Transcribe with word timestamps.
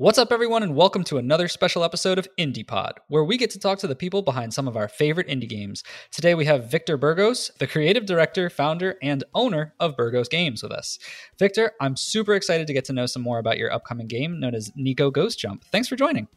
What's 0.00 0.16
up, 0.16 0.32
everyone, 0.32 0.62
and 0.62 0.74
welcome 0.74 1.04
to 1.04 1.18
another 1.18 1.46
special 1.46 1.84
episode 1.84 2.18
of 2.18 2.26
Indie 2.38 2.66
Pod, 2.66 3.00
where 3.08 3.22
we 3.22 3.36
get 3.36 3.50
to 3.50 3.58
talk 3.58 3.78
to 3.80 3.86
the 3.86 3.94
people 3.94 4.22
behind 4.22 4.54
some 4.54 4.66
of 4.66 4.74
our 4.74 4.88
favorite 4.88 5.28
indie 5.28 5.46
games. 5.46 5.84
Today, 6.10 6.34
we 6.34 6.46
have 6.46 6.70
Victor 6.70 6.96
Burgos, 6.96 7.50
the 7.58 7.66
creative 7.66 8.06
director, 8.06 8.48
founder, 8.48 8.96
and 9.02 9.24
owner 9.34 9.74
of 9.78 9.98
Burgos 9.98 10.26
Games, 10.26 10.62
with 10.62 10.72
us. 10.72 10.98
Victor, 11.38 11.72
I'm 11.82 11.96
super 11.96 12.32
excited 12.32 12.66
to 12.66 12.72
get 12.72 12.86
to 12.86 12.94
know 12.94 13.04
some 13.04 13.20
more 13.20 13.38
about 13.38 13.58
your 13.58 13.70
upcoming 13.70 14.06
game 14.06 14.40
known 14.40 14.54
as 14.54 14.72
Nico 14.74 15.10
Ghost 15.10 15.38
Jump. 15.38 15.66
Thanks 15.66 15.86
for 15.86 15.96
joining. 15.96 16.28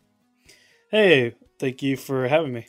Hey, 0.91 1.33
thank 1.57 1.81
you 1.81 1.95
for 1.95 2.27
having 2.27 2.51
me. 2.51 2.67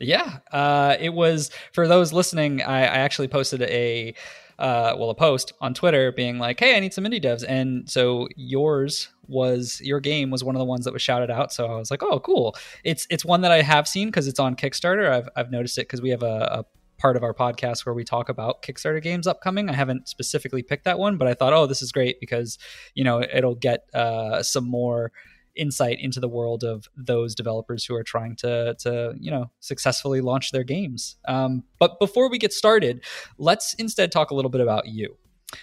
Yeah, 0.00 0.38
uh, 0.50 0.96
it 0.98 1.10
was 1.10 1.52
for 1.72 1.86
those 1.86 2.12
listening. 2.12 2.62
I, 2.62 2.80
I 2.80 2.98
actually 2.98 3.28
posted 3.28 3.62
a 3.62 4.16
uh, 4.62 4.94
well, 4.96 5.10
a 5.10 5.14
post 5.14 5.52
on 5.60 5.74
Twitter 5.74 6.12
being 6.12 6.38
like, 6.38 6.60
"Hey, 6.60 6.76
I 6.76 6.80
need 6.80 6.94
some 6.94 7.02
indie 7.02 7.22
devs," 7.22 7.44
and 7.46 7.90
so 7.90 8.28
yours 8.36 9.08
was 9.26 9.80
your 9.82 9.98
game 9.98 10.30
was 10.30 10.44
one 10.44 10.54
of 10.54 10.60
the 10.60 10.64
ones 10.64 10.84
that 10.84 10.92
was 10.92 11.02
shouted 11.02 11.32
out. 11.32 11.52
So 11.52 11.66
I 11.66 11.74
was 11.74 11.90
like, 11.90 12.04
"Oh, 12.04 12.20
cool!" 12.20 12.54
It's 12.84 13.04
it's 13.10 13.24
one 13.24 13.40
that 13.40 13.50
I 13.50 13.62
have 13.62 13.88
seen 13.88 14.06
because 14.06 14.28
it's 14.28 14.38
on 14.38 14.54
Kickstarter. 14.54 15.10
I've 15.10 15.28
I've 15.34 15.50
noticed 15.50 15.78
it 15.78 15.82
because 15.82 16.00
we 16.00 16.10
have 16.10 16.22
a, 16.22 16.60
a 16.60 16.64
part 16.96 17.16
of 17.16 17.24
our 17.24 17.34
podcast 17.34 17.84
where 17.84 17.92
we 17.92 18.04
talk 18.04 18.28
about 18.28 18.62
Kickstarter 18.62 19.02
games 19.02 19.26
upcoming. 19.26 19.68
I 19.68 19.72
haven't 19.72 20.06
specifically 20.06 20.62
picked 20.62 20.84
that 20.84 20.96
one, 20.96 21.16
but 21.16 21.26
I 21.26 21.34
thought, 21.34 21.52
oh, 21.52 21.66
this 21.66 21.82
is 21.82 21.90
great 21.90 22.20
because 22.20 22.56
you 22.94 23.02
know 23.02 23.20
it'll 23.20 23.56
get 23.56 23.88
uh, 23.92 24.44
some 24.44 24.64
more 24.64 25.10
insight 25.56 25.98
into 26.00 26.20
the 26.20 26.28
world 26.28 26.64
of 26.64 26.88
those 26.96 27.34
developers 27.34 27.84
who 27.84 27.94
are 27.94 28.02
trying 28.02 28.36
to 28.36 28.74
to 28.78 29.14
you 29.18 29.30
know 29.30 29.50
successfully 29.60 30.20
launch 30.20 30.50
their 30.52 30.64
games. 30.64 31.16
Um, 31.26 31.64
but 31.78 31.98
before 31.98 32.30
we 32.30 32.38
get 32.38 32.52
started, 32.52 33.04
let's 33.38 33.74
instead 33.74 34.12
talk 34.12 34.30
a 34.30 34.34
little 34.34 34.50
bit 34.50 34.60
about 34.60 34.86
you. 34.86 35.16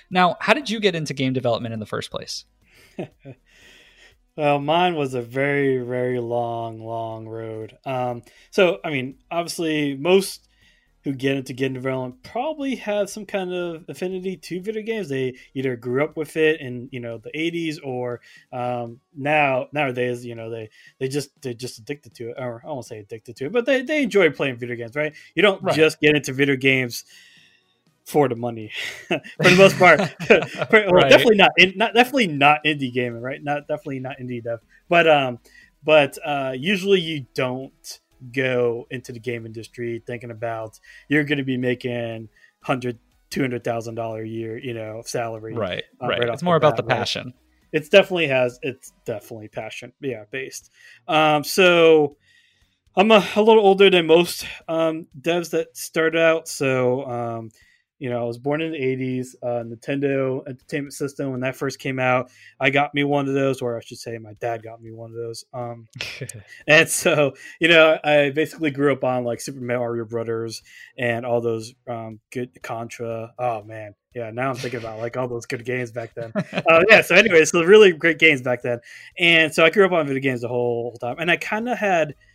Now, 0.09 0.37
how 0.39 0.53
did 0.53 0.69
you 0.69 0.79
get 0.79 0.95
into 0.95 1.13
game 1.13 1.33
development 1.33 1.73
in 1.73 1.79
the 1.79 1.85
first 1.85 2.11
place? 2.11 2.45
well, 4.35 4.59
mine 4.59 4.95
was 4.95 5.13
a 5.13 5.21
very, 5.21 5.77
very 5.79 6.19
long, 6.19 6.79
long 6.79 7.27
road. 7.27 7.77
Um, 7.85 8.23
so, 8.51 8.79
I 8.83 8.89
mean, 8.89 9.17
obviously, 9.31 9.95
most 9.95 10.48
who 11.03 11.14
get 11.14 11.36
into 11.36 11.53
game 11.53 11.73
development 11.73 12.22
probably 12.23 12.75
have 12.75 13.09
some 13.09 13.25
kind 13.25 13.53
of 13.53 13.86
affinity 13.87 14.36
to 14.36 14.61
video 14.61 14.82
games. 14.82 15.10
They 15.10 15.36
either 15.54 15.76
grew 15.76 16.04
up 16.04 16.17
with 16.17 16.36
it 16.36 16.60
in 16.60 16.89
you 16.92 16.99
know 16.99 17.17
the 17.17 17.32
80s 17.32 17.77
or 17.83 18.21
um, 18.52 18.99
now 19.15 19.67
nowadays 19.71 20.26
you 20.26 20.36
know 20.36 20.49
they 20.49 20.70
they 20.99 21.08
just 21.08 21.30
they're 21.42 21.54
just 21.54 21.80
addicted 21.80 22.14
to 22.15 22.32
it 22.32 22.36
or 22.38 22.61
I 22.65 22.67
won't 22.67 22.86
say 22.86 22.99
addicted 22.99 23.36
to 23.38 23.45
it, 23.45 23.52
but 23.52 23.65
they 23.65 23.82
they 23.82 24.04
enjoy 24.04 24.30
playing 24.32 24.58
video 24.58 24.76
games, 24.76 24.95
right? 24.95 25.14
You 25.36 25.42
don't 25.42 25.64
right. 25.64 25.76
just 25.76 26.02
get 26.02 26.15
into 26.15 26.33
video 26.33 26.55
games 26.55 27.05
for 28.05 28.27
the 28.27 28.36
money 28.36 28.71
for 29.08 29.20
the 29.43 29.55
most 29.55 29.77
part. 29.77 29.99
well, 30.30 30.92
right. 30.92 31.09
definitely 31.09 31.38
not 31.38 31.52
in, 31.58 31.73
not 31.76 31.93
definitely 31.93 32.27
not 32.27 32.64
indie 32.65 32.92
gaming, 32.92 33.21
right? 33.21 33.42
Not 33.42 33.67
definitely 33.67 33.99
not 33.99 34.17
indie 34.20 34.43
dev, 34.43 34.59
but 34.89 35.08
um, 35.08 35.39
but 35.83 36.17
uh, 36.26 36.54
usually 36.58 36.99
you 36.99 37.26
don't 37.33 37.99
go 38.31 38.87
into 38.89 39.11
the 39.11 39.19
game 39.19 39.45
industry 39.45 40.03
thinking 40.05 40.31
about 40.31 40.80
you're 41.07 41.23
going 41.23 41.37
to 41.37 41.43
be 41.43 41.57
making 41.57 42.30
hundred 42.61 42.97
two 43.30 43.41
hundred 43.41 43.63
thousand 43.63 43.95
dollar 43.95 44.21
a 44.21 44.27
year 44.27 44.57
you 44.57 44.73
know 44.73 45.02
salary 45.05 45.53
right 45.53 45.83
uh, 46.02 46.07
right, 46.07 46.19
right 46.19 46.29
it's 46.29 46.43
more 46.43 46.55
about 46.55 46.75
the 46.75 46.83
passion 46.83 47.25
right? 47.25 47.35
it's 47.71 47.89
definitely 47.89 48.27
has 48.27 48.59
it's 48.61 48.91
definitely 49.05 49.47
passion 49.47 49.93
yeah 50.02 50.23
based. 50.31 50.71
Um 51.08 51.43
so 51.43 52.17
i'm 52.95 53.11
a, 53.11 53.25
a 53.35 53.41
little 53.41 53.63
older 53.63 53.89
than 53.89 54.08
most 54.08 54.45
um 54.67 55.08
devs 55.19 55.52
that 55.52 55.75
started 55.77 56.19
out 56.19 56.47
so 56.47 57.05
um 57.05 57.49
you 57.99 58.10
know, 58.10 58.21
I 58.21 58.23
was 58.23 58.37
born 58.37 58.61
in 58.61 58.71
the 58.71 58.80
80s, 58.80 59.36
uh, 59.43 59.64
Nintendo 59.64 60.48
Entertainment 60.48 60.93
System, 60.93 61.32
when 61.32 61.42
that 61.42 61.55
first 61.55 61.80
came 61.80 61.99
out, 61.99 62.32
I 62.60 62.70
got 62.70 62.95
me 62.95 63.04
one 63.04 63.27
of 63.27 63.33
those, 63.33 63.61
or 63.61 63.77
I 63.77 63.82
should 63.82 63.98
say, 63.98 64.17
my 64.17 64.33
dad 64.39 64.64
got 64.64 64.82
me 64.82 64.92
one 64.92 65.11
of 65.11 65.17
those. 65.17 65.43
Um, 65.54 65.87
and 66.67 66.88
so, 66.88 67.33
you 67.59 67.67
know, 67.67 67.99
I 68.04 68.30
basically 68.30 68.71
grew 68.71 68.93
up 68.93 69.04
on 69.04 69.26
like 69.26 69.42
Super 69.42 69.59
Mario 69.59 70.05
Brothers 70.05 70.64
and 70.98 71.26
all 71.26 71.42
those 71.42 71.73
um, 71.88 72.20
good 72.32 72.61
Contra. 72.64 73.33
Oh, 73.38 73.64
man. 73.64 73.95
Yeah, 74.15 74.32
now 74.32 74.49
I'm 74.49 74.55
thinking 74.55 74.80
about 74.80 74.99
like 74.99 75.17
all 75.17 75.27
those 75.27 75.45
good 75.45 75.65
games 75.65 75.92
back 75.92 76.15
then. 76.15 76.32
uh, 76.36 76.83
yeah, 76.89 77.02
so 77.02 77.15
anyway, 77.15 77.45
so 77.45 77.61
really 77.64 77.92
great 77.92 78.17
games 78.17 78.42
back 78.42 78.61
then. 78.64 78.80
And 79.20 79.54
so 79.54 79.64
I 79.64 79.70
grew 79.70 79.86
up 79.86 79.92
on 79.92 80.08
video 80.08 80.21
games 80.21 80.42
the 80.42 80.48
whole, 80.48 80.83
whole 80.83 80.98
time. 80.98 81.17
And 81.20 81.30
I 81.30 81.36
kind 81.36 81.67
of 81.67 81.77
had– 81.77 82.15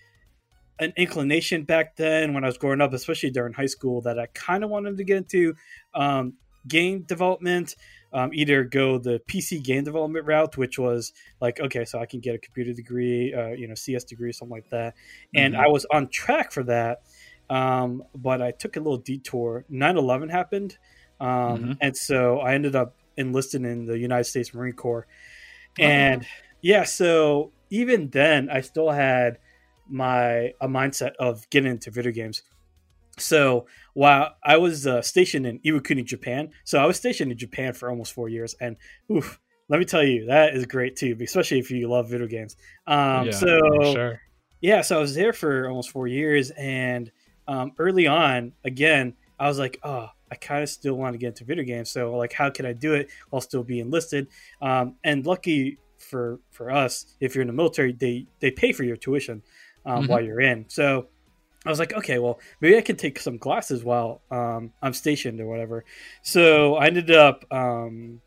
an 0.79 0.93
inclination 0.97 1.65
back 1.65 1.97
then 1.97 2.35
when 2.35 2.45
I 2.45 2.49
was 2.49 2.59
growing 2.59 2.81
up, 2.81 2.93
especially 2.93 3.31
during 3.31 3.53
high 3.53 3.67
school, 3.67 4.01
that 4.03 4.19
I 4.19 4.27
kind 4.27 4.65
of 4.65 4.71
wanted 4.71 4.97
to 4.97 5.05
get 5.05 5.19
into 5.19 5.55
um, 5.95 6.35
game 6.67 7.03
development. 7.03 7.77
Um, 8.13 8.31
either 8.33 8.63
go 8.63 8.99
the 8.99 9.21
PC 9.29 9.61
game 9.63 9.83
development 9.83 10.25
route, 10.25 10.57
which 10.57 10.79
was 10.79 11.13
like, 11.41 11.59
okay, 11.59 11.85
so 11.85 11.99
I 11.99 12.07
can 12.07 12.21
get 12.21 12.37
a 12.37 12.39
computer 12.39 12.73
degree, 12.73 13.35
uh, 13.35 13.49
you 13.49 13.67
know, 13.67 13.75
CS 13.75 14.05
degree, 14.05 14.31
something 14.31 14.55
like 14.55 14.71
that. 14.71 14.95
And 15.35 15.55
mm-hmm. 15.55 15.65
I 15.65 15.67
was 15.67 15.85
on 15.93 16.07
track 16.09 16.53
for 16.53 16.63
that. 16.63 17.03
Um, 17.51 18.05
but 18.15 18.41
I 18.41 18.53
took 18.53 18.77
a 18.77 18.81
little 18.81 18.99
detour. 18.99 19.65
9 19.69 19.97
11 19.97 20.29
happened. 20.29 20.79
Um, 21.21 21.29
mm-hmm. 21.29 21.73
And 21.81 21.97
so 21.97 22.39
I 22.39 22.55
ended 22.55 22.77
up 22.77 22.95
enlisted 23.17 23.65
in 23.65 23.87
the 23.87 23.99
United 23.99 24.25
States 24.25 24.55
Marine 24.55 24.75
Corps. 24.75 25.07
And 25.79 26.23
oh. 26.23 26.27
yeah, 26.63 26.85
so 26.85 27.51
even 27.71 28.11
then, 28.11 28.49
I 28.49 28.61
still 28.61 28.91
had 28.91 29.39
my 29.89 30.53
a 30.61 30.69
mindset 30.69 31.13
of 31.19 31.49
getting 31.51 31.73
into 31.73 31.91
video 31.91 32.13
games. 32.13 32.43
So 33.19 33.67
while 33.95 34.35
I 34.43 34.57
was 34.57 34.87
uh, 34.87 35.03
stationed 35.03 35.47
in 35.47 35.61
Iwakuni, 35.61 36.05
Japan, 36.05 36.51
so 36.65 36.79
I 36.79 36.87
was 36.87 36.97
stationed 36.97 37.31
in 37.31 37.39
Japan 37.39 37.73
for 37.73 37.89
almost 37.89 38.13
four 38.13 38.29
years, 38.29 38.55
and 38.61 38.77
oof, 39.11 39.39
let 39.69 39.79
me 39.79 39.85
tell 39.85 40.03
you, 40.03 40.27
that 40.27 40.55
is 40.55 40.67
great 40.67 40.97
too, 40.97 41.17
especially 41.21 41.59
if 41.59 41.71
you 41.71 41.89
love 41.89 42.11
video 42.11 42.27
games. 42.27 42.57
Um, 42.87 43.27
yeah, 43.27 43.31
so 43.31 43.61
sure. 43.93 44.21
yeah, 44.61 44.81
so 44.83 44.99
I 44.99 45.01
was 45.01 45.15
there 45.15 45.33
for 45.33 45.69
almost 45.69 45.91
four 45.91 46.09
years, 46.09 46.51
and 46.51 47.11
um, 47.47 47.73
early 47.79 48.07
on, 48.07 48.53
again, 48.65 49.15
I 49.39 49.49
was 49.49 49.59
like, 49.59 49.79
oh, 49.83 50.09
I 50.31 50.37
kind 50.37 50.63
of 50.63 50.69
still 50.69 50.95
want 50.95 51.15
to 51.15 51.19
get 51.19 51.29
into 51.29 51.45
video 51.45 51.65
games. 51.65 51.91
So 51.91 52.17
like, 52.17 52.33
how 52.33 52.51
can 52.51 52.67
I 52.67 52.73
do 52.73 52.95
it 52.95 53.11
while 53.31 53.41
still 53.41 53.63
be 53.63 53.81
enlisted? 53.81 54.29
Um, 54.61 54.97
and 55.05 55.25
lucky 55.27 55.79
for 55.99 56.41
for 56.51 56.71
us, 56.71 57.07
if 57.21 57.35
you're 57.35 57.43
in 57.43 57.49
the 57.49 57.55
military, 57.55 57.93
they 57.93 58.27
they 58.41 58.51
pay 58.51 58.73
for 58.73 58.85
your 58.85 58.97
tuition 58.97 59.43
um, 59.87 60.03
mm-hmm. 60.03 60.13
while 60.13 60.21
you're 60.21 60.41
in. 60.41 60.67
So 60.69 61.09
I 61.65 61.71
was 61.71 61.79
like, 61.79 61.95
okay, 61.95 62.19
well, 62.19 62.41
maybe 62.61 62.77
I 62.77 62.83
can 62.83 62.97
take 62.97 63.19
some 63.19 63.39
classes 63.39 63.83
while 63.85 64.21
um, 64.31 64.73
I'm 64.83 64.93
stationed 64.93 65.41
or 65.41 65.47
whatever. 65.47 65.85
So 66.23 66.77
I 66.77 66.87
ended 66.87 67.11
up 67.11 67.45
um, 67.51 68.21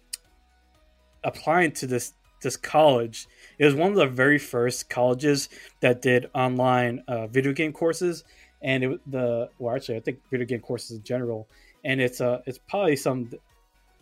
applying 1.24 1.72
to 1.74 1.88
this 1.88 2.14
this 2.42 2.58
college. 2.58 3.28
It 3.58 3.66
was 3.66 3.76
one 3.76 3.92
of 3.92 3.98
the 3.98 4.08
very 4.08 4.38
first 4.38 4.90
colleges 4.90 5.50
that 5.82 6.02
did 6.02 6.30
online 6.34 7.04
uh, 7.08 7.28
video 7.28 7.52
game 7.52 7.74
courses, 7.74 8.24
and 8.62 8.84
it 8.84 9.12
the 9.12 9.50
well, 9.60 9.76
actually, 9.76 9.98
I 9.98 10.02
think 10.02 10.20
video 10.32 10.46
game 10.46 10.62
courses 10.62 10.98
in 10.98 11.04
general. 11.04 11.48
And 11.84 12.02
it's 12.02 12.22
uh, 12.22 12.42
it's 12.46 12.58
probably 12.58 12.96
some, 12.96 13.32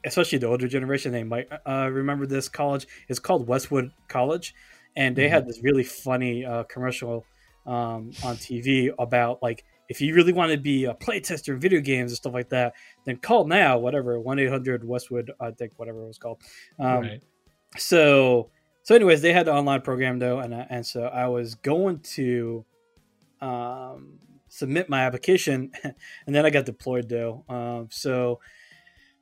especially 0.06 0.40
the 0.40 0.48
older 0.48 0.68
generation, 0.68 1.12
they 1.12 1.24
might 1.24 1.48
uh, 1.66 1.90
remember 1.92 2.25
this 2.25 2.48
college. 2.48 2.88
It's 3.10 3.19
called 3.19 3.48
Westwood 3.48 3.92
College, 4.07 4.56
and 4.96 5.16
they 5.16 5.25
mm-hmm. 5.25 5.34
had 5.34 5.48
this 5.48 5.62
really 5.62 5.84
funny 5.84 6.46
uh, 6.46 6.63
commercial 6.63 7.25
um, 7.65 8.12
on 8.23 8.35
TV 8.35 8.94
about 9.00 9.41
like 9.41 9.63
if 9.89 10.01
you 10.01 10.13
really 10.15 10.33
want 10.33 10.51
to 10.51 10.57
be 10.57 10.85
a 10.85 10.94
playtester 10.94 11.50
in 11.50 11.59
video 11.59 11.79
games 11.79 12.12
and 12.12 12.17
stuff 12.17 12.33
like 12.33 12.50
that, 12.50 12.73
then 13.06 13.17
call 13.17 13.45
now, 13.45 13.77
whatever, 13.77 14.19
1 14.19 14.39
800 14.39 14.83
Westwood, 14.83 15.31
I 15.39 15.51
think, 15.51 15.73
whatever 15.77 16.03
it 16.03 16.07
was 16.07 16.17
called. 16.17 16.41
Um, 16.79 17.01
right. 17.01 17.23
So, 17.77 18.50
so, 18.81 18.95
anyways, 18.95 19.21
they 19.21 19.33
had 19.33 19.45
the 19.47 19.53
online 19.53 19.81
program 19.81 20.19
though, 20.19 20.39
and 20.39 20.56
I, 20.56 20.67
and 20.69 20.85
so 20.85 21.03
I 21.03 21.27
was 21.27 21.56
going 21.56 22.00
to 22.15 22.65
um, 23.41 24.19
submit 24.47 24.89
my 24.89 25.06
application, 25.06 25.71
and 25.83 26.35
then 26.35 26.45
I 26.45 26.50
got 26.50 26.65
deployed 26.65 27.09
though. 27.09 27.44
Um, 27.50 27.88
so 27.91 28.39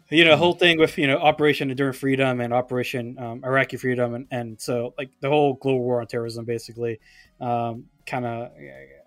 you 0.10 0.26
know, 0.26 0.36
whole 0.36 0.54
thing 0.54 0.80
with 0.80 0.98
you 0.98 1.08
know 1.08 1.18
Operation 1.18 1.72
Enduring 1.72 1.94
Freedom 1.94 2.40
and 2.42 2.54
Operation 2.54 3.18
um, 3.18 3.42
Iraqi 3.44 3.78
Freedom, 3.78 4.14
and, 4.14 4.28
and 4.32 4.62
so 4.62 4.94
like 4.98 5.12
the 5.22 5.30
whole 5.30 5.56
global 5.56 5.84
war 5.84 6.02
on 6.02 6.08
terrorism, 6.08 6.46
basically, 6.46 7.00
um, 7.42 7.86
kind 8.06 8.26
of 8.26 8.52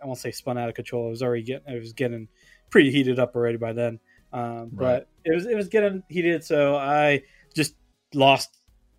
I 0.02 0.06
won't 0.06 0.18
say 0.18 0.30
spun 0.30 0.58
out 0.58 0.68
of 0.68 0.74
control. 0.74 1.08
It 1.08 1.10
was 1.10 1.22
already 1.22 1.42
getting 1.42 1.74
it 1.74 1.78
was 1.78 1.92
getting 1.92 2.28
pretty 2.70 2.90
heated 2.90 3.18
up 3.18 3.34
already 3.34 3.58
by 3.58 3.72
then, 3.72 4.00
um, 4.32 4.70
right. 4.72 4.72
but 4.72 5.08
it 5.24 5.34
was 5.34 5.46
it 5.46 5.56
was 5.56 5.68
getting 5.68 6.02
heated. 6.08 6.44
So 6.44 6.76
I 6.76 7.22
just 7.54 7.74
lost. 8.14 8.56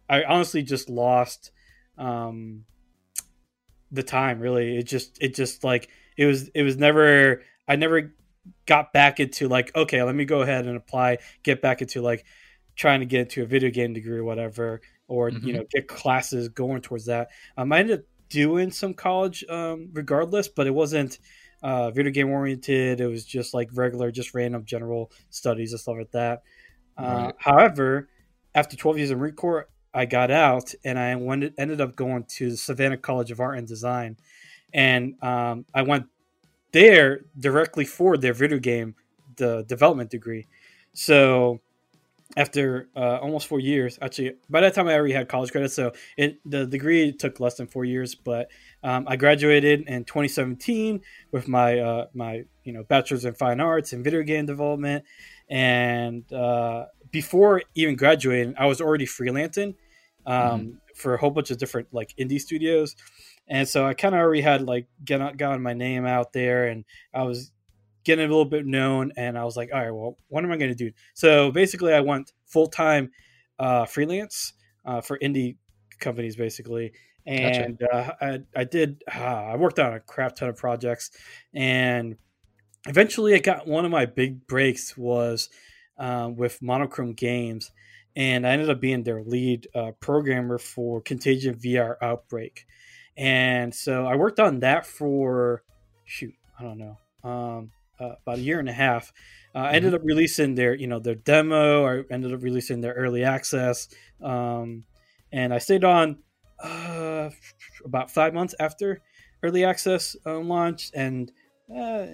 I 0.09 0.23
honestly 0.23 0.63
just 0.63 0.89
lost 0.89 1.51
um, 1.97 2.63
the 3.91 4.03
time. 4.03 4.39
Really, 4.39 4.77
it 4.77 4.83
just 4.83 5.17
it 5.21 5.35
just 5.35 5.63
like 5.63 5.89
it 6.17 6.25
was 6.25 6.49
it 6.49 6.63
was 6.63 6.77
never 6.77 7.43
I 7.67 7.75
never 7.75 8.13
got 8.65 8.93
back 8.93 9.19
into 9.19 9.47
like 9.47 9.75
okay 9.75 10.01
let 10.03 10.15
me 10.15 10.25
go 10.25 10.41
ahead 10.41 10.65
and 10.65 10.77
apply 10.77 11.17
get 11.43 11.61
back 11.61 11.81
into 11.81 12.01
like 12.01 12.25
trying 12.75 12.99
to 12.99 13.05
get 13.05 13.21
into 13.21 13.43
a 13.43 13.45
video 13.45 13.69
game 13.69 13.93
degree 13.93 14.17
or 14.17 14.23
whatever 14.23 14.81
or 15.07 15.31
mm-hmm. 15.31 15.45
you 15.45 15.53
know 15.53 15.65
get 15.69 15.87
classes 15.87 16.47
going 16.49 16.81
towards 16.81 17.05
that 17.05 17.29
um, 17.57 17.71
i 17.73 17.79
ended 17.79 17.99
up 17.99 18.05
doing 18.29 18.71
some 18.71 18.93
college 18.93 19.43
um, 19.49 19.89
regardless 19.93 20.47
but 20.47 20.67
it 20.67 20.73
wasn't 20.73 21.19
uh, 21.63 21.89
video 21.91 22.11
game 22.11 22.29
oriented 22.29 23.01
it 23.01 23.07
was 23.07 23.25
just 23.25 23.53
like 23.53 23.69
regular 23.73 24.11
just 24.11 24.33
random 24.33 24.63
general 24.65 25.11
studies 25.29 25.71
and 25.71 25.81
stuff 25.81 25.97
like 25.97 26.11
that 26.11 26.43
uh, 26.97 27.03
right. 27.25 27.35
however 27.37 28.09
after 28.55 28.75
12 28.75 28.97
years 28.97 29.11
in 29.11 29.17
Marine 29.17 29.35
Corps 29.35 29.69
I 29.93 30.05
got 30.05 30.29
out 30.29 30.75
and 30.83 30.99
I 30.99 31.15
went, 31.15 31.53
ended 31.57 31.81
up 31.81 31.95
going 31.95 32.25
to 32.25 32.51
the 32.51 32.57
Savannah 32.57 32.97
College 32.97 33.31
of 33.31 33.39
Art 33.39 33.57
and 33.57 33.67
Design 33.67 34.17
and 34.73 35.15
um, 35.23 35.65
I 35.73 35.81
went 35.81 36.05
there 36.71 37.21
directly 37.39 37.85
for 37.85 38.17
their 38.17 38.33
video 38.33 38.59
game 38.59 38.95
the 39.37 39.63
development 39.67 40.09
degree. 40.09 40.47
So 40.93 41.61
after 42.37 42.87
uh, 42.95 43.17
almost 43.17 43.47
four 43.47 43.59
years, 43.59 43.99
actually, 44.01 44.35
by 44.49 44.61
that 44.61 44.73
time 44.73 44.87
I 44.87 44.93
already 44.93 45.13
had 45.13 45.27
college 45.27 45.51
credits, 45.51 45.73
so 45.73 45.91
it 46.15 46.39
the 46.45 46.65
degree 46.65 47.11
took 47.11 47.41
less 47.41 47.55
than 47.55 47.67
four 47.67 47.83
years. 47.83 48.15
But 48.15 48.49
um, 48.83 49.05
I 49.07 49.17
graduated 49.17 49.81
in 49.87 50.05
2017 50.05 51.01
with 51.31 51.49
my 51.49 51.79
uh, 51.79 52.05
my 52.13 52.43
you 52.63 52.71
know 52.71 52.83
bachelor's 52.83 53.25
in 53.25 53.33
fine 53.33 53.59
arts 53.59 53.91
and 53.91 54.03
video 54.03 54.23
game 54.23 54.45
development. 54.45 55.03
And 55.49 56.31
uh, 56.31 56.85
before 57.11 57.63
even 57.75 57.95
graduating, 57.95 58.53
I 58.57 58.67
was 58.67 58.79
already 58.79 59.05
freelancing 59.05 59.75
um, 60.25 60.35
mm-hmm. 60.35 60.69
for 60.95 61.15
a 61.15 61.17
whole 61.17 61.31
bunch 61.31 61.51
of 61.51 61.57
different 61.57 61.87
like 61.91 62.13
indie 62.17 62.39
studios 62.39 62.95
and 63.47 63.67
so 63.67 63.85
I 63.85 63.93
kind 63.93 64.13
of 64.13 64.19
already 64.19 64.41
had 64.41 64.61
like 64.63 64.87
get, 65.03 65.37
gotten 65.37 65.61
my 65.61 65.73
name 65.73 66.05
out 66.05 66.33
there, 66.33 66.67
and 66.67 66.83
I 67.13 67.23
was 67.23 67.51
getting 68.07 68.25
a 68.25 68.27
little 68.27 68.45
bit 68.45 68.65
known. 68.65 69.11
And 69.15 69.37
I 69.37 69.43
was 69.43 69.55
like, 69.55 69.69
all 69.73 69.79
right, 69.79 69.91
well, 69.91 70.17
what 70.29 70.43
am 70.43 70.51
I 70.51 70.57
going 70.57 70.71
to 70.71 70.75
do? 70.75 70.91
So 71.13 71.51
basically, 71.51 71.93
I 71.93 71.99
went 71.99 72.31
full 72.45 72.67
time 72.67 73.11
uh, 73.59 73.85
freelance 73.85 74.53
uh, 74.85 75.01
for 75.01 75.19
indie 75.19 75.57
companies, 75.99 76.35
basically. 76.35 76.93
And 77.25 77.77
gotcha. 77.77 77.93
uh, 77.93 78.11
I, 78.21 78.39
I 78.61 78.63
did. 78.63 79.03
Uh, 79.13 79.19
I 79.19 79.55
worked 79.57 79.79
on 79.79 79.93
a 79.93 79.99
crap 79.99 80.35
ton 80.35 80.49
of 80.49 80.55
projects, 80.55 81.11
and 81.53 82.15
eventually, 82.87 83.35
I 83.35 83.39
got 83.39 83.67
one 83.67 83.85
of 83.85 83.91
my 83.91 84.05
big 84.05 84.47
breaks 84.47 84.97
was 84.97 85.49
uh, 85.99 86.31
with 86.33 86.61
Monochrome 86.61 87.13
Games, 87.13 87.71
and 88.15 88.47
I 88.47 88.51
ended 88.51 88.69
up 88.69 88.79
being 88.79 89.03
their 89.03 89.21
lead 89.21 89.67
uh, 89.75 89.91
programmer 89.99 90.57
for 90.57 91.01
Contagion 91.01 91.55
VR 91.55 91.95
Outbreak 92.01 92.65
and 93.17 93.73
so 93.73 94.05
I 94.05 94.15
worked 94.15 94.39
on 94.39 94.59
that 94.59 94.85
for 94.85 95.63
shoot, 96.05 96.35
I 96.59 96.63
don't 96.63 96.77
know, 96.77 96.97
um, 97.23 97.71
uh, 97.99 98.15
about 98.21 98.37
a 98.37 98.41
year 98.41 98.59
and 98.59 98.69
a 98.69 98.73
half. 98.73 99.11
Uh, 99.55 99.59
I 99.59 99.73
ended 99.73 99.93
mm-hmm. 99.93 100.01
up 100.01 100.05
releasing 100.05 100.55
their, 100.55 100.75
you 100.75 100.87
know, 100.87 100.99
their 100.99 101.15
demo. 101.15 101.85
I 101.85 102.03
ended 102.11 102.33
up 102.33 102.43
releasing 102.43 102.81
their 102.81 102.93
early 102.93 103.23
access, 103.23 103.87
um, 104.21 104.83
and 105.31 105.53
I 105.53 105.57
stayed 105.57 105.83
on 105.83 106.19
uh, 106.63 107.29
about 107.85 108.11
five 108.11 108.33
months 108.33 108.55
after 108.59 109.01
early 109.43 109.63
access 109.63 110.15
uh, 110.25 110.39
launched, 110.39 110.93
and 110.95 111.31
uh, 111.71 112.05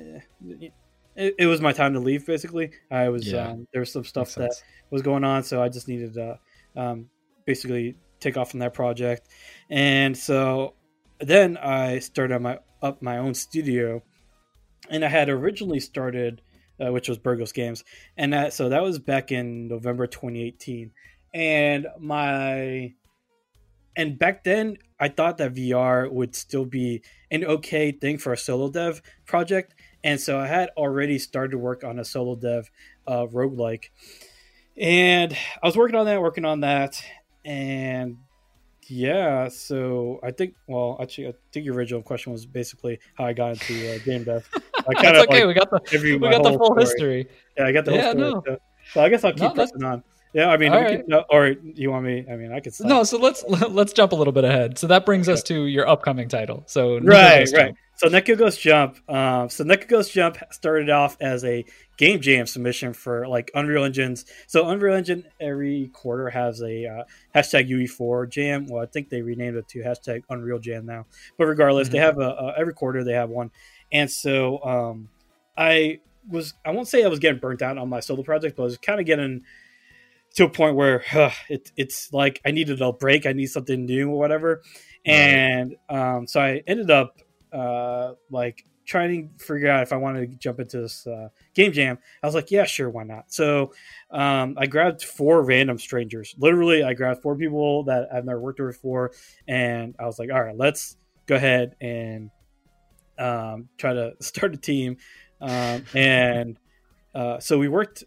it, 1.15 1.35
it, 1.38 1.45
was 1.47 1.62
my 1.62 1.74
time 1.74 1.94
to 1.94 2.00
leave. 2.00 2.25
Basically, 2.25 2.71
I 2.91 3.09
was 3.09 3.31
yeah. 3.31 3.50
um, 3.50 3.68
there 3.71 3.81
was 3.81 3.91
some 3.91 4.03
stuff 4.03 4.36
that 4.36 4.53
was 4.89 5.01
going 5.01 5.24
on, 5.24 5.44
so 5.44 5.62
I 5.62 5.69
just 5.69 5.88
needed 5.88 6.13
to 6.15 6.39
um, 6.75 7.09
basically 7.45 7.95
take 8.19 8.38
off 8.38 8.51
from 8.51 8.59
that 8.62 8.74
project, 8.74 9.29
and 9.69 10.18
so 10.18 10.75
then 11.19 11.57
I 11.57 12.00
started 12.00 12.39
my 12.39 12.59
up 12.81 13.01
my 13.01 13.18
own 13.18 13.33
studio, 13.33 14.03
and 14.89 15.03
I 15.03 15.09
had 15.09 15.30
originally 15.30 15.80
started, 15.80 16.41
uh, 16.80 16.91
which 16.91 17.09
was 17.09 17.18
Burgos 17.18 17.51
Games, 17.51 17.83
and 18.18 18.33
that 18.33 18.53
so 18.53 18.69
that 18.69 18.81
was 18.81 19.00
back 19.00 19.31
in 19.31 19.68
November 19.68 20.07
2018, 20.07 20.91
and 21.33 21.88
my 22.00 22.94
and 23.95 24.18
back 24.18 24.44
then 24.44 24.77
I 25.00 25.09
thought 25.09 25.38
that 25.38 25.53
VR 25.53 26.12
would 26.12 26.35
still 26.35 26.65
be 26.65 27.03
an 27.30 27.44
okay 27.45 27.91
thing 27.91 28.18
for 28.18 28.33
a 28.33 28.38
solo 28.38 28.69
dev 28.69 29.01
project, 29.25 29.75
and 30.03 30.19
so 30.19 30.39
I 30.39 30.47
had 30.47 30.69
already 30.77 31.19
started 31.19 31.51
to 31.51 31.57
work 31.57 31.83
on 31.83 32.00
a 32.00 32.06
solo 32.06 32.36
dev 32.36 32.69
uh, 33.07 33.25
roguelike, 33.27 33.86
and 34.77 35.33
I 35.62 35.68
was 35.68 35.77
working 35.77 35.95
on 35.95 36.06
that, 36.06 36.21
working 36.21 36.45
on 36.45 36.62
that, 36.62 37.03
and 37.45 38.18
yeah, 38.88 39.47
so 39.50 40.19
I 40.24 40.31
think 40.31 40.56
well, 40.68 40.97
actually, 41.01 41.27
I 41.27 41.33
think 41.51 41.65
your 41.65 41.75
original 41.75 42.01
question 42.01 42.31
was 42.31 42.45
basically 42.45 43.00
how 43.15 43.25
I 43.25 43.33
got 43.33 43.51
into 43.51 43.95
uh, 43.95 44.00
game 44.00 44.24
dev. 44.24 44.47
I 44.88 44.94
kind 44.94 45.18
of 45.18 45.24
okay. 45.24 45.45
Like, 45.45 45.47
we 45.47 45.53
got 45.53 45.69
the 45.69 46.00
we 46.01 46.18
got 46.19 46.44
the 46.44 46.57
full 46.57 46.68
story. 46.68 46.81
history. 46.81 47.27
Yeah, 47.57 47.65
I 47.68 47.71
got 47.71 47.85
the 47.85 47.91
whole 47.91 48.00
yeah, 48.00 48.12
story. 48.12 48.31
No. 48.31 48.44
So, 48.45 48.57
so, 48.94 49.01
I 49.01 49.09
guess 49.09 49.24
I'll 49.24 49.31
keep 49.31 49.41
no, 49.41 49.50
pressing 49.51 49.83
on. 49.83 50.03
Yeah, 50.33 50.50
I 50.50 50.57
mean, 50.57 50.71
right. 50.71 51.03
or 51.30 51.50
you 51.50 51.91
want 51.91 52.06
me? 52.06 52.25
I 52.30 52.35
mean, 52.35 52.51
I 52.51 52.59
could. 52.59 52.74
No, 52.81 53.03
so 53.03 53.18
let's 53.18 53.44
let's 53.69 53.94
jump 53.94 54.12
a 54.12 54.15
little 54.15 54.33
bit 54.33 54.44
ahead. 54.44 54.77
So 54.77 54.88
that 54.88 55.06
brings 55.06 55.29
okay. 55.29 55.33
us 55.33 55.44
to 55.44 55.65
your 55.65 55.88
upcoming 55.88 56.27
title. 56.27 56.63
So 56.65 57.00
right, 57.00 57.47
right. 57.53 57.75
So 57.95 58.07
Neko 58.07 58.38
Ghost 58.38 58.59
Jump. 58.59 58.97
Um, 59.09 59.50
so 59.50 59.63
Neko 59.63 59.88
Ghost 59.88 60.12
Jump 60.12 60.38
started 60.51 60.89
off 60.89 61.18
as 61.21 61.44
a 61.45 61.63
game 61.97 62.21
jam 62.21 62.45
submission 62.45 62.93
for 62.93 63.27
like 63.27 63.51
Unreal 63.53 63.83
Engines. 63.83 64.25
So 64.47 64.67
Unreal 64.67 64.95
Engine 64.95 65.25
every 65.39 65.89
quarter 65.93 66.29
has 66.29 66.61
a 66.61 66.85
uh, 66.85 67.03
hashtag 67.35 67.69
UE4 67.69 68.29
jam. 68.29 68.67
Well, 68.67 68.83
I 68.83 68.85
think 68.85 69.09
they 69.09 69.21
renamed 69.21 69.57
it 69.57 69.67
to 69.69 69.79
hashtag 69.79 70.23
Unreal 70.29 70.59
Jam 70.59 70.85
now. 70.85 71.05
But 71.37 71.45
regardless, 71.45 71.87
mm-hmm. 71.87 71.93
they 71.93 71.99
have 71.99 72.17
a, 72.17 72.29
a, 72.29 72.53
every 72.57 72.73
quarter 72.73 73.03
they 73.03 73.13
have 73.13 73.29
one. 73.29 73.51
And 73.91 74.09
so 74.09 74.63
um, 74.63 75.09
I 75.57 76.00
was 76.27 76.53
I 76.65 76.71
won't 76.71 76.88
say 76.88 77.03
I 77.03 77.07
was 77.07 77.19
getting 77.19 77.39
burnt 77.39 77.62
out 77.62 77.77
on 77.77 77.89
my 77.89 78.00
solo 78.00 78.23
project, 78.23 78.57
but 78.57 78.63
I 78.63 78.65
was 78.65 78.77
kind 78.77 79.00
of 79.00 79.05
getting 79.05 79.43
to 80.35 80.45
a 80.45 80.50
point 80.50 80.75
where 80.75 81.03
uh, 81.13 81.31
it, 81.50 81.71
it's 81.77 82.12
like 82.12 82.41
I 82.45 82.51
needed 82.51 82.81
a 82.81 82.91
break. 82.91 83.25
I 83.25 83.33
need 83.33 83.47
something 83.47 83.85
new 83.85 84.09
or 84.09 84.17
whatever. 84.17 84.62
And 85.05 85.75
um, 85.89 86.27
so 86.27 86.39
I 86.41 86.63
ended 86.65 86.89
up 86.89 87.19
uh, 87.51 88.13
like 88.31 88.65
trying 88.85 89.29
to 89.37 89.43
figure 89.43 89.69
out 89.69 89.83
if 89.83 89.93
I 89.93 89.97
wanted 89.97 90.31
to 90.31 90.37
jump 90.37 90.59
into 90.59 90.81
this 90.81 91.07
uh, 91.07 91.29
game 91.53 91.71
jam. 91.71 91.97
I 92.21 92.27
was 92.27 92.35
like, 92.35 92.51
yeah, 92.51 92.65
sure, 92.65 92.89
why 92.89 93.03
not? 93.03 93.31
So 93.31 93.73
um, 94.11 94.55
I 94.57 94.67
grabbed 94.67 95.03
four 95.03 95.43
random 95.43 95.79
strangers. 95.79 96.35
Literally, 96.37 96.83
I 96.83 96.93
grabbed 96.93 97.21
four 97.21 97.35
people 97.35 97.83
that 97.85 98.09
I've 98.13 98.25
never 98.25 98.39
worked 98.39 98.59
with 98.59 98.75
before, 98.75 99.11
and 99.47 99.95
I 99.99 100.05
was 100.05 100.19
like, 100.19 100.31
all 100.31 100.41
right, 100.41 100.57
let's 100.57 100.97
go 101.25 101.35
ahead 101.35 101.75
and 101.81 102.29
um, 103.17 103.69
try 103.77 103.93
to 103.93 104.13
start 104.21 104.53
a 104.53 104.57
team. 104.57 104.97
Um, 105.41 105.85
and 105.93 106.59
uh, 107.13 107.39
so 107.39 107.57
we 107.57 107.67
worked. 107.67 108.03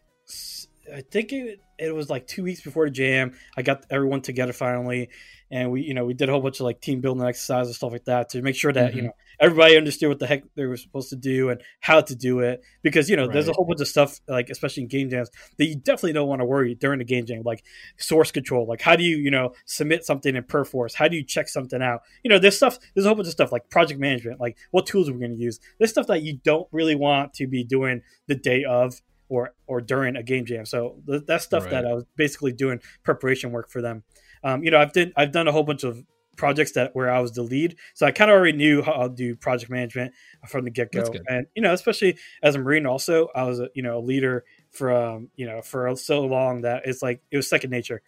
I 0.92 1.00
think 1.00 1.32
it, 1.32 1.60
it 1.78 1.94
was 1.94 2.10
like 2.10 2.26
two 2.26 2.42
weeks 2.42 2.62
before 2.62 2.86
the 2.86 2.90
jam. 2.90 3.34
I 3.56 3.62
got 3.62 3.84
everyone 3.90 4.22
together 4.22 4.52
finally, 4.52 5.10
and 5.50 5.70
we 5.70 5.82
you 5.82 5.94
know 5.94 6.04
we 6.04 6.14
did 6.14 6.28
a 6.28 6.32
whole 6.32 6.40
bunch 6.40 6.60
of 6.60 6.64
like 6.64 6.80
team 6.80 7.00
building 7.00 7.24
exercises 7.24 7.68
and 7.68 7.76
stuff 7.76 7.92
like 7.92 8.04
that 8.04 8.30
to 8.30 8.42
make 8.42 8.56
sure 8.56 8.72
that 8.72 8.90
mm-hmm. 8.90 8.96
you 8.96 9.02
know 9.04 9.12
everybody 9.38 9.76
understood 9.76 10.08
what 10.08 10.18
the 10.18 10.26
heck 10.26 10.42
they 10.54 10.64
were 10.64 10.76
supposed 10.76 11.10
to 11.10 11.16
do 11.16 11.50
and 11.50 11.60
how 11.80 12.00
to 12.00 12.14
do 12.14 12.40
it 12.40 12.62
because 12.82 13.08
you 13.08 13.16
know 13.16 13.24
right. 13.26 13.32
there's 13.32 13.48
a 13.48 13.52
whole 13.52 13.64
bunch 13.64 13.80
of 13.80 13.88
stuff 13.88 14.20
like 14.28 14.50
especially 14.50 14.82
in 14.82 14.88
game 14.88 15.08
jams 15.08 15.30
that 15.58 15.66
you 15.66 15.76
definitely 15.76 16.12
don't 16.12 16.28
want 16.28 16.40
to 16.40 16.44
worry 16.44 16.74
during 16.74 16.98
the 16.98 17.04
game 17.04 17.24
jam 17.26 17.42
like 17.44 17.62
source 17.96 18.32
control 18.32 18.66
like 18.66 18.80
how 18.80 18.96
do 18.96 19.04
you 19.04 19.16
you 19.16 19.30
know 19.30 19.52
submit 19.66 20.04
something 20.04 20.34
in 20.34 20.42
perforce 20.42 20.94
how 20.94 21.06
do 21.06 21.16
you 21.16 21.24
check 21.24 21.48
something 21.48 21.82
out 21.82 22.00
you 22.22 22.30
know 22.30 22.38
there's 22.38 22.56
stuff 22.56 22.78
there's 22.94 23.04
a 23.04 23.08
whole 23.08 23.16
bunch 23.16 23.28
of 23.28 23.32
stuff 23.32 23.52
like 23.52 23.68
project 23.68 24.00
management 24.00 24.40
like 24.40 24.56
what 24.70 24.86
tools 24.86 25.08
are 25.08 25.12
we 25.12 25.20
going 25.20 25.36
to 25.36 25.42
use 25.42 25.60
there's 25.78 25.90
stuff 25.90 26.06
that 26.06 26.22
you 26.22 26.38
don't 26.44 26.68
really 26.72 26.94
want 26.94 27.32
to 27.34 27.46
be 27.46 27.62
doing 27.62 28.02
the 28.26 28.34
day 28.34 28.64
of 28.64 29.00
or 29.28 29.54
or 29.66 29.80
during 29.80 30.16
a 30.16 30.22
game 30.22 30.44
jam 30.44 30.64
so 30.64 30.96
th- 31.06 31.22
that's 31.26 31.44
stuff 31.44 31.64
right. 31.64 31.70
that 31.70 31.86
i 31.86 31.92
was 31.92 32.04
basically 32.16 32.52
doing 32.52 32.80
preparation 33.02 33.50
work 33.52 33.68
for 33.70 33.82
them 33.82 34.02
um, 34.44 34.62
you 34.62 34.70
know 34.70 34.78
i've 34.78 34.92
done 34.92 35.12
i've 35.16 35.32
done 35.32 35.48
a 35.48 35.52
whole 35.52 35.64
bunch 35.64 35.84
of 35.84 36.04
projects 36.36 36.72
that 36.72 36.94
where 36.94 37.10
I 37.10 37.18
was 37.20 37.32
the 37.32 37.42
lead. 37.42 37.76
So 37.94 38.06
I 38.06 38.12
kind 38.12 38.30
of 38.30 38.36
already 38.36 38.56
knew 38.56 38.82
how 38.82 39.08
to 39.08 39.08
do 39.08 39.34
project 39.34 39.70
management 39.70 40.12
from 40.46 40.64
the 40.64 40.70
get 40.70 40.92
go. 40.92 41.10
And 41.28 41.46
you 41.54 41.62
know, 41.62 41.72
especially 41.72 42.18
as 42.42 42.54
a 42.54 42.58
Marine, 42.58 42.86
also 42.86 43.28
I 43.34 43.44
was 43.44 43.58
a 43.58 43.68
you 43.74 43.82
know 43.82 43.98
a 43.98 44.00
leader 44.00 44.44
from 44.70 45.30
you 45.36 45.46
know 45.46 45.62
for 45.62 45.94
so 45.96 46.20
long 46.20 46.62
that 46.62 46.82
it's 46.84 47.02
like 47.02 47.22
it 47.30 47.36
was 47.36 47.48
second 47.48 47.70
nature. 47.70 48.02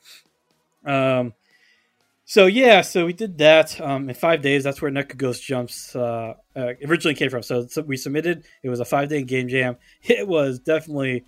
Um, 0.85 1.35
So 2.29 2.45
yeah, 2.45 2.83
so 2.83 3.07
we 3.07 3.15
did 3.15 3.39
that 3.39 3.81
um, 3.81 4.11
in 4.11 4.15
five 4.15 4.43
days. 4.43 4.63
That's 4.63 4.83
where 4.83 4.91
Neko 4.91 5.17
Ghost 5.17 5.43
Jumps 5.43 5.97
uh, 5.97 6.35
uh, 6.55 6.73
originally 6.87 7.15
came 7.15 7.31
from. 7.31 7.43
So, 7.43 7.67
so, 7.69 7.81
we 7.81 7.97
submitted. 7.97 8.45
It 8.63 8.69
was 8.69 8.81
a 8.81 8.85
five 8.85 9.09
day 9.09 9.23
game 9.23 9.49
jam. 9.49 9.79
It 10.03 10.29
was 10.29 10.59
definitely, 10.59 11.25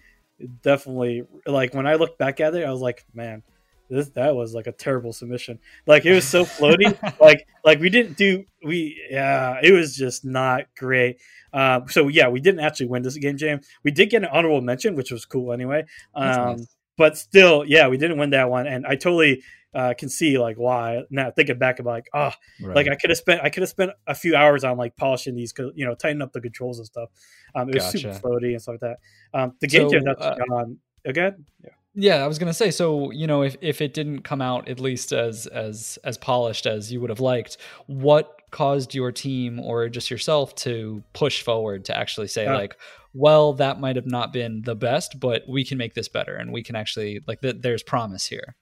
definitely 0.63 1.23
like 1.47 1.73
when 1.73 1.87
I 1.87 1.95
look 1.95 2.19
back 2.19 2.39
at 2.41 2.55
it, 2.55 2.67
I 2.67 2.71
was 2.71 2.83
like, 2.83 3.07
man, 3.15 3.43
this 3.89 4.11
that 4.11 4.37
was 4.37 4.53
like 4.53 4.67
a 4.67 4.73
terrible 4.73 5.15
submission. 5.15 5.59
Like 5.87 6.05
it 6.05 6.13
was 6.13 6.29
so 6.29 6.45
floaty. 6.45 6.95
like 7.21 7.47
like 7.65 7.81
we 7.81 7.89
didn't 7.89 8.19
do 8.19 8.45
we 8.63 9.03
yeah. 9.09 9.59
It 9.63 9.73
was 9.73 9.97
just 9.97 10.27
not 10.27 10.67
great. 10.77 11.17
Uh, 11.51 11.81
so 11.89 12.09
yeah, 12.09 12.29
we 12.29 12.41
didn't 12.41 12.61
actually 12.61 12.89
win 12.89 13.03
this 13.03 13.17
game 13.17 13.39
jam. 13.39 13.63
We 13.85 13.91
did 13.91 14.11
get 14.11 14.23
an 14.23 14.29
honorable 14.31 14.61
mention, 14.61 14.97
which 14.97 15.11
was 15.11 15.25
cool 15.25 15.55
anyway. 15.55 15.87
Um, 16.15 16.57
nice. 16.59 16.77
But 17.01 17.17
still, 17.17 17.65
yeah, 17.67 17.89
we 17.89 17.97
didn't 17.97 18.19
win 18.19 18.29
that 18.31 18.51
one, 18.51 18.67
and 18.67 18.87
I 18.87 18.95
totally 18.95 19.43
uh, 19.75 19.95
can 19.97 20.11
see 20.11 20.37
like 20.37 20.59
why 20.59 21.05
now 21.09 21.31
thinking 21.31 21.57
back 21.57 21.79
about 21.79 21.91
like 21.93 22.11
oh 22.13 22.31
right. 22.61 22.77
like 22.77 22.89
I 22.89 22.95
could 22.95 23.09
have 23.09 23.17
spent 23.17 23.41
I 23.43 23.49
could 23.49 23.63
have 23.63 23.71
spent 23.71 23.93
a 24.07 24.15
few 24.15 24.37
hours 24.37 24.65
on 24.65 24.77
like 24.77 24.97
polishing 24.97 25.35
these 25.35 25.55
you 25.75 25.87
know 25.87 25.95
tightening 25.95 26.21
up 26.21 26.35
the 26.35 26.43
controls 26.43 26.77
and 26.77 26.87
stuff. 26.87 27.09
Um, 27.55 27.71
it 27.71 27.77
was 27.77 27.85
gotcha. 27.85 27.99
super 27.99 28.19
floaty 28.19 28.51
and 28.51 28.61
stuff 28.61 28.75
like 28.75 28.81
that. 28.81 28.99
Um, 29.33 29.55
the 29.63 29.67
game 29.67 29.89
so, 29.89 29.99
that's 30.05 30.21
uh, 30.21 30.37
gone 30.47 30.77
again. 31.07 31.47
Yeah. 31.65 31.71
Yeah, 31.95 32.23
I 32.23 32.27
was 32.27 32.39
gonna 32.39 32.53
say. 32.53 32.71
So 32.71 33.11
you 33.13 33.27
know, 33.27 33.43
if 33.43 33.57
if 33.63 33.81
it 33.81 33.95
didn't 33.95 34.21
come 34.21 34.43
out 34.43 34.69
at 34.69 34.79
least 34.79 35.11
as 35.13 35.47
as 35.47 35.99
as 36.05 36.19
polished 36.19 36.67
as 36.67 36.93
you 36.93 37.01
would 37.01 37.09
have 37.09 37.21
liked, 37.21 37.57
what 37.87 38.43
caused 38.51 38.95
your 38.95 39.11
team 39.11 39.59
or 39.59 39.89
just 39.89 40.11
yourself 40.11 40.55
to 40.57 41.03
push 41.15 41.43
forward 41.43 41.87
to 41.87 41.97
actually 41.97 42.29
say 42.29 42.47
uh, 42.47 42.55
like, 42.55 42.77
well, 43.13 43.53
that 43.55 43.81
might 43.81 43.97
have 43.97 44.07
not 44.07 44.33
been 44.33 44.63
the 44.63 44.75
best, 44.75 45.19
but 45.19 45.43
we 45.49 45.65
can 45.65 45.79
make 45.79 45.95
this 45.95 46.09
better, 46.09 46.35
and 46.35 46.53
we 46.53 46.63
can 46.63 46.77
actually 46.77 47.21
like 47.27 47.41
th- 47.41 47.57
there's 47.61 47.83
promise 47.83 48.27
here. 48.27 48.57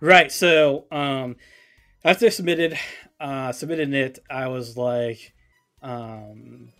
Right. 0.00 0.30
So 0.32 0.86
um, 0.90 1.36
after 2.04 2.26
I 2.26 2.30
submitted 2.30 2.78
uh, 3.18 3.52
submitted 3.52 3.92
it, 3.92 4.18
I 4.30 4.48
was 4.48 4.76
like, 4.76 5.32
um, 5.82 6.70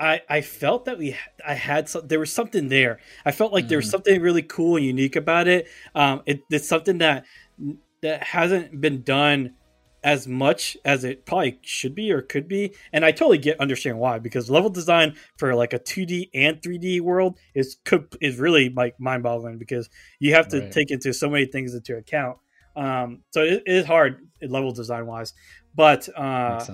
I 0.00 0.22
I 0.28 0.40
felt 0.40 0.86
that 0.86 0.98
we 0.98 1.16
I 1.46 1.54
had 1.54 1.88
some, 1.88 2.06
there 2.06 2.20
was 2.20 2.32
something 2.32 2.68
there. 2.68 2.98
I 3.24 3.30
felt 3.30 3.52
like 3.52 3.64
mm-hmm. 3.64 3.68
there 3.68 3.78
was 3.78 3.86
mm-hmm. 3.86 3.90
something 3.92 4.20
really 4.20 4.42
cool 4.42 4.76
and 4.76 4.84
unique 4.84 5.16
about 5.16 5.48
it. 5.48 5.68
Um, 5.94 6.22
it, 6.26 6.42
it's 6.50 6.68
something 6.68 6.98
that 6.98 7.24
that 8.00 8.22
hasn't 8.22 8.80
been 8.80 9.02
done 9.02 9.54
as 10.04 10.28
much 10.28 10.76
as 10.84 11.04
it 11.04 11.26
probably 11.26 11.58
should 11.62 11.94
be 11.94 12.12
or 12.12 12.22
could 12.22 12.46
be 12.46 12.72
and 12.92 13.04
i 13.04 13.10
totally 13.10 13.38
get 13.38 13.58
understand 13.60 13.98
why 13.98 14.18
because 14.18 14.48
level 14.48 14.70
design 14.70 15.14
for 15.36 15.54
like 15.54 15.72
a 15.72 15.78
2d 15.78 16.30
and 16.34 16.60
3d 16.62 17.00
world 17.00 17.36
is 17.54 17.76
is 18.20 18.38
really 18.38 18.68
like 18.70 18.98
mind-boggling 19.00 19.58
because 19.58 19.88
you 20.20 20.34
have 20.34 20.46
to 20.48 20.60
right. 20.60 20.72
take 20.72 20.90
into 20.90 21.12
so 21.12 21.28
many 21.28 21.46
things 21.46 21.74
into 21.74 21.96
account 21.96 22.38
um, 22.78 23.22
so 23.32 23.42
it, 23.42 23.64
it 23.66 23.74
is 23.74 23.86
hard 23.86 24.28
level 24.40 24.70
design 24.70 25.06
wise, 25.06 25.34
but 25.74 26.08
uh, 26.16 26.64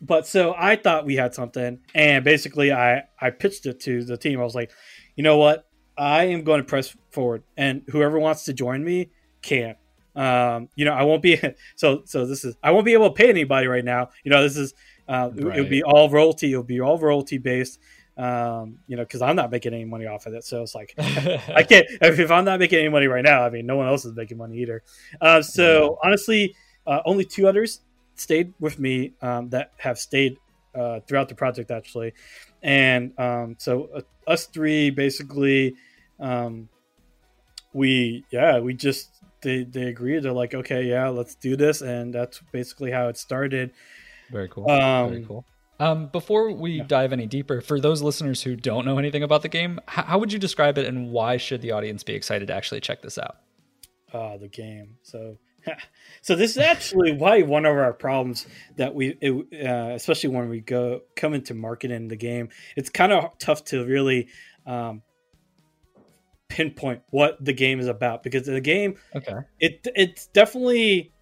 but 0.00 0.26
so 0.26 0.52
I 0.58 0.74
thought 0.74 1.06
we 1.06 1.14
had 1.14 1.32
something, 1.32 1.78
and 1.94 2.24
basically 2.24 2.72
I 2.72 3.04
I 3.20 3.30
pitched 3.30 3.66
it 3.66 3.78
to 3.80 4.02
the 4.02 4.16
team. 4.16 4.40
I 4.40 4.44
was 4.44 4.56
like, 4.56 4.72
you 5.14 5.22
know 5.22 5.38
what, 5.38 5.68
I 5.96 6.24
am 6.24 6.42
going 6.42 6.60
to 6.60 6.64
press 6.64 6.96
forward, 7.12 7.44
and 7.56 7.82
whoever 7.90 8.18
wants 8.18 8.44
to 8.46 8.52
join 8.52 8.82
me 8.82 9.10
can. 9.42 9.76
Um, 10.16 10.68
you 10.74 10.84
know, 10.84 10.92
I 10.92 11.02
won't 11.02 11.22
be 11.22 11.40
so 11.76 12.02
so. 12.04 12.26
This 12.26 12.44
is 12.44 12.56
I 12.62 12.70
won't 12.72 12.84
be 12.84 12.92
able 12.92 13.08
to 13.08 13.14
pay 13.14 13.28
anybody 13.28 13.66
right 13.66 13.84
now. 13.84 14.10
You 14.24 14.30
know, 14.30 14.42
this 14.42 14.56
is 14.56 14.74
uh, 15.08 15.30
right. 15.34 15.58
it, 15.58 15.62
will 15.62 15.70
be 15.70 15.82
all 15.82 16.08
royalty. 16.08 16.52
It'll 16.52 16.62
be 16.62 16.80
all 16.80 16.98
royalty 16.98 17.38
based 17.38 17.78
um, 18.20 18.78
you 18.86 18.96
know, 18.96 19.02
because 19.02 19.22
I'm 19.22 19.34
not 19.34 19.50
making 19.50 19.72
any 19.72 19.86
money 19.86 20.06
off 20.06 20.26
of 20.26 20.34
it. 20.34 20.44
So 20.44 20.62
it's 20.62 20.74
like 20.74 20.94
I 20.98 21.62
can't 21.62 21.86
if 22.02 22.30
I'm 22.30 22.44
not 22.44 22.58
making 22.58 22.78
any 22.78 22.90
money 22.90 23.06
right 23.06 23.24
now. 23.24 23.42
I 23.42 23.50
mean, 23.50 23.64
no 23.64 23.76
one 23.76 23.86
else 23.86 24.04
is 24.04 24.14
making 24.14 24.36
money 24.36 24.58
either. 24.58 24.82
Uh, 25.20 25.40
so 25.40 25.82
yeah. 25.82 26.08
honestly, 26.08 26.54
uh, 26.86 27.00
only 27.06 27.24
two 27.24 27.48
others 27.48 27.80
stayed 28.16 28.52
with 28.60 28.78
me 28.78 29.14
um, 29.22 29.48
that 29.50 29.72
have 29.78 29.98
stayed 29.98 30.36
uh, 30.74 31.00
throughout 31.00 31.30
the 31.30 31.34
project 31.34 31.70
actually, 31.70 32.12
and 32.62 33.18
um, 33.18 33.56
so 33.58 33.88
uh, 33.94 34.02
us 34.26 34.46
three 34.46 34.90
basically, 34.90 35.74
um, 36.18 36.68
we 37.72 38.24
yeah 38.30 38.58
we 38.58 38.74
just 38.74 39.19
they 39.42 39.64
they 39.64 39.84
agreed. 39.84 40.22
They're 40.22 40.32
like, 40.32 40.54
okay, 40.54 40.84
yeah, 40.84 41.08
let's 41.08 41.34
do 41.34 41.56
this, 41.56 41.82
and 41.82 42.14
that's 42.14 42.40
basically 42.52 42.90
how 42.90 43.08
it 43.08 43.16
started. 43.16 43.72
Very 44.30 44.48
cool. 44.48 44.70
Um, 44.70 45.10
Very 45.10 45.24
cool. 45.24 45.44
Um, 45.78 46.08
before 46.08 46.52
we 46.52 46.72
yeah. 46.72 46.84
dive 46.86 47.12
any 47.12 47.26
deeper, 47.26 47.62
for 47.62 47.80
those 47.80 48.02
listeners 48.02 48.42
who 48.42 48.54
don't 48.54 48.84
know 48.84 48.98
anything 48.98 49.22
about 49.22 49.40
the 49.40 49.48
game, 49.48 49.80
how, 49.88 50.02
how 50.02 50.18
would 50.18 50.30
you 50.30 50.38
describe 50.38 50.76
it, 50.76 50.86
and 50.86 51.10
why 51.10 51.38
should 51.38 51.62
the 51.62 51.72
audience 51.72 52.02
be 52.02 52.12
excited 52.12 52.48
to 52.48 52.54
actually 52.54 52.80
check 52.80 53.00
this 53.00 53.16
out? 53.16 53.36
Uh, 54.12 54.36
the 54.36 54.48
game. 54.48 54.98
So, 55.02 55.38
so 56.22 56.36
this 56.36 56.50
is 56.50 56.58
actually 56.58 57.12
why 57.16 57.42
one 57.42 57.64
of 57.64 57.74
our 57.76 57.94
problems 57.94 58.46
that 58.76 58.94
we, 58.94 59.16
it, 59.22 59.66
uh, 59.66 59.94
especially 59.94 60.30
when 60.30 60.50
we 60.50 60.60
go 60.60 61.00
come 61.16 61.32
into 61.32 61.54
marketing 61.54 62.08
the 62.08 62.16
game, 62.16 62.50
it's 62.76 62.90
kind 62.90 63.10
of 63.10 63.38
tough 63.38 63.64
to 63.66 63.84
really 63.86 64.28
um, 64.66 65.00
pinpoint 66.50 67.00
what 67.08 67.42
the 67.42 67.54
game 67.54 67.80
is 67.80 67.86
about 67.86 68.22
because 68.22 68.44
the 68.44 68.60
game, 68.60 68.96
okay, 69.16 69.36
it 69.58 69.86
it's 69.96 70.26
definitely 70.26 71.12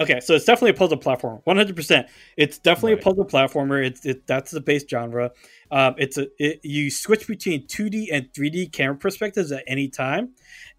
Okay, 0.00 0.20
so 0.20 0.34
it's 0.34 0.46
definitely 0.46 0.70
a 0.70 0.74
puzzle 0.74 0.96
platform, 0.96 1.40
one 1.44 1.56
hundred 1.56 1.76
percent. 1.76 2.08
It's 2.36 2.58
definitely 2.58 2.94
right. 2.94 3.02
a 3.02 3.04
puzzle 3.04 3.24
platformer. 3.26 3.84
It's 3.84 4.04
it, 4.04 4.26
that's 4.26 4.50
the 4.50 4.60
base 4.60 4.84
genre. 4.88 5.30
Um, 5.70 5.94
it's 5.98 6.18
a 6.18 6.26
it, 6.38 6.60
you 6.64 6.90
switch 6.90 7.28
between 7.28 7.66
two 7.66 7.90
D 7.90 8.10
and 8.10 8.32
three 8.34 8.50
D 8.50 8.66
camera 8.66 8.96
perspectives 8.96 9.52
at 9.52 9.62
any 9.66 9.88
time, 9.88 10.30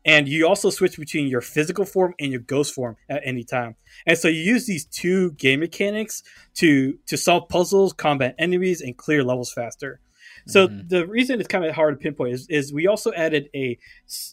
and 0.03 0.27
you 0.27 0.48
also 0.48 0.69
switch 0.72 0.98
between 0.98 1.27
your 1.27 1.41
physical 1.41 1.86
form 1.86 2.15
and 2.19 2.31
your 2.31 2.41
ghost 2.41 2.74
form 2.74 2.98
at 3.07 3.22
any 3.24 3.43
time. 3.43 3.75
And 4.05 4.17
so 4.17 4.27
you 4.27 4.41
use 4.41 4.65
these 4.65 4.86
two 4.86 5.31
game 5.33 5.60
mechanics 5.60 6.24
to 6.55 6.98
to 7.05 7.15
solve 7.15 7.48
puzzles, 7.50 7.93
combat 7.93 8.36
enemies, 8.39 8.81
and 8.81 8.98
clear 8.98 9.24
levels 9.24 9.53
faster. 9.53 10.01
So 10.45 10.67
mm-hmm. 10.67 10.88
the 10.88 11.07
reason 11.07 11.39
it's 11.39 11.47
kind 11.47 11.65
of 11.65 11.75
hard 11.75 11.97
to 11.97 12.03
pinpoint 12.03 12.33
is, 12.33 12.47
is 12.50 12.73
we 12.73 12.88
also 12.88 13.12
added 13.13 13.50
a 13.55 13.77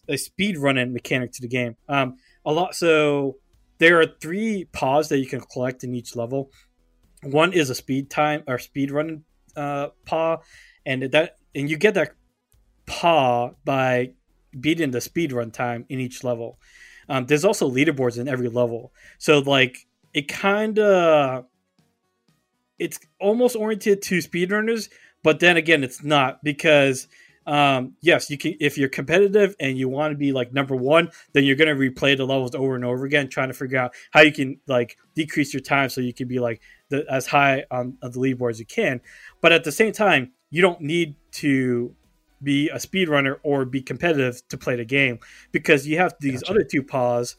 a 0.09 0.17
speed 0.17 0.59
running 0.59 0.93
mechanic 0.93 1.33
to 1.33 1.43
the 1.43 1.49
game. 1.49 1.77
Um, 1.89 2.17
a 2.45 2.53
lot 2.53 2.75
so 2.75 3.37
there 3.79 4.01
are 4.01 4.07
three 4.21 4.67
paws 4.73 5.09
that 5.09 5.19
you 5.19 5.27
can 5.27 5.41
collect 5.41 5.85
in 5.85 5.95
each 5.95 6.15
level. 6.15 6.51
One 7.23 7.53
is 7.53 7.71
a 7.71 7.75
speed 7.75 8.11
time 8.11 8.43
or 8.47 8.59
speed 8.59 8.91
run 8.91 9.25
uh, 9.57 9.89
paw, 10.05 10.39
and 10.87 11.03
that 11.03 11.37
and 11.55 11.69
you 11.69 11.77
get 11.77 11.95
that 11.95 12.13
paw 12.87 13.51
by 13.65 14.13
beating 14.59 14.91
the 14.91 15.01
speed 15.01 15.33
run 15.33 15.51
time 15.51 15.87
in 15.89 16.01
each 16.01 16.25
level. 16.25 16.59
Um, 17.09 17.27
there's 17.27 17.45
also 17.45 17.71
leaderboards 17.71 18.19
in 18.19 18.29
every 18.29 18.49
level, 18.49 18.93
so 19.19 19.41
like 19.41 19.87
it 20.13 20.29
kind 20.29 20.79
of 20.79 21.47
it's 22.79 22.99
almost 23.21 23.57
oriented 23.57 24.03
to 24.03 24.19
speedrunners, 24.19 24.89
but 25.23 25.41
then 25.41 25.57
again, 25.57 25.85
it's 25.85 26.03
not 26.03 26.43
because 26.43 27.09
um, 27.47 27.95
yes, 28.01 28.31
you 28.31 28.39
can 28.39 28.55
if 28.61 28.77
you're 28.77 28.89
competitive 28.89 29.57
and 29.59 29.77
you 29.77 29.89
want 29.89 30.13
to 30.13 30.17
be 30.17 30.33
like 30.33 30.53
number 30.53 30.77
one, 30.77 31.11
then 31.33 31.45
you're 31.45 31.57
gonna 31.57 31.75
replay 31.75 32.17
the 32.17 32.27
levels 32.27 32.55
over 32.55 32.75
and 32.75 32.85
over 32.85 33.05
again, 33.05 33.29
trying 33.29 33.49
to 33.49 33.55
figure 33.55 33.79
out 33.79 33.95
how 34.11 34.21
you 34.21 34.33
can 34.33 34.61
like 34.67 34.97
decrease 35.15 35.53
your 35.53 35.63
time 35.63 35.89
so 35.89 36.01
you 36.01 36.13
can 36.13 36.29
be 36.29 36.39
like 36.39 36.61
the, 36.91 37.05
as 37.11 37.27
high 37.27 37.65
on, 37.71 37.97
on 38.03 38.13
the 38.13 38.19
leaderboard 38.19 38.51
as 38.51 38.61
you 38.61 38.67
can. 38.67 39.01
But 39.41 39.53
at 39.53 39.65
the 39.65 39.73
same 39.73 39.93
time, 39.93 40.33
you 40.51 40.63
don't 40.63 40.81
need 40.81 41.17
to 41.33 41.95
be 42.43 42.69
a 42.69 42.77
speedrunner 42.77 43.37
or 43.43 43.65
be 43.65 43.83
competitive 43.83 44.47
to 44.49 44.57
play 44.57 44.77
the 44.77 44.85
game 44.85 45.19
because 45.53 45.87
you 45.87 45.99
have 45.99 46.15
these 46.21 46.43
gotcha. 46.43 46.53
other 46.53 46.65
two 46.65 46.83
paws. 46.83 47.37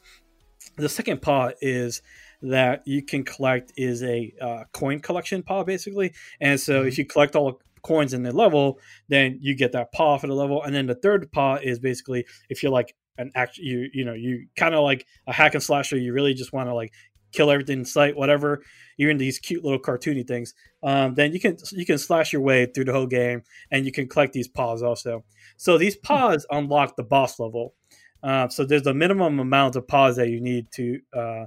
The 0.76 0.88
second 0.88 1.22
paw 1.22 1.50
is 1.60 2.02
that 2.42 2.86
you 2.86 3.02
can 3.02 3.24
collect 3.24 3.72
is 3.76 4.02
a 4.02 4.34
uh, 4.40 4.64
coin 4.72 5.00
collection 5.00 5.42
paw 5.42 5.62
basically, 5.62 6.12
and 6.40 6.58
so 6.58 6.80
mm-hmm. 6.80 6.88
if 6.88 6.98
you 6.98 7.04
collect 7.04 7.36
all 7.36 7.60
coins 7.82 8.12
in 8.12 8.22
the 8.22 8.32
level, 8.32 8.78
then 9.08 9.38
you 9.40 9.54
get 9.54 9.72
that 9.72 9.92
paw 9.92 10.18
for 10.18 10.26
the 10.26 10.34
level. 10.34 10.62
And 10.62 10.74
then 10.74 10.86
the 10.86 10.94
third 10.94 11.30
paw 11.32 11.56
is 11.56 11.78
basically 11.78 12.26
if 12.48 12.62
you're 12.62 12.72
like 12.72 12.94
an 13.18 13.30
act, 13.34 13.58
you 13.58 13.88
you 13.92 14.04
know, 14.04 14.14
you 14.14 14.46
kind 14.56 14.74
of 14.74 14.82
like 14.82 15.06
a 15.26 15.32
hack 15.32 15.54
and 15.54 15.62
slasher. 15.62 15.96
You 15.96 16.12
really 16.12 16.34
just 16.34 16.52
want 16.52 16.68
to 16.68 16.74
like 16.74 16.92
kill 17.32 17.50
everything 17.50 17.80
in 17.80 17.84
sight, 17.84 18.16
whatever. 18.16 18.62
You're 18.96 19.10
Even 19.10 19.18
these 19.18 19.38
cute 19.38 19.64
little 19.64 19.80
cartoony 19.80 20.26
things. 20.26 20.54
Um, 20.82 21.14
then 21.14 21.32
you 21.32 21.40
can 21.40 21.56
you 21.72 21.84
can 21.84 21.98
slash 21.98 22.32
your 22.32 22.42
way 22.42 22.66
through 22.66 22.84
the 22.84 22.92
whole 22.92 23.06
game, 23.06 23.42
and 23.70 23.84
you 23.84 23.92
can 23.92 24.08
collect 24.08 24.32
these 24.32 24.48
paws 24.48 24.82
also. 24.82 25.24
So 25.56 25.78
these 25.78 25.94
hmm. 25.96 26.02
paws 26.02 26.46
unlock 26.50 26.96
the 26.96 27.04
boss 27.04 27.38
level. 27.38 27.74
Uh, 28.22 28.48
so 28.48 28.64
there's 28.64 28.86
a 28.86 28.94
minimum 28.94 29.40
amount 29.40 29.74
of 29.74 29.88
paws 29.88 30.16
that 30.16 30.28
you 30.28 30.40
need 30.40 30.70
to 30.72 31.00
uh, 31.16 31.46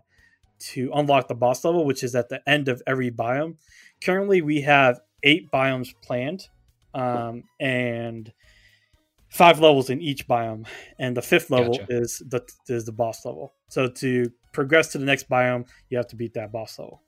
to 0.58 0.92
unlock 0.94 1.28
the 1.28 1.36
boss 1.36 1.64
level, 1.64 1.86
which 1.86 2.04
is 2.04 2.16
at 2.16 2.30
the 2.30 2.42
end 2.48 2.68
of 2.68 2.82
every 2.86 3.12
biome. 3.12 3.56
Currently, 4.04 4.42
we 4.42 4.62
have 4.62 5.00
eight 5.26 5.52
biomes 5.52 5.94
planned, 6.02 6.48
um, 6.94 7.44
and 7.60 8.32
five 9.30 9.60
levels 9.60 9.90
in 9.90 10.02
each 10.02 10.28
biome, 10.28 10.66
and 10.98 11.18
the 11.18 11.22
fifth 11.22 11.50
level 11.50 11.78
gotcha. 11.78 11.88
is 11.90 12.24
the 12.28 12.42
is 12.70 12.86
the 12.86 12.94
boss 12.94 13.26
level. 13.26 13.54
So 13.68 13.88
to 13.88 14.32
progress 14.54 14.92
to 14.94 14.98
the 14.98 15.06
next 15.06 15.30
biome, 15.30 15.68
you 15.90 15.98
have 15.98 16.08
to 16.08 16.16
beat 16.16 16.34
that 16.36 16.52
boss 16.52 16.80
level. 16.80 17.02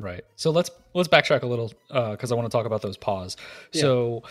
Right. 0.00 0.24
So 0.36 0.50
let's 0.50 0.70
let's 0.94 1.08
backtrack 1.08 1.42
a 1.42 1.46
little 1.46 1.72
because 1.88 2.30
uh, 2.30 2.34
I 2.34 2.36
want 2.36 2.50
to 2.50 2.56
talk 2.56 2.66
about 2.66 2.82
those 2.82 2.96
paws. 2.96 3.36
Yeah. 3.72 3.82
So 3.82 4.22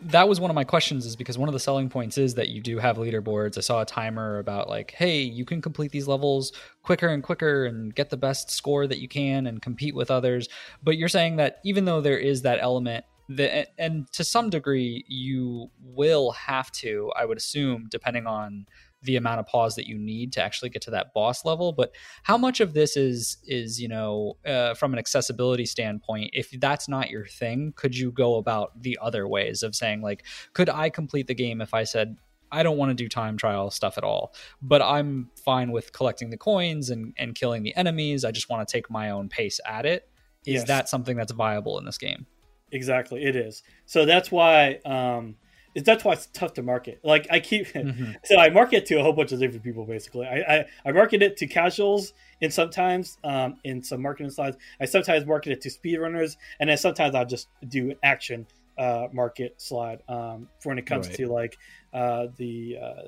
that 0.00 0.28
was 0.28 0.40
one 0.40 0.50
of 0.50 0.54
my 0.54 0.64
questions, 0.64 1.06
is 1.06 1.16
because 1.16 1.38
one 1.38 1.48
of 1.48 1.52
the 1.52 1.60
selling 1.60 1.88
points 1.88 2.18
is 2.18 2.34
that 2.34 2.48
you 2.48 2.60
do 2.60 2.78
have 2.78 2.96
leaderboards. 2.96 3.58
I 3.58 3.60
saw 3.60 3.82
a 3.82 3.86
timer 3.86 4.38
about 4.38 4.68
like, 4.68 4.92
hey, 4.92 5.20
you 5.20 5.44
can 5.44 5.62
complete 5.62 5.92
these 5.92 6.08
levels 6.08 6.52
quicker 6.82 7.08
and 7.08 7.22
quicker 7.22 7.66
and 7.66 7.94
get 7.94 8.10
the 8.10 8.16
best 8.16 8.50
score 8.50 8.86
that 8.86 8.98
you 8.98 9.08
can 9.08 9.46
and 9.46 9.62
compete 9.62 9.94
with 9.94 10.10
others. 10.10 10.48
But 10.82 10.96
you're 10.98 11.08
saying 11.08 11.36
that 11.36 11.60
even 11.64 11.84
though 11.84 12.00
there 12.00 12.18
is 12.18 12.42
that 12.42 12.58
element 12.60 13.04
the, 13.28 13.66
and 13.80 14.10
to 14.12 14.22
some 14.22 14.50
degree 14.50 15.04
you 15.08 15.70
will 15.82 16.32
have 16.32 16.70
to 16.70 17.10
i 17.16 17.24
would 17.24 17.38
assume 17.38 17.86
depending 17.90 18.26
on 18.26 18.66
the 19.04 19.16
amount 19.16 19.40
of 19.40 19.46
paws 19.46 19.76
that 19.76 19.86
you 19.86 19.96
need 19.96 20.32
to 20.32 20.42
actually 20.42 20.68
get 20.68 20.82
to 20.82 20.90
that 20.90 21.14
boss 21.14 21.44
level 21.44 21.72
but 21.72 21.94
how 22.24 22.36
much 22.36 22.60
of 22.60 22.74
this 22.74 22.96
is 22.96 23.38
is 23.46 23.80
you 23.80 23.88
know 23.88 24.36
uh, 24.46 24.74
from 24.74 24.92
an 24.92 24.98
accessibility 24.98 25.66
standpoint 25.66 26.30
if 26.32 26.50
that's 26.60 26.88
not 26.88 27.10
your 27.10 27.26
thing 27.26 27.72
could 27.76 27.96
you 27.96 28.10
go 28.10 28.36
about 28.36 28.82
the 28.82 28.98
other 29.00 29.26
ways 29.28 29.62
of 29.62 29.74
saying 29.74 30.02
like 30.02 30.24
could 30.52 30.68
i 30.68 30.90
complete 30.90 31.26
the 31.26 31.34
game 31.34 31.60
if 31.60 31.72
i 31.72 31.84
said 31.84 32.16
I 32.52 32.62
don't 32.62 32.76
want 32.76 32.90
to 32.90 32.94
do 32.94 33.08
time 33.08 33.36
trial 33.36 33.68
stuff 33.72 33.98
at 33.98 34.04
all, 34.04 34.32
but 34.62 34.80
I'm 34.80 35.28
fine 35.44 35.72
with 35.72 35.92
collecting 35.92 36.30
the 36.30 36.36
coins 36.36 36.88
and, 36.88 37.12
and 37.18 37.34
killing 37.34 37.64
the 37.64 37.74
enemies. 37.74 38.24
I 38.24 38.30
just 38.30 38.48
want 38.48 38.66
to 38.66 38.72
take 38.72 38.88
my 38.88 39.10
own 39.10 39.28
pace 39.28 39.58
at 39.66 39.84
it. 39.86 40.08
Is 40.46 40.54
yes. 40.54 40.68
that 40.68 40.88
something 40.88 41.16
that's 41.16 41.32
viable 41.32 41.78
in 41.78 41.84
this 41.84 41.98
game? 41.98 42.26
Exactly, 42.70 43.24
it 43.24 43.34
is. 43.34 43.64
So 43.86 44.04
that's 44.04 44.30
why 44.30 44.78
um, 44.84 45.36
that's 45.74 46.04
why 46.04 46.12
it's 46.12 46.26
tough 46.32 46.54
to 46.54 46.62
market. 46.62 47.00
Like 47.02 47.26
I 47.30 47.40
keep, 47.40 47.66
mm-hmm. 47.72 48.12
so 48.24 48.38
I 48.38 48.50
market 48.50 48.86
to 48.86 48.96
a 48.96 49.02
whole 49.02 49.12
bunch 49.12 49.32
of 49.32 49.40
different 49.40 49.64
people. 49.64 49.84
Basically, 49.84 50.26
I 50.26 50.56
I, 50.56 50.64
I 50.84 50.92
market 50.92 51.22
it 51.22 51.36
to 51.38 51.46
casuals, 51.46 52.12
and 52.40 52.52
sometimes 52.52 53.18
um, 53.24 53.56
in 53.64 53.82
some 53.82 54.02
marketing 54.02 54.30
slides, 54.30 54.56
I 54.80 54.84
sometimes 54.84 55.26
market 55.26 55.52
it 55.52 55.60
to 55.62 55.70
speedrunners, 55.70 56.36
and 56.60 56.70
then 56.70 56.76
sometimes 56.76 57.14
I'll 57.14 57.26
just 57.26 57.48
do 57.66 57.94
action 58.02 58.46
uh, 58.78 59.08
market 59.12 59.60
slide 59.60 60.02
um, 60.08 60.48
for 60.60 60.70
when 60.70 60.78
it 60.78 60.86
comes 60.86 61.08
right. 61.08 61.16
to 61.16 61.28
like 61.28 61.58
uh, 61.92 62.26
the 62.36 62.78
uh, 62.80 63.02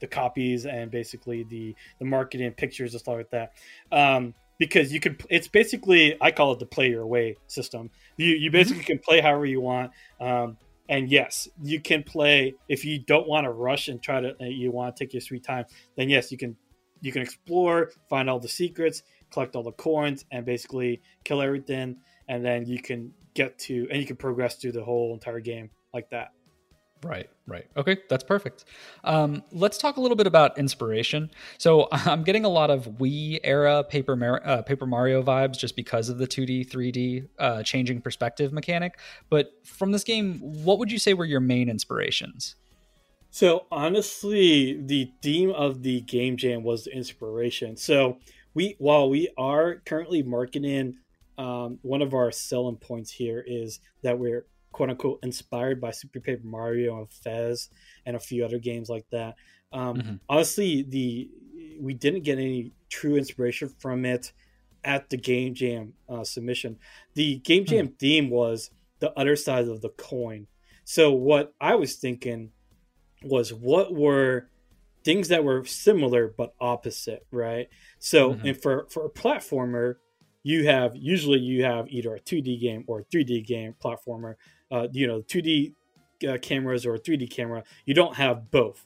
the 0.00 0.06
copies 0.06 0.66
and 0.66 0.90
basically 0.90 1.44
the 1.44 1.74
the 1.98 2.04
marketing 2.04 2.52
pictures 2.52 2.92
and 2.92 3.00
stuff 3.00 3.16
like 3.16 3.30
that. 3.30 3.52
Um, 3.90 4.34
because 4.58 4.92
you 4.92 5.00
can 5.00 5.16
it's 5.28 5.48
basically 5.48 6.16
I 6.20 6.30
call 6.30 6.52
it 6.52 6.58
the 6.58 6.66
play 6.66 6.90
your 6.90 7.06
way 7.06 7.36
system. 7.46 7.90
You 8.16 8.28
you 8.28 8.48
mm-hmm. 8.48 8.52
basically 8.52 8.82
mm-hmm. 8.82 8.86
can 8.86 8.98
play 8.98 9.20
however 9.20 9.46
you 9.46 9.60
want. 9.60 9.92
Um, 10.20 10.56
and 10.88 11.10
yes, 11.10 11.48
you 11.62 11.80
can 11.80 12.02
play 12.02 12.54
if 12.68 12.84
you 12.84 12.98
don't 12.98 13.28
want 13.28 13.44
to 13.44 13.50
rush 13.50 13.88
and 13.88 14.02
try 14.02 14.20
to. 14.20 14.34
Uh, 14.40 14.44
you 14.44 14.70
want 14.70 14.94
to 14.94 15.04
take 15.04 15.12
your 15.14 15.20
sweet 15.20 15.44
time. 15.44 15.64
Then 15.96 16.08
yes, 16.08 16.32
you 16.32 16.38
can. 16.38 16.56
You 17.00 17.10
can 17.10 17.22
explore, 17.22 17.90
find 18.08 18.30
all 18.30 18.38
the 18.38 18.48
secrets, 18.48 19.02
collect 19.32 19.56
all 19.56 19.64
the 19.64 19.72
coins, 19.72 20.24
and 20.30 20.46
basically 20.46 21.02
kill 21.24 21.42
everything. 21.42 21.96
And 22.28 22.44
then 22.44 22.66
you 22.66 22.80
can 22.80 23.12
get 23.34 23.58
to 23.58 23.88
and 23.90 24.00
you 24.00 24.06
can 24.06 24.16
progress 24.16 24.56
through 24.56 24.72
the 24.72 24.84
whole 24.84 25.12
entire 25.14 25.40
game 25.40 25.70
like 25.92 26.10
that. 26.10 26.28
Right, 27.04 27.28
right. 27.48 27.66
Okay, 27.76 27.98
that's 28.08 28.22
perfect. 28.22 28.64
Um, 29.02 29.42
let's 29.50 29.76
talk 29.76 29.96
a 29.96 30.00
little 30.00 30.16
bit 30.16 30.28
about 30.28 30.56
inspiration. 30.56 31.30
So 31.58 31.88
I'm 31.92 32.22
getting 32.22 32.44
a 32.44 32.48
lot 32.48 32.70
of 32.70 32.86
Wii 32.86 33.40
era 33.42 33.82
Paper 33.82 34.14
Mar- 34.14 34.42
uh, 34.44 34.62
Paper 34.62 34.86
Mario 34.86 35.22
vibes 35.22 35.58
just 35.58 35.74
because 35.74 36.08
of 36.08 36.18
the 36.18 36.26
2D, 36.26 36.70
3D 36.70 37.28
uh, 37.38 37.62
changing 37.64 38.00
perspective 38.00 38.52
mechanic. 38.52 38.98
But 39.30 39.52
from 39.64 39.90
this 39.90 40.04
game, 40.04 40.38
what 40.40 40.78
would 40.78 40.92
you 40.92 40.98
say 40.98 41.14
were 41.14 41.24
your 41.24 41.40
main 41.40 41.68
inspirations? 41.68 42.54
So 43.30 43.66
honestly, 43.72 44.78
the 44.80 45.10
theme 45.22 45.50
of 45.50 45.82
the 45.82 46.02
game 46.02 46.36
jam 46.36 46.62
was 46.62 46.84
the 46.84 46.94
inspiration. 46.94 47.76
So 47.76 48.18
we, 48.54 48.76
while 48.78 49.08
we 49.08 49.28
are 49.36 49.76
currently 49.86 50.22
marketing, 50.22 50.98
um, 51.38 51.78
one 51.82 52.02
of 52.02 52.12
our 52.14 52.30
selling 52.30 52.76
points 52.76 53.10
here 53.10 53.42
is 53.44 53.80
that 54.02 54.18
we're 54.18 54.44
quote 54.72 54.90
unquote 54.90 55.20
inspired 55.22 55.80
by 55.80 55.90
Super 55.90 56.20
Paper 56.20 56.46
Mario 56.46 56.98
and 56.98 57.10
Fez 57.10 57.68
and 58.06 58.16
a 58.16 58.20
few 58.20 58.44
other 58.44 58.58
games 58.58 58.88
like 58.88 59.06
that. 59.10 59.36
Um, 59.72 59.96
mm-hmm. 59.96 60.14
Honestly, 60.28 60.82
the 60.82 61.30
we 61.80 61.94
didn't 61.94 62.22
get 62.22 62.38
any 62.38 62.72
true 62.88 63.16
inspiration 63.16 63.68
from 63.78 64.04
it 64.04 64.32
at 64.84 65.10
the 65.10 65.16
Game 65.16 65.54
Jam 65.54 65.94
uh, 66.08 66.24
submission. 66.24 66.78
The 67.14 67.36
Game 67.38 67.64
Jam 67.64 67.86
mm-hmm. 67.86 67.96
theme 67.96 68.30
was 68.30 68.70
the 68.98 69.12
other 69.18 69.36
side 69.36 69.68
of 69.68 69.80
the 69.80 69.90
coin. 69.90 70.46
So 70.84 71.12
what 71.12 71.54
I 71.60 71.74
was 71.74 71.96
thinking 71.96 72.50
was 73.22 73.52
what 73.52 73.94
were 73.94 74.48
things 75.04 75.28
that 75.28 75.44
were 75.44 75.64
similar 75.64 76.34
but 76.36 76.54
opposite, 76.60 77.26
right? 77.30 77.68
So 77.98 78.34
mm-hmm. 78.34 78.46
and 78.48 78.62
for 78.62 78.86
for 78.90 79.06
a 79.06 79.10
platformer, 79.10 79.96
you 80.42 80.66
have 80.66 80.96
usually 80.96 81.38
you 81.38 81.64
have 81.64 81.88
either 81.88 82.14
a 82.14 82.20
2D 82.20 82.60
game 82.60 82.84
or 82.86 83.00
a 83.00 83.04
3D 83.04 83.46
game 83.46 83.74
platformer 83.82 84.34
uh, 84.72 84.88
you 84.90 85.06
know 85.06 85.20
2D 85.20 85.74
uh, 86.28 86.38
cameras 86.38 86.86
or 86.86 86.94
a 86.94 86.98
3D 86.98 87.30
camera. 87.30 87.62
You 87.84 87.94
don't 87.94 88.16
have 88.16 88.50
both. 88.50 88.84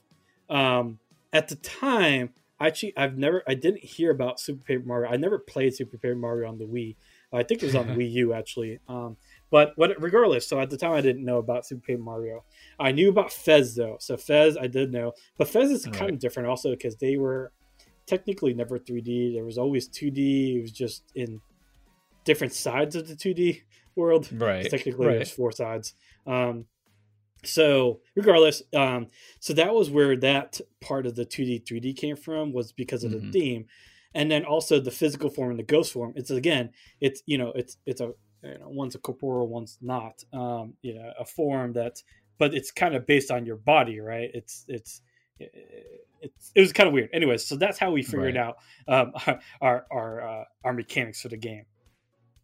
Um, 0.49 0.99
at 1.33 1.47
the 1.47 1.55
time, 1.55 2.31
actually, 2.59 2.95
I've 2.97 3.17
never 3.17 3.41
I 3.47 3.53
didn't 3.53 3.83
hear 3.83 4.11
about 4.11 4.39
Super 4.39 4.63
Paper 4.63 4.83
Mario. 4.85 5.09
I 5.09 5.17
never 5.17 5.39
played 5.39 5.73
Super 5.73 5.97
Paper 5.97 6.15
Mario 6.15 6.49
on 6.49 6.57
the 6.57 6.65
Wii. 6.65 6.95
I 7.33 7.43
think 7.43 7.63
it 7.63 7.65
was 7.65 7.75
on 7.75 7.87
Wii 7.97 8.11
U 8.11 8.33
actually. 8.33 8.79
Um, 8.87 9.17
but 9.49 9.73
what, 9.77 9.99
regardless, 10.01 10.45
so 10.45 10.59
at 10.59 10.69
the 10.69 10.77
time 10.77 10.91
I 10.91 11.01
didn't 11.01 11.23
know 11.23 11.37
about 11.37 11.65
Super 11.65 11.81
Paper 11.81 12.01
Mario. 12.01 12.43
I 12.79 12.91
knew 12.91 13.09
about 13.09 13.31
Fez 13.31 13.75
though, 13.75 13.97
so 13.99 14.17
Fez 14.17 14.57
I 14.57 14.67
did 14.67 14.91
know, 14.91 15.13
but 15.37 15.47
Fez 15.47 15.71
is 15.71 15.85
kind 15.87 16.11
of 16.11 16.19
different 16.19 16.49
also 16.49 16.71
because 16.71 16.97
they 16.97 17.17
were 17.17 17.51
technically 18.05 18.53
never 18.53 18.77
3D. 18.77 19.33
There 19.33 19.45
was 19.45 19.57
always 19.57 19.87
2D. 19.87 20.57
It 20.57 20.61
was 20.61 20.71
just 20.71 21.03
in 21.15 21.41
different 22.23 22.53
sides 22.53 22.95
of 22.95 23.07
the 23.07 23.15
2D 23.15 23.61
world. 23.97 24.29
Right. 24.31 24.69
Technically, 24.69 25.05
right. 25.05 25.15
there's 25.15 25.31
four 25.31 25.51
sides. 25.51 25.93
Um, 26.25 26.65
so 27.43 27.99
regardless, 28.15 28.63
um, 28.75 29.07
so 29.39 29.53
that 29.53 29.73
was 29.73 29.89
where 29.89 30.15
that 30.17 30.59
part 30.81 31.05
of 31.05 31.15
the 31.15 31.25
2D 31.25 31.63
3D 31.63 31.95
came 31.95 32.15
from 32.15 32.51
was 32.51 32.71
because 32.71 33.03
of 33.03 33.11
mm-hmm. 33.11 33.27
the 33.27 33.31
theme, 33.31 33.65
and 34.13 34.31
then 34.31 34.45
also 34.45 34.79
the 34.79 34.91
physical 34.91 35.29
form 35.29 35.51
and 35.51 35.59
the 35.59 35.63
ghost 35.63 35.93
form. 35.93 36.13
It's 36.15 36.29
again, 36.29 36.71
it's 37.01 37.21
you 37.25 37.37
know, 37.37 37.51
it's 37.55 37.77
it's 37.85 38.01
a 38.01 38.11
you 38.43 38.57
know, 38.59 38.69
one's 38.69 38.95
a 38.95 38.99
corporeal, 38.99 39.47
one's 39.47 39.77
not. 39.81 40.23
Um, 40.33 40.73
you 40.81 40.95
know, 40.95 41.11
a 41.19 41.25
form 41.25 41.73
that, 41.73 42.01
but 42.37 42.53
it's 42.53 42.71
kind 42.71 42.95
of 42.95 43.05
based 43.05 43.31
on 43.31 43.45
your 43.45 43.57
body, 43.57 43.99
right? 43.99 44.29
It's 44.33 44.65
it's 44.67 45.01
it's 45.39 46.51
it 46.55 46.59
was 46.59 46.73
kind 46.73 46.87
of 46.87 46.93
weird. 46.93 47.09
Anyways, 47.13 47.45
so 47.45 47.55
that's 47.55 47.77
how 47.77 47.91
we 47.91 48.03
figured 48.03 48.35
right. 48.35 48.37
out 48.37 48.57
um, 48.87 49.39
our 49.61 49.85
our 49.91 50.21
uh, 50.21 50.43
our 50.63 50.73
mechanics 50.73 51.21
for 51.21 51.29
the 51.29 51.37
game. 51.37 51.65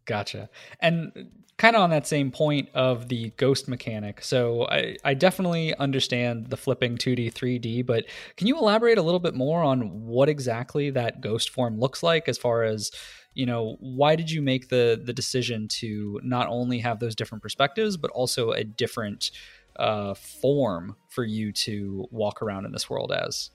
Gotcha. 0.04 0.48
And 0.80 1.30
kind 1.56 1.76
of 1.76 1.82
on 1.82 1.90
that 1.90 2.06
same 2.06 2.30
point 2.30 2.68
of 2.74 3.08
the 3.08 3.30
ghost 3.36 3.68
mechanic. 3.68 4.22
So 4.22 4.66
I, 4.68 4.96
I 5.04 5.14
definitely 5.14 5.74
understand 5.76 6.48
the 6.50 6.56
flipping 6.56 6.98
2D, 6.98 7.32
3D, 7.32 7.86
but 7.86 8.06
can 8.36 8.46
you 8.48 8.58
elaborate 8.58 8.98
a 8.98 9.02
little 9.02 9.20
bit 9.20 9.34
more 9.34 9.62
on 9.62 10.04
what 10.04 10.28
exactly 10.28 10.90
that 10.90 11.20
ghost 11.20 11.50
form 11.50 11.78
looks 11.78 12.02
like 12.02 12.28
as 12.28 12.38
far 12.38 12.64
as 12.64 12.90
you 13.34 13.46
know 13.46 13.76
why 13.80 14.16
did 14.16 14.30
you 14.30 14.40
make 14.40 14.68
the 14.68 15.00
the 15.04 15.12
decision 15.12 15.66
to 15.66 16.20
not 16.22 16.46
only 16.48 16.78
have 16.78 17.00
those 17.00 17.14
different 17.14 17.42
perspectives 17.42 17.96
but 17.96 18.10
also 18.12 18.52
a 18.52 18.62
different 18.62 19.32
uh, 19.76 20.14
form 20.14 20.94
for 21.08 21.24
you 21.24 21.52
to 21.52 22.06
walk 22.12 22.40
around 22.42 22.64
in 22.64 22.70
this 22.70 22.88
world 22.88 23.12
as 23.12 23.50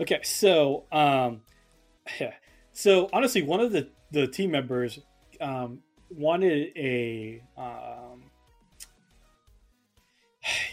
okay 0.00 0.20
so 0.22 0.84
um 0.90 1.42
yeah. 2.18 2.32
so 2.72 3.10
honestly 3.12 3.42
one 3.42 3.60
of 3.60 3.72
the 3.72 3.90
the 4.10 4.26
team 4.26 4.50
members 4.50 5.00
um, 5.40 5.80
wanted 6.10 6.72
a 6.76 7.42
um, 7.56 8.24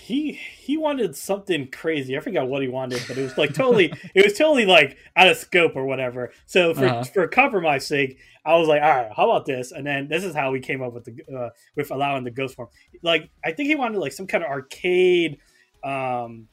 he 0.06 0.34
he 0.34 0.78
wanted 0.78 1.15
something 1.15 1.69
crazy. 1.71 2.15
I 2.15 2.19
forgot 2.19 2.47
what 2.47 2.62
he 2.62 2.67
wanted, 2.67 3.04
but 3.08 3.17
it 3.17 3.23
was 3.23 3.38
like 3.38 3.54
totally 3.54 3.91
it 4.15 4.23
was 4.23 4.38
totally 4.38 4.65
like 4.65 4.97
out 5.15 5.28
of 5.28 5.38
scope 5.38 5.75
or 5.75 5.86
whatever. 5.86 6.32
So 6.45 6.73
for 6.73 6.86
uh-huh. 6.86 7.04
for 7.06 7.28
compromise 7.28 7.86
sake, 7.86 8.19
I 8.45 8.56
was 8.56 8.67
like, 8.67 8.82
all 8.82 8.89
right, 8.89 9.12
how 9.15 9.30
about 9.30 9.45
this? 9.45 9.71
And 9.71 9.86
then 9.86 10.08
this 10.08 10.23
is 10.23 10.36
how 10.36 10.51
we 10.51 10.60
came 10.60 10.82
up 10.82 10.93
with 10.93 11.06
the 11.06 11.36
uh, 11.36 11.49
with 11.75 11.91
allowing 11.91 12.23
the 12.23 12.32
ghost 12.32 12.56
form. 12.56 12.69
Like 13.01 13.30
I 13.43 13.51
think 13.51 13.67
he 13.67 13.75
wanted 13.75 13.99
like 13.99 14.13
some 14.13 14.28
kind 14.28 14.43
of 14.43 14.49
arcade 14.49 15.39
um 15.84 16.47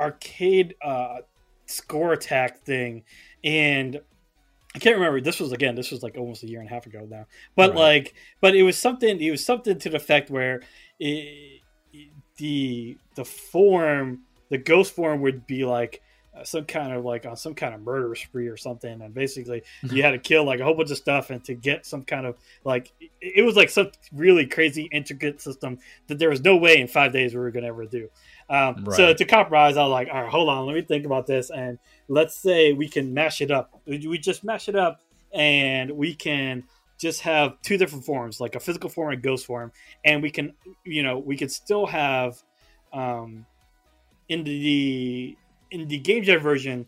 arcade 0.00 0.74
uh 0.82 1.18
score 1.66 2.12
attack 2.12 2.60
thing 2.64 3.04
and 3.44 4.00
I 4.74 4.78
can't 4.78 4.96
remember. 4.96 5.20
This 5.20 5.40
was 5.40 5.52
again. 5.52 5.74
This 5.74 5.90
was 5.90 6.02
like 6.02 6.16
almost 6.16 6.42
a 6.42 6.48
year 6.48 6.60
and 6.60 6.68
a 6.68 6.72
half 6.72 6.86
ago 6.86 7.06
now. 7.08 7.26
But 7.56 7.70
right. 7.70 7.78
like, 7.78 8.14
but 8.40 8.54
it 8.54 8.62
was 8.62 8.78
something. 8.78 9.20
It 9.20 9.30
was 9.30 9.44
something 9.44 9.78
to 9.78 9.90
the 9.90 9.96
effect 9.96 10.30
where 10.30 10.62
it, 10.98 11.60
the 12.36 12.96
the 13.14 13.24
form, 13.24 14.22
the 14.48 14.58
ghost 14.58 14.94
form, 14.94 15.20
would 15.20 15.46
be 15.46 15.64
like 15.64 16.02
uh, 16.34 16.44
some 16.44 16.64
kind 16.64 16.92
of 16.94 17.04
like 17.04 17.26
on 17.26 17.36
some 17.36 17.54
kind 17.54 17.74
of 17.74 17.82
murder 17.82 18.14
spree 18.14 18.48
or 18.48 18.56
something, 18.56 19.02
and 19.02 19.12
basically 19.12 19.62
you 19.82 20.02
had 20.02 20.12
to 20.12 20.18
kill 20.30 20.44
like 20.44 20.60
a 20.60 20.64
whole 20.64 20.74
bunch 20.74 20.90
of 20.90 20.96
stuff, 20.96 21.28
and 21.28 21.44
to 21.44 21.54
get 21.54 21.84
some 21.84 22.02
kind 22.02 22.24
of 22.24 22.36
like 22.64 22.92
it 23.20 23.44
was 23.44 23.56
like 23.56 23.68
some 23.68 23.90
really 24.12 24.46
crazy 24.46 24.88
intricate 24.90 25.42
system 25.42 25.78
that 26.06 26.18
there 26.18 26.30
was 26.30 26.40
no 26.40 26.56
way 26.56 26.80
in 26.80 26.86
five 26.86 27.12
days 27.12 27.34
we 27.34 27.40
were 27.40 27.50
going 27.50 27.64
to 27.64 27.68
ever 27.68 27.84
do. 27.84 28.08
Um, 28.52 28.84
right. 28.84 28.96
So 28.96 29.14
to 29.14 29.24
compromise, 29.24 29.78
I 29.78 29.82
was 29.82 29.90
like, 29.90 30.08
all 30.12 30.22
right, 30.22 30.30
hold 30.30 30.50
on, 30.50 30.66
let 30.66 30.74
me 30.74 30.82
think 30.82 31.06
about 31.06 31.26
this. 31.26 31.50
And 31.50 31.78
let's 32.08 32.36
say 32.36 32.74
we 32.74 32.86
can 32.86 33.14
mash 33.14 33.40
it 33.40 33.50
up. 33.50 33.80
We 33.86 34.18
just 34.18 34.44
mash 34.44 34.68
it 34.68 34.76
up 34.76 35.00
and 35.32 35.90
we 35.90 36.14
can 36.14 36.64
just 37.00 37.22
have 37.22 37.60
two 37.62 37.78
different 37.78 38.04
forms, 38.04 38.40
like 38.40 38.54
a 38.54 38.60
physical 38.60 38.90
form 38.90 39.12
and 39.12 39.22
ghost 39.22 39.46
form, 39.46 39.72
and 40.04 40.22
we 40.22 40.30
can, 40.30 40.52
you 40.84 41.02
know, 41.02 41.18
we 41.18 41.36
could 41.36 41.50
still 41.50 41.86
have 41.86 42.36
um, 42.92 43.46
in 44.28 44.44
the 44.44 45.36
in 45.70 45.88
the 45.88 45.98
game 45.98 46.22
jam 46.22 46.40
version, 46.40 46.86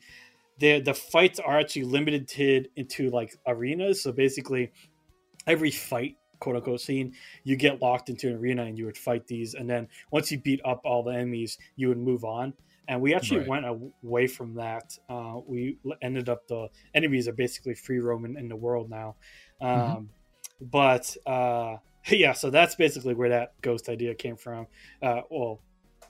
the 0.59 0.81
the 0.81 0.95
fights 0.95 1.41
are 1.41 1.59
actually 1.59 1.85
limited 1.85 2.29
to, 2.29 2.65
into 2.77 3.11
like 3.11 3.35
arenas. 3.47 4.03
So 4.03 4.13
basically, 4.13 4.71
every 5.47 5.71
fight 5.71 6.17
quote 6.45 6.57
unquote 6.57 6.81
scene, 6.81 7.15
you 7.43 7.57
get 7.57 7.81
locked 7.81 8.11
into 8.11 8.29
an 8.29 8.35
arena 8.35 8.65
and 8.65 8.79
you 8.79 8.85
would 8.85 8.99
fight 8.99 9.27
these, 9.27 9.55
and 9.55 9.69
then 9.69 9.89
once 10.11 10.31
you 10.31 10.39
beat 10.39 10.61
up 10.65 10.83
all 10.85 11.03
the 11.03 11.13
enemies, 11.13 11.59
you 11.75 11.89
would 11.89 11.99
move 11.99 12.25
on. 12.25 12.53
And 12.87 13.01
we 13.01 13.15
actually 13.15 13.41
right. 13.41 13.49
went 13.49 13.65
away 14.03 14.27
from 14.27 14.57
that. 14.57 14.99
Uh, 15.09 15.41
we 15.47 15.79
ended 16.03 16.29
up 16.29 16.47
the 16.47 16.69
enemies 16.95 17.27
are 17.29 17.33
basically 17.33 17.75
free 17.75 17.99
roaming 17.99 18.37
in 18.37 18.47
the 18.47 18.57
world 18.57 18.91
now. 18.91 19.17
Mm-hmm. 19.63 19.81
Um, 19.81 19.97
mm-hmm. 19.97 20.67
But 20.71 21.17
uh, 21.27 21.79
yeah, 22.11 22.33
so 22.33 22.51
that's 22.51 22.75
basically 22.75 23.15
where 23.15 23.31
that 23.31 23.55
ghost 23.63 23.89
idea 23.89 24.15
came 24.15 24.37
from. 24.37 24.67
Uh, 25.01 25.23
well, 25.31 25.63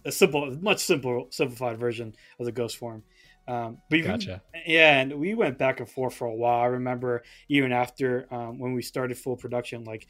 a 0.05 0.11
simple, 0.11 0.51
much 0.61 0.81
simple, 0.81 1.29
simplified 1.31 1.79
version 1.79 2.15
of 2.41 2.47
the 2.47 2.53
ghost 2.53 2.77
form. 2.77 3.05
Um, 3.47 3.79
but 3.91 4.03
gotcha. 4.03 4.43
yeah, 4.67 5.01
and 5.01 5.19
we 5.19 5.35
went 5.35 5.59
back 5.59 5.81
and 5.81 5.89
forth 5.89 6.15
for 6.15 6.27
a 6.27 6.35
while. 6.35 6.63
I 6.63 6.67
remember 6.67 7.23
even 7.49 7.73
after 7.73 8.27
um, 8.31 8.59
when 8.59 8.73
we 8.73 8.83
started 8.83 9.19
full 9.19 9.37
production, 9.37 9.85
like, 9.85 10.07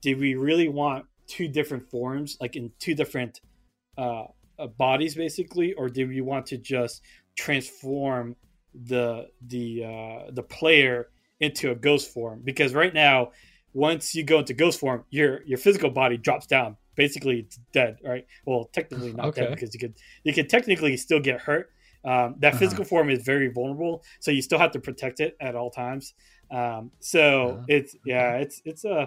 did 0.00 0.18
we 0.18 0.34
really 0.34 0.68
want 0.68 1.04
two 1.26 1.48
different 1.48 1.90
forms, 1.90 2.36
like 2.40 2.56
in 2.56 2.72
two 2.78 2.94
different 2.94 3.40
uh, 3.98 4.24
uh, 4.58 4.66
bodies, 4.66 5.14
basically, 5.14 5.74
or 5.74 5.88
did 5.88 6.08
we 6.08 6.20
want 6.20 6.46
to 6.46 6.58
just 6.58 7.02
transform 7.36 8.34
the 8.74 9.28
the 9.46 9.84
uh, 9.84 10.30
the 10.32 10.42
player 10.42 11.08
into 11.40 11.70
a 11.70 11.74
ghost 11.74 12.12
form? 12.12 12.40
Because 12.42 12.74
right 12.74 12.94
now, 12.94 13.32
once 13.72 14.14
you 14.14 14.24
go 14.24 14.38
into 14.38 14.54
ghost 14.54 14.80
form, 14.80 15.04
your 15.10 15.42
your 15.44 15.58
physical 15.58 15.90
body 15.90 16.16
drops 16.16 16.46
down. 16.46 16.76
Basically, 16.96 17.40
it's 17.40 17.60
dead, 17.72 17.98
right? 18.02 18.26
Well, 18.44 18.68
technically 18.72 19.12
not 19.12 19.26
okay. 19.26 19.42
dead 19.42 19.50
because 19.50 19.72
you 19.74 19.80
could 19.80 19.94
you 20.24 20.32
could 20.32 20.48
technically 20.48 20.96
still 20.96 21.20
get 21.20 21.40
hurt, 21.40 21.70
um, 22.08 22.36
that 22.38 22.54
uh-huh. 22.54 22.58
physical 22.58 22.84
form 22.86 23.10
is 23.10 23.22
very 23.22 23.48
vulnerable, 23.48 24.02
so 24.20 24.30
you 24.30 24.40
still 24.40 24.58
have 24.58 24.72
to 24.72 24.80
protect 24.80 25.20
it 25.20 25.36
at 25.40 25.54
all 25.54 25.70
times. 25.70 26.14
Um, 26.50 26.90
so 27.00 27.50
uh-huh. 27.50 27.62
it's 27.68 27.96
yeah, 28.06 28.36
it's 28.36 28.62
it's 28.64 28.84
a 28.84 28.90
uh, 28.90 29.06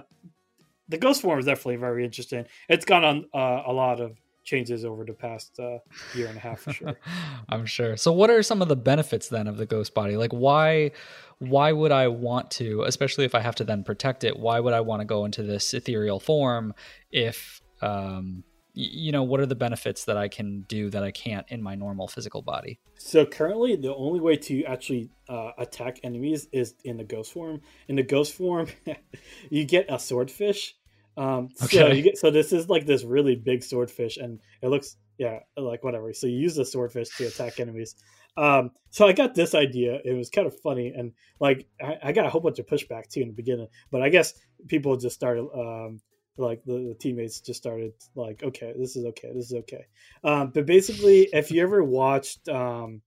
the 0.87 0.97
ghost 0.97 1.21
form 1.21 1.39
is 1.39 1.45
definitely 1.45 1.77
very 1.77 2.05
interesting. 2.05 2.45
It's 2.69 2.85
gone 2.85 3.03
on 3.03 3.25
uh, 3.33 3.63
a 3.65 3.73
lot 3.73 3.99
of 4.01 4.17
changes 4.43 4.85
over 4.85 5.03
the 5.03 5.13
past 5.13 5.59
uh, 5.59 5.77
year 6.13 6.27
and 6.27 6.37
a 6.37 6.39
half 6.39 6.59
for 6.59 6.73
sure. 6.73 6.99
I'm 7.49 7.65
sure. 7.65 7.97
So 7.97 8.11
what 8.11 8.29
are 8.29 8.43
some 8.43 8.61
of 8.61 8.67
the 8.67 8.75
benefits 8.75 9.29
then 9.29 9.47
of 9.47 9.57
the 9.57 9.65
ghost 9.65 9.95
body? 9.95 10.15
Like 10.15 10.31
why 10.31 10.91
why 11.39 11.71
would 11.71 11.91
I 11.91 12.07
want 12.07 12.51
to, 12.51 12.83
especially 12.83 13.25
if 13.25 13.33
I 13.33 13.39
have 13.39 13.55
to 13.55 13.63
then 13.63 13.83
protect 13.83 14.23
it, 14.23 14.37
why 14.37 14.59
would 14.59 14.73
I 14.73 14.81
want 14.81 14.99
to 15.01 15.05
go 15.05 15.25
into 15.25 15.41
this 15.41 15.73
ethereal 15.73 16.19
form 16.19 16.75
if 17.11 17.61
um 17.81 18.43
you 18.73 19.11
know 19.11 19.23
what 19.23 19.39
are 19.39 19.45
the 19.45 19.55
benefits 19.55 20.05
that 20.05 20.17
i 20.17 20.27
can 20.27 20.61
do 20.61 20.89
that 20.89 21.03
i 21.03 21.11
can't 21.11 21.45
in 21.49 21.61
my 21.61 21.75
normal 21.75 22.07
physical 22.07 22.41
body? 22.41 22.79
So 22.97 23.25
currently 23.25 23.75
the 23.75 23.93
only 23.95 24.19
way 24.19 24.37
to 24.37 24.63
actually 24.65 25.09
uh, 25.27 25.51
attack 25.57 25.99
enemies 26.03 26.47
is 26.51 26.75
in 26.83 26.97
the 26.97 27.03
ghost 27.03 27.33
form. 27.33 27.61
In 27.87 27.95
the 27.95 28.03
ghost 28.03 28.33
form 28.33 28.67
you 29.49 29.65
get 29.65 29.85
a 29.89 29.99
swordfish. 29.99 30.75
Um 31.17 31.49
okay. 31.63 31.77
so 31.77 31.87
you 31.87 32.01
get 32.03 32.17
so 32.17 32.31
this 32.31 32.53
is 32.53 32.69
like 32.69 32.85
this 32.85 33.03
really 33.03 33.35
big 33.35 33.63
swordfish 33.63 34.17
and 34.17 34.39
it 34.61 34.67
looks 34.67 34.97
yeah 35.17 35.39
like 35.57 35.83
whatever. 35.83 36.13
So 36.13 36.27
you 36.27 36.37
use 36.37 36.55
the 36.55 36.65
swordfish 36.65 37.09
to 37.17 37.25
attack 37.25 37.59
enemies. 37.59 37.95
Um 38.37 38.71
so 38.91 39.07
i 39.07 39.13
got 39.13 39.35
this 39.35 39.53
idea. 39.55 39.99
It 40.05 40.13
was 40.13 40.29
kind 40.29 40.47
of 40.47 40.57
funny 40.61 40.93
and 40.95 41.11
like 41.39 41.67
I, 41.81 41.97
I 42.03 42.11
got 42.11 42.25
a 42.25 42.29
whole 42.29 42.41
bunch 42.41 42.59
of 42.59 42.67
pushback 42.67 43.09
too 43.09 43.21
in 43.21 43.27
the 43.27 43.33
beginning 43.33 43.67
but 43.89 44.01
i 44.01 44.09
guess 44.09 44.33
people 44.67 44.95
just 44.95 45.15
started 45.15 45.47
um 45.53 45.99
like 46.37 46.63
the, 46.65 46.87
the, 46.89 46.95
teammates 46.95 47.39
just 47.41 47.61
started 47.61 47.93
like 48.15 48.41
okay 48.43 48.73
this 48.77 48.95
is 48.95 49.05
okay 49.05 49.31
this 49.33 49.51
is 49.51 49.53
okay 49.53 49.85
um, 50.23 50.49
but 50.53 50.65
basically 50.65 51.29
if 51.33 51.51
you 51.51 51.61
ever 51.61 51.83
watched 51.83 52.47
um, 52.49 53.01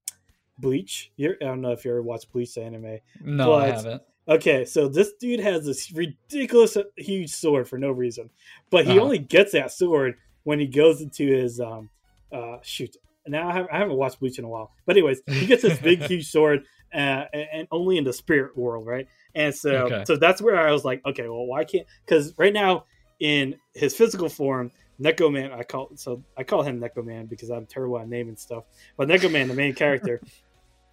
bleach 0.58 1.10
i 1.18 1.34
don't 1.40 1.60
know 1.60 1.72
if 1.72 1.84
you 1.84 1.90
ever 1.90 2.02
watched 2.02 2.30
bleach 2.32 2.56
anime 2.58 2.98
no 3.22 3.50
but, 3.50 3.62
i 3.62 3.66
haven't 3.74 4.02
okay 4.28 4.64
so 4.64 4.88
this 4.88 5.12
dude 5.20 5.40
has 5.40 5.64
this 5.66 5.92
ridiculous 5.92 6.76
huge 6.96 7.30
sword 7.30 7.68
for 7.68 7.78
no 7.78 7.90
reason 7.90 8.30
but 8.70 8.84
he 8.84 8.92
uh-huh. 8.92 9.00
only 9.00 9.18
gets 9.18 9.52
that 9.52 9.72
sword 9.72 10.14
when 10.44 10.58
he 10.58 10.66
goes 10.66 11.00
into 11.00 11.26
his 11.26 11.60
um 11.60 11.88
uh 12.32 12.56
shoot 12.62 12.96
now 13.26 13.48
I 13.48 13.52
haven't, 13.54 13.72
I 13.72 13.78
haven't 13.78 13.96
watched 13.96 14.20
bleach 14.20 14.38
in 14.38 14.44
a 14.44 14.48
while 14.48 14.72
but 14.86 14.96
anyways 14.96 15.22
he 15.26 15.46
gets 15.46 15.62
this 15.62 15.78
big 15.78 16.02
huge 16.04 16.30
sword 16.30 16.64
uh, 16.94 17.24
and 17.32 17.66
only 17.72 17.98
in 17.98 18.04
the 18.04 18.12
spirit 18.12 18.56
world 18.56 18.86
right 18.86 19.08
and 19.34 19.52
so 19.52 19.70
okay. 19.86 20.04
so 20.06 20.16
that's 20.16 20.40
where 20.40 20.56
i 20.56 20.70
was 20.70 20.84
like 20.84 21.04
okay 21.04 21.28
well 21.28 21.44
why 21.44 21.64
can't 21.64 21.86
because 22.06 22.32
right 22.38 22.52
now 22.52 22.84
in 23.20 23.56
his 23.74 23.94
physical 23.94 24.28
form, 24.28 24.70
Neko 25.00 25.32
Man, 25.32 25.52
I 25.52 25.62
call 25.62 25.90
so 25.96 26.22
I 26.36 26.44
call 26.44 26.62
him 26.62 26.80
Neko 26.80 27.04
Man 27.04 27.26
because 27.26 27.50
I'm 27.50 27.66
terrible 27.66 27.98
at 27.98 28.08
naming 28.08 28.36
stuff. 28.36 28.64
But 28.96 29.08
Neko 29.08 29.30
Man, 29.30 29.48
the 29.48 29.54
main 29.54 29.74
character, 29.82 30.20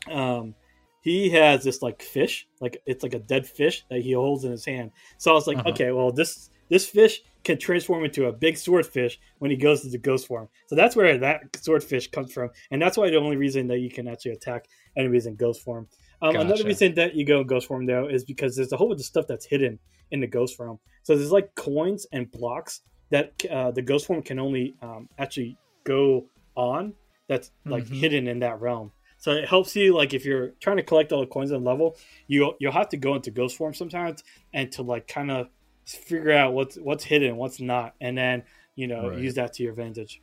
um, 0.09 0.55
he 1.01 1.29
has 1.31 1.63
this 1.63 1.81
like 1.81 2.01
fish, 2.01 2.47
like 2.59 2.81
it's 2.85 3.03
like 3.03 3.13
a 3.13 3.19
dead 3.19 3.47
fish 3.47 3.83
that 3.89 4.01
he 4.01 4.13
holds 4.13 4.43
in 4.43 4.51
his 4.51 4.65
hand. 4.65 4.91
So 5.17 5.31
I 5.31 5.33
was 5.33 5.47
like, 5.47 5.57
uh-huh. 5.57 5.69
okay, 5.69 5.91
well 5.91 6.11
this 6.11 6.49
this 6.69 6.87
fish 6.87 7.21
can 7.43 7.57
transform 7.57 8.05
into 8.05 8.27
a 8.27 8.31
big 8.31 8.55
swordfish 8.55 9.19
when 9.39 9.51
he 9.51 9.57
goes 9.57 9.83
into 9.83 9.97
ghost 9.97 10.27
form. 10.27 10.47
So 10.67 10.75
that's 10.75 10.95
where 10.95 11.17
that 11.17 11.55
swordfish 11.57 12.09
comes 12.09 12.33
from, 12.33 12.49
and 12.71 12.81
that's 12.81 12.97
why 12.97 13.09
the 13.09 13.17
only 13.17 13.37
reason 13.37 13.67
that 13.67 13.79
you 13.79 13.89
can 13.89 14.07
actually 14.07 14.31
attack 14.31 14.67
enemies 14.95 15.25
in 15.25 15.35
ghost 15.35 15.61
form. 15.61 15.87
Um, 16.21 16.33
gotcha. 16.33 16.45
Another 16.45 16.63
reason 16.63 16.93
that 16.95 17.15
you 17.15 17.25
go 17.25 17.41
in 17.41 17.47
ghost 17.47 17.67
form 17.67 17.85
though 17.85 18.07
is 18.07 18.23
because 18.23 18.55
there's 18.55 18.71
a 18.71 18.77
whole 18.77 18.89
bunch 18.89 18.99
of 18.99 19.05
stuff 19.05 19.25
that's 19.27 19.45
hidden 19.45 19.79
in 20.11 20.19
the 20.19 20.27
ghost 20.27 20.55
form. 20.55 20.79
So 21.03 21.15
there's 21.15 21.31
like 21.31 21.55
coins 21.55 22.05
and 22.11 22.31
blocks 22.31 22.81
that 23.09 23.33
uh, 23.49 23.71
the 23.71 23.81
ghost 23.81 24.07
form 24.07 24.21
can 24.21 24.39
only 24.39 24.75
um, 24.81 25.09
actually 25.17 25.57
go 25.83 26.27
on. 26.55 26.93
That's 27.27 27.51
like 27.65 27.85
mm-hmm. 27.85 27.95
hidden 27.95 28.27
in 28.27 28.39
that 28.39 28.59
realm. 28.59 28.91
So 29.17 29.31
it 29.31 29.47
helps 29.47 29.75
you 29.75 29.95
like 29.95 30.13
if 30.13 30.25
you're 30.25 30.49
trying 30.59 30.77
to 30.77 30.83
collect 30.83 31.11
all 31.11 31.21
the 31.21 31.27
coins 31.27 31.51
in 31.51 31.63
the 31.63 31.69
level, 31.69 31.95
you 32.27 32.53
you'll 32.59 32.71
have 32.71 32.89
to 32.89 32.97
go 32.97 33.15
into 33.15 33.31
ghost 33.31 33.55
form 33.55 33.73
sometimes 33.73 34.23
and 34.53 34.71
to 34.73 34.81
like 34.81 35.07
kind 35.07 35.31
of 35.31 35.47
figure 35.85 36.31
out 36.31 36.53
what's 36.53 36.75
what's 36.75 37.03
hidden, 37.03 37.37
what's 37.37 37.59
not, 37.59 37.93
and 38.01 38.17
then 38.17 38.43
you 38.75 38.87
know 38.87 39.09
right. 39.09 39.19
use 39.19 39.35
that 39.35 39.53
to 39.53 39.63
your 39.63 39.73
advantage. 39.73 40.21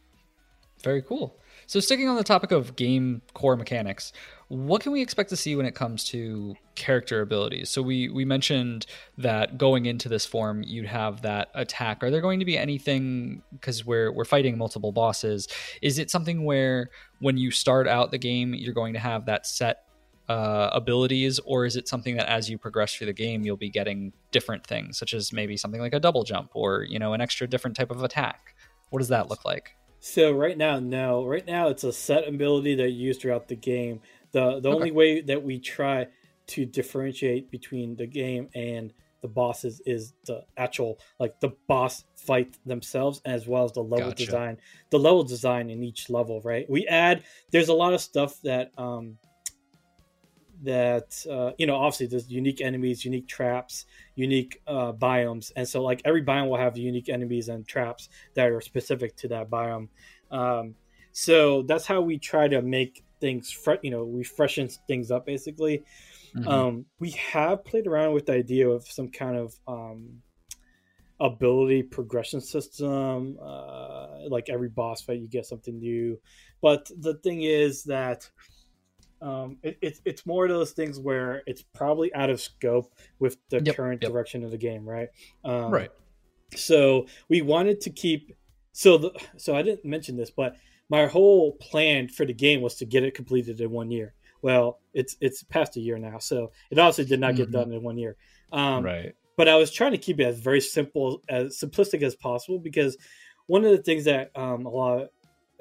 Very 0.82 1.02
cool. 1.02 1.36
So 1.68 1.80
sticking 1.80 2.08
on 2.08 2.16
the 2.16 2.24
topic 2.24 2.50
of 2.50 2.76
game 2.76 3.20
core 3.34 3.54
mechanics, 3.54 4.14
what 4.48 4.80
can 4.80 4.90
we 4.90 5.02
expect 5.02 5.28
to 5.28 5.36
see 5.36 5.54
when 5.54 5.66
it 5.66 5.74
comes 5.74 6.02
to 6.04 6.54
character 6.76 7.20
abilities? 7.20 7.68
So 7.68 7.82
we 7.82 8.08
we 8.08 8.24
mentioned 8.24 8.86
that 9.18 9.58
going 9.58 9.84
into 9.84 10.08
this 10.08 10.24
form, 10.24 10.62
you'd 10.66 10.86
have 10.86 11.20
that 11.22 11.50
attack. 11.54 12.02
Are 12.02 12.10
there 12.10 12.22
going 12.22 12.38
to 12.38 12.46
be 12.46 12.56
anything 12.56 13.42
because 13.52 13.84
we're 13.84 14.10
we're 14.10 14.24
fighting 14.24 14.56
multiple 14.56 14.92
bosses? 14.92 15.46
Is 15.82 15.98
it 15.98 16.10
something 16.10 16.46
where 16.46 16.88
when 17.18 17.36
you 17.36 17.50
start 17.50 17.86
out 17.86 18.12
the 18.12 18.18
game, 18.18 18.54
you're 18.54 18.72
going 18.72 18.94
to 18.94 19.00
have 19.00 19.26
that 19.26 19.46
set 19.46 19.84
uh, 20.30 20.70
abilities, 20.72 21.38
or 21.40 21.66
is 21.66 21.76
it 21.76 21.86
something 21.86 22.16
that 22.16 22.30
as 22.30 22.48
you 22.48 22.56
progress 22.56 22.94
through 22.94 23.08
the 23.08 23.12
game, 23.12 23.44
you'll 23.44 23.58
be 23.58 23.68
getting 23.68 24.14
different 24.30 24.66
things, 24.66 24.96
such 24.96 25.12
as 25.12 25.34
maybe 25.34 25.54
something 25.58 25.82
like 25.82 25.92
a 25.92 26.00
double 26.00 26.24
jump 26.24 26.50
or 26.54 26.84
you 26.84 26.98
know 26.98 27.12
an 27.12 27.20
extra 27.20 27.46
different 27.46 27.76
type 27.76 27.90
of 27.90 28.02
attack? 28.02 28.54
What 28.88 29.00
does 29.00 29.08
that 29.08 29.28
look 29.28 29.44
like? 29.44 29.74
So 30.00 30.32
right 30.32 30.56
now, 30.56 30.78
no. 30.78 31.26
Right 31.26 31.46
now, 31.46 31.68
it's 31.68 31.84
a 31.84 31.92
set 31.92 32.28
ability 32.28 32.76
that 32.76 32.90
you 32.90 33.08
use 33.08 33.18
throughout 33.18 33.48
the 33.48 33.56
game. 33.56 34.00
the 34.32 34.60
The 34.60 34.68
okay. 34.68 34.76
only 34.76 34.90
way 34.90 35.20
that 35.22 35.42
we 35.42 35.58
try 35.58 36.06
to 36.48 36.64
differentiate 36.64 37.50
between 37.50 37.96
the 37.96 38.06
game 38.06 38.48
and 38.54 38.92
the 39.20 39.28
bosses 39.28 39.80
is 39.84 40.12
the 40.26 40.44
actual 40.56 40.98
like 41.18 41.38
the 41.40 41.50
boss 41.66 42.04
fight 42.16 42.56
themselves 42.64 43.20
as 43.24 43.46
well 43.46 43.64
as 43.64 43.72
the 43.72 43.82
level 43.82 44.10
gotcha. 44.10 44.26
design 44.26 44.56
the 44.90 44.98
level 44.98 45.24
design 45.24 45.70
in 45.70 45.82
each 45.82 46.08
level 46.08 46.40
right 46.42 46.70
we 46.70 46.86
add 46.86 47.24
there's 47.50 47.68
a 47.68 47.74
lot 47.74 47.92
of 47.92 48.00
stuff 48.00 48.40
that 48.42 48.70
um 48.78 49.18
that 50.62 51.24
uh, 51.30 51.52
you 51.58 51.66
know 51.66 51.76
obviously 51.76 52.06
there's 52.06 52.30
unique 52.30 52.60
enemies 52.60 53.04
unique 53.04 53.28
traps 53.28 53.86
unique 54.14 54.60
uh, 54.66 54.92
biomes. 54.92 55.52
And 55.54 55.66
so 55.66 55.82
like 55.82 56.02
every 56.04 56.22
biome 56.22 56.48
will 56.48 56.56
have 56.56 56.76
unique 56.76 57.08
enemies 57.08 57.48
and 57.48 57.66
traps 57.66 58.08
that 58.34 58.50
are 58.50 58.60
specific 58.60 59.16
to 59.18 59.28
that 59.28 59.48
biome. 59.48 59.88
Um, 60.30 60.74
so 61.12 61.62
that's 61.62 61.86
how 61.86 62.00
we 62.00 62.18
try 62.18 62.48
to 62.48 62.60
make 62.60 63.04
things 63.20 63.50
fre- 63.50 63.82
you 63.82 63.90
know 63.90 64.04
we 64.04 64.24
freshen 64.24 64.68
things 64.86 65.10
up 65.10 65.26
basically. 65.26 65.84
Mm-hmm. 66.36 66.48
um, 66.48 66.84
we 66.98 67.12
have 67.12 67.64
played 67.64 67.86
around 67.86 68.12
with 68.12 68.26
the 68.26 68.34
idea 68.34 68.68
of 68.68 68.86
some 68.86 69.08
kind 69.08 69.34
of 69.34 69.54
um, 69.66 70.20
ability 71.20 71.82
progression 71.82 72.40
system 72.40 73.38
uh, 73.42 74.28
like 74.28 74.50
every 74.50 74.68
boss 74.68 75.00
fight 75.00 75.20
you 75.20 75.28
get 75.28 75.46
something 75.46 75.78
new. 75.78 76.18
But 76.60 76.90
the 76.98 77.14
thing 77.14 77.42
is 77.42 77.84
that 77.84 78.28
um, 79.20 79.56
it, 79.62 79.78
it's 79.80 80.00
it's 80.04 80.26
more 80.26 80.44
of 80.44 80.50
those 80.50 80.72
things 80.72 80.98
where 80.98 81.42
it's 81.46 81.62
probably 81.62 82.12
out 82.14 82.30
of 82.30 82.40
scope 82.40 82.94
with 83.18 83.36
the 83.50 83.60
yep, 83.62 83.76
current 83.76 84.02
yep. 84.02 84.10
direction 84.10 84.44
of 84.44 84.50
the 84.50 84.58
game, 84.58 84.88
right? 84.88 85.08
Um, 85.44 85.70
right. 85.70 85.90
So 86.56 87.06
we 87.28 87.42
wanted 87.42 87.80
to 87.82 87.90
keep. 87.90 88.34
So 88.72 88.98
the 88.98 89.10
so 89.36 89.56
I 89.56 89.62
didn't 89.62 89.84
mention 89.84 90.16
this, 90.16 90.30
but 90.30 90.56
my 90.88 91.06
whole 91.06 91.52
plan 91.52 92.08
for 92.08 92.24
the 92.24 92.32
game 92.32 92.60
was 92.60 92.76
to 92.76 92.84
get 92.84 93.02
it 93.02 93.14
completed 93.14 93.60
in 93.60 93.70
one 93.70 93.90
year. 93.90 94.14
Well, 94.40 94.78
it's 94.94 95.16
it's 95.20 95.42
past 95.42 95.76
a 95.76 95.80
year 95.80 95.98
now, 95.98 96.18
so 96.18 96.52
it 96.70 96.78
obviously 96.78 97.04
did 97.04 97.20
not 97.20 97.34
get 97.34 97.48
mm-hmm. 97.48 97.58
done 97.58 97.72
in 97.72 97.82
one 97.82 97.98
year. 97.98 98.16
Um, 98.52 98.84
right. 98.84 99.14
but 99.36 99.48
I 99.48 99.56
was 99.56 99.70
trying 99.70 99.92
to 99.92 99.98
keep 99.98 100.20
it 100.20 100.24
as 100.24 100.38
very 100.38 100.60
simple, 100.60 101.22
as 101.28 101.58
simplistic 101.58 102.02
as 102.02 102.14
possible 102.16 102.58
because 102.58 102.96
one 103.46 103.64
of 103.64 103.72
the 103.72 103.82
things 103.82 104.04
that 104.04 104.30
um, 104.34 104.64
a 104.64 104.70
lot 104.70 105.00
of 105.00 105.08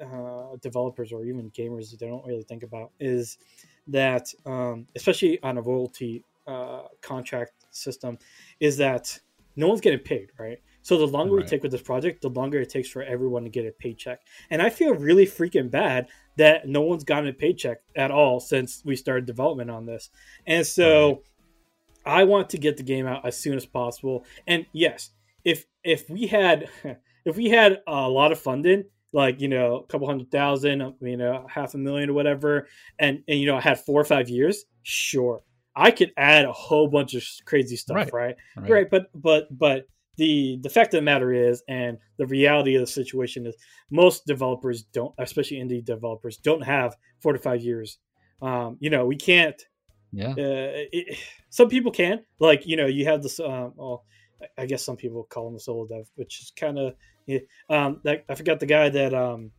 uh, 0.00 0.56
developers 0.60 1.12
or 1.12 1.24
even 1.24 1.50
gamers 1.50 1.96
they 1.96 2.06
don't 2.06 2.26
really 2.26 2.42
think 2.42 2.62
about 2.62 2.92
is 3.00 3.38
that, 3.86 4.32
um, 4.46 4.86
especially 4.96 5.42
on 5.42 5.58
a 5.58 5.62
royalty 5.62 6.24
uh, 6.46 6.82
contract 7.00 7.52
system, 7.70 8.18
is 8.60 8.76
that 8.76 9.18
no 9.56 9.68
one's 9.68 9.80
getting 9.80 9.98
paid, 9.98 10.30
right? 10.38 10.58
So 10.82 10.96
the 10.96 11.06
longer 11.06 11.34
right. 11.34 11.44
we 11.44 11.48
take 11.48 11.62
with 11.62 11.72
this 11.72 11.82
project, 11.82 12.22
the 12.22 12.30
longer 12.30 12.60
it 12.60 12.70
takes 12.70 12.88
for 12.88 13.02
everyone 13.02 13.42
to 13.42 13.50
get 13.50 13.66
a 13.66 13.72
paycheck. 13.72 14.20
And 14.50 14.62
I 14.62 14.70
feel 14.70 14.94
really 14.94 15.26
freaking 15.26 15.70
bad 15.70 16.08
that 16.36 16.68
no 16.68 16.82
one's 16.82 17.04
gotten 17.04 17.28
a 17.28 17.32
paycheck 17.32 17.78
at 17.96 18.10
all 18.10 18.40
since 18.40 18.82
we 18.84 18.96
started 18.96 19.26
development 19.26 19.70
on 19.70 19.84
this. 19.84 20.10
And 20.46 20.66
so 20.66 21.08
right. 22.06 22.20
I 22.20 22.24
want 22.24 22.50
to 22.50 22.58
get 22.58 22.76
the 22.76 22.84
game 22.84 23.06
out 23.06 23.26
as 23.26 23.36
soon 23.36 23.56
as 23.56 23.66
possible. 23.66 24.24
And 24.46 24.64
yes, 24.72 25.10
if 25.44 25.66
if 25.84 26.08
we 26.08 26.26
had 26.26 26.70
if 27.24 27.36
we 27.36 27.50
had 27.50 27.80
a 27.86 28.08
lot 28.08 28.32
of 28.32 28.38
funding, 28.38 28.84
like 29.12 29.40
you 29.40 29.48
know 29.48 29.76
a 29.76 29.86
couple 29.86 30.06
hundred 30.06 30.30
thousand, 30.30 30.94
you 31.00 31.16
know 31.16 31.46
half 31.48 31.74
a 31.74 31.78
million 31.78 32.10
or 32.10 32.14
whatever, 32.14 32.68
and 32.98 33.22
and 33.28 33.40
you 33.40 33.46
know 33.46 33.56
I 33.56 33.60
had 33.60 33.80
four 33.80 34.00
or 34.00 34.04
five 34.04 34.28
years, 34.28 34.64
sure, 34.82 35.42
I 35.78 35.92
could 35.92 36.12
add 36.16 36.44
a 36.44 36.52
whole 36.52 36.88
bunch 36.88 37.14
of 37.14 37.24
crazy 37.44 37.76
stuff, 37.76 37.96
right? 37.96 38.12
Right, 38.12 38.36
right. 38.56 38.70
right. 38.70 38.90
But 38.90 39.06
but 39.14 39.46
but 39.56 39.86
the 40.16 40.58
the 40.62 40.68
fact 40.68 40.92
of 40.92 40.98
the 40.98 41.02
matter 41.02 41.32
is, 41.32 41.62
and 41.68 41.98
the 42.18 42.26
reality 42.26 42.74
of 42.74 42.80
the 42.80 42.86
situation 42.86 43.46
is, 43.46 43.56
most 43.90 44.26
developers 44.26 44.82
don't, 44.82 45.14
especially 45.18 45.58
indie 45.58 45.84
developers, 45.84 46.36
don't 46.36 46.62
have 46.62 46.96
four 47.22 47.32
to 47.32 47.38
five 47.38 47.62
years. 47.62 47.98
Um, 48.42 48.76
you 48.80 48.90
know, 48.90 49.06
we 49.06 49.16
can't. 49.16 49.60
Yeah. 50.12 50.30
Uh, 50.30 50.34
it, 50.92 51.18
some 51.50 51.68
people 51.68 51.92
can, 51.92 52.24
like 52.40 52.66
you 52.66 52.76
know, 52.76 52.86
you 52.86 53.04
have 53.04 53.22
this. 53.22 53.38
Um, 53.38 53.72
well, 53.76 54.04
I 54.56 54.66
guess 54.66 54.82
some 54.82 54.96
people 54.96 55.24
call 55.24 55.48
him 55.48 55.56
a 55.56 55.60
solo 55.60 55.86
dev, 55.86 56.10
which 56.16 56.40
is 56.40 56.52
kind 56.54 56.78
of. 56.78 56.94
Yeah, 57.26 57.40
um, 57.68 58.00
that, 58.04 58.24
I 58.28 58.34
forgot 58.34 58.60
the 58.60 58.66
guy 58.66 58.88
that. 58.88 59.14
Um, 59.14 59.50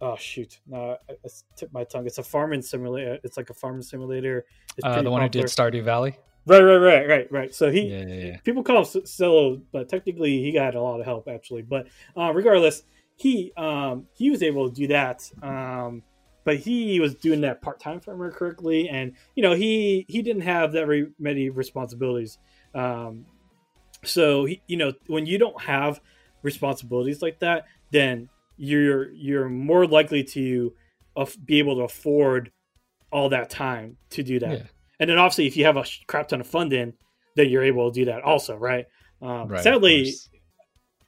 oh 0.00 0.16
shoot! 0.16 0.60
No, 0.66 0.96
I, 1.08 1.12
I 1.12 1.28
tipped 1.56 1.72
my 1.72 1.84
tongue. 1.84 2.06
It's 2.06 2.18
a 2.18 2.22
farming 2.22 2.62
simulator. 2.62 3.18
It's 3.22 3.36
like 3.36 3.50
a 3.50 3.54
farming 3.54 3.82
simulator. 3.82 4.44
Uh, 4.82 5.02
the 5.02 5.10
one 5.10 5.20
popular. 5.20 5.22
who 5.22 5.28
did 5.28 5.44
Stardew 5.46 5.84
Valley. 5.84 6.16
Right, 6.46 6.62
right, 6.62 6.76
right, 6.76 7.08
right, 7.08 7.32
right. 7.32 7.54
So 7.54 7.70
he, 7.70 7.82
yeah, 7.82 8.06
yeah, 8.06 8.14
yeah. 8.14 8.36
people 8.38 8.62
call 8.62 8.84
him 8.84 9.06
solo, 9.06 9.60
but 9.72 9.88
technically 9.88 10.42
he 10.42 10.52
got 10.52 10.74
a 10.74 10.80
lot 10.80 10.98
of 10.98 11.06
help 11.06 11.28
actually. 11.28 11.62
But 11.62 11.86
uh, 12.16 12.32
regardless, 12.32 12.82
he 13.16 13.52
um, 13.56 14.06
he 14.14 14.30
was 14.30 14.42
able 14.42 14.68
to 14.68 14.74
do 14.74 14.88
that. 14.88 15.30
Um, 15.42 16.02
but 16.44 16.56
he 16.56 16.98
was 17.00 17.14
doing 17.14 17.42
that 17.42 17.60
part 17.60 17.78
time, 17.80 17.98
if 17.98 18.08
I 18.08 18.12
remember 18.12 18.34
correctly, 18.34 18.88
and 18.88 19.12
you 19.34 19.42
know 19.42 19.52
he 19.52 20.06
he 20.08 20.22
didn't 20.22 20.42
have 20.42 20.72
that 20.72 20.86
very 20.86 21.08
many 21.18 21.50
responsibilities. 21.50 22.38
Um, 22.74 23.26
so 24.04 24.46
you 24.66 24.76
know 24.76 24.92
when 25.06 25.26
you 25.26 25.38
don't 25.38 25.60
have 25.62 26.00
responsibilities 26.42 27.22
like 27.22 27.40
that, 27.40 27.66
then 27.90 28.28
you're 28.56 29.10
you're 29.12 29.48
more 29.48 29.86
likely 29.86 30.24
to 30.24 30.72
be 31.44 31.58
able 31.58 31.76
to 31.76 31.82
afford 31.82 32.50
all 33.12 33.28
that 33.28 33.50
time 33.50 33.96
to 34.10 34.22
do 34.22 34.38
that. 34.38 34.66
And 35.00 35.08
then 35.08 35.18
obviously, 35.18 35.46
if 35.46 35.56
you 35.56 35.64
have 35.64 35.76
a 35.76 35.84
crap 36.06 36.28
ton 36.28 36.40
of 36.40 36.46
funding, 36.46 36.92
then 37.36 37.48
you're 37.48 37.62
able 37.62 37.90
to 37.90 37.94
do 38.00 38.04
that 38.06 38.22
also, 38.22 38.56
right? 38.56 38.86
Um, 39.22 39.48
right 39.48 39.62
sadly, 39.62 40.12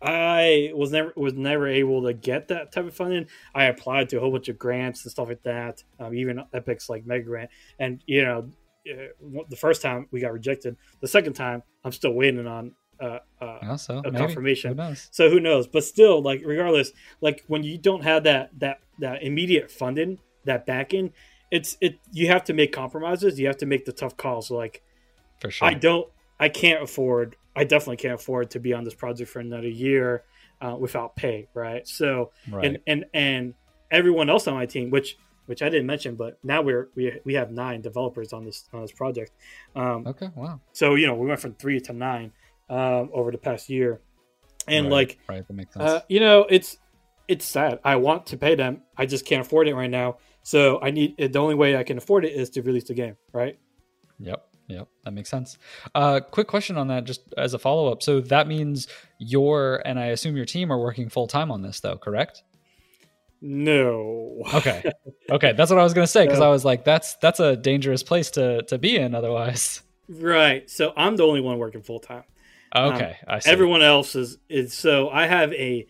I 0.00 0.72
was 0.74 0.90
never 0.90 1.12
was 1.16 1.34
never 1.34 1.68
able 1.68 2.02
to 2.04 2.12
get 2.12 2.48
that 2.48 2.72
type 2.72 2.86
of 2.86 2.94
funding. 2.94 3.28
I 3.54 3.64
applied 3.64 4.08
to 4.10 4.16
a 4.16 4.20
whole 4.20 4.32
bunch 4.32 4.48
of 4.48 4.58
grants 4.58 5.04
and 5.04 5.12
stuff 5.12 5.28
like 5.28 5.42
that, 5.44 5.82
um, 6.00 6.14
even 6.14 6.42
Epic's 6.52 6.88
like 6.88 7.06
Mega 7.06 7.24
Grant, 7.24 7.50
and 7.78 8.02
you 8.06 8.24
know, 8.24 8.50
uh, 8.90 9.42
the 9.48 9.56
first 9.56 9.82
time 9.82 10.08
we 10.10 10.20
got 10.20 10.32
rejected. 10.32 10.76
The 11.00 11.08
second 11.08 11.34
time, 11.34 11.62
I'm 11.84 11.92
still 11.92 12.12
waiting 12.12 12.46
on 12.46 12.74
uh, 13.00 13.18
uh, 13.40 13.58
also, 13.68 13.98
a 13.98 14.02
maybe. 14.04 14.16
confirmation. 14.16 14.78
Who 14.78 14.94
so 15.10 15.30
who 15.30 15.40
knows? 15.40 15.66
But 15.66 15.84
still, 15.84 16.22
like 16.22 16.42
regardless, 16.44 16.92
like 17.20 17.44
when 17.48 17.62
you 17.62 17.78
don't 17.78 18.04
have 18.04 18.24
that 18.24 18.50
that 18.60 18.80
that 18.98 19.22
immediate 19.22 19.70
funding, 19.70 20.18
that 20.44 20.66
backing, 20.66 21.12
it's 21.50 21.76
it 21.80 21.98
you 22.12 22.28
have 22.28 22.44
to 22.44 22.52
make 22.52 22.72
compromises. 22.72 23.40
You 23.40 23.46
have 23.48 23.58
to 23.58 23.66
make 23.66 23.84
the 23.84 23.92
tough 23.92 24.16
calls. 24.16 24.50
Like 24.50 24.82
for 25.42 25.50
sure. 25.50 25.68
I 25.68 25.74
don't 25.74 26.08
i 26.40 26.48
can't 26.48 26.82
afford 26.82 27.36
i 27.54 27.64
definitely 27.64 27.96
can't 27.96 28.14
afford 28.14 28.50
to 28.50 28.60
be 28.60 28.72
on 28.72 28.84
this 28.84 28.94
project 28.94 29.28
for 29.30 29.40
another 29.40 29.68
year 29.68 30.24
uh, 30.60 30.76
without 30.78 31.16
pay 31.16 31.48
right? 31.54 31.86
So 31.86 32.30
right. 32.48 32.64
and 32.64 32.78
and 32.86 33.04
and 33.12 33.54
everyone 33.90 34.30
else 34.30 34.46
on 34.46 34.54
my 34.54 34.66
team 34.66 34.90
which 34.90 35.18
which 35.46 35.60
i 35.60 35.68
didn't 35.68 35.86
mention 35.86 36.14
but 36.14 36.38
now 36.44 36.62
we're 36.62 36.88
we, 36.94 37.20
we 37.24 37.34
have 37.34 37.50
nine 37.50 37.80
developers 37.80 38.32
on 38.32 38.44
this 38.44 38.68
on 38.72 38.82
this 38.82 38.92
project. 38.92 39.32
Um, 39.74 40.06
okay 40.06 40.30
wow. 40.36 40.60
so 40.72 40.94
you 40.94 41.06
know 41.06 41.14
we 41.14 41.26
went 41.26 41.40
from 41.40 41.54
three 41.54 41.80
to 41.80 41.92
nine 41.92 42.32
um, 42.68 43.10
over 43.12 43.30
the 43.30 43.38
past 43.38 43.68
year 43.68 44.00
and 44.68 44.86
right. 44.86 44.92
like 44.92 45.18
right 45.28 45.46
that 45.46 45.54
makes 45.54 45.74
sense 45.74 45.90
uh, 45.90 46.00
you 46.08 46.20
know 46.20 46.46
it's 46.48 46.78
it's 47.28 47.44
sad 47.44 47.78
i 47.84 47.96
want 47.96 48.26
to 48.26 48.36
pay 48.36 48.54
them 48.54 48.82
i 48.96 49.04
just 49.04 49.26
can't 49.26 49.44
afford 49.44 49.66
it 49.68 49.74
right 49.74 49.90
now 49.90 50.16
so 50.42 50.80
I 50.82 50.90
need 50.90 51.16
the 51.16 51.38
only 51.38 51.54
way 51.54 51.76
I 51.76 51.84
can 51.84 51.98
afford 51.98 52.24
it 52.24 52.32
is 52.32 52.50
to 52.50 52.62
release 52.62 52.84
the 52.84 52.94
game, 52.94 53.16
right? 53.32 53.58
Yep. 54.18 54.44
Yep, 54.68 54.88
that 55.04 55.10
makes 55.10 55.28
sense. 55.28 55.58
Uh, 55.94 56.20
quick 56.20 56.46
question 56.46 56.78
on 56.78 56.88
that, 56.88 57.04
just 57.04 57.20
as 57.36 57.52
a 57.52 57.58
follow 57.58 57.92
up. 57.92 58.02
So 58.02 58.20
that 58.20 58.46
means 58.46 58.88
you're, 59.18 59.82
and 59.84 59.98
I 59.98 60.06
assume 60.06 60.36
your 60.36 60.46
team 60.46 60.72
are 60.72 60.78
working 60.78 61.08
full 61.10 61.26
time 61.26 61.50
on 61.50 61.62
this, 61.62 61.80
though, 61.80 61.98
correct? 61.98 62.42
No. 63.42 64.42
okay. 64.54 64.82
Okay, 65.30 65.52
that's 65.52 65.70
what 65.70 65.78
I 65.78 65.82
was 65.82 65.92
gonna 65.92 66.06
say 66.06 66.24
because 66.24 66.38
no. 66.40 66.46
I 66.46 66.48
was 66.48 66.64
like, 66.64 66.84
that's 66.84 67.16
that's 67.16 67.40
a 67.40 67.56
dangerous 67.56 68.02
place 68.02 68.30
to 68.32 68.62
to 68.62 68.78
be 68.78 68.96
in 68.96 69.14
otherwise. 69.14 69.82
Right. 70.08 70.70
So 70.70 70.92
I'm 70.96 71.16
the 71.16 71.24
only 71.24 71.40
one 71.40 71.58
working 71.58 71.82
full 71.82 72.00
time. 72.00 72.24
Okay. 72.74 73.16
Um, 73.26 73.40
everyone 73.44 73.82
else 73.82 74.14
is 74.14 74.38
is 74.48 74.72
so 74.72 75.10
I 75.10 75.26
have 75.26 75.52
a 75.52 75.86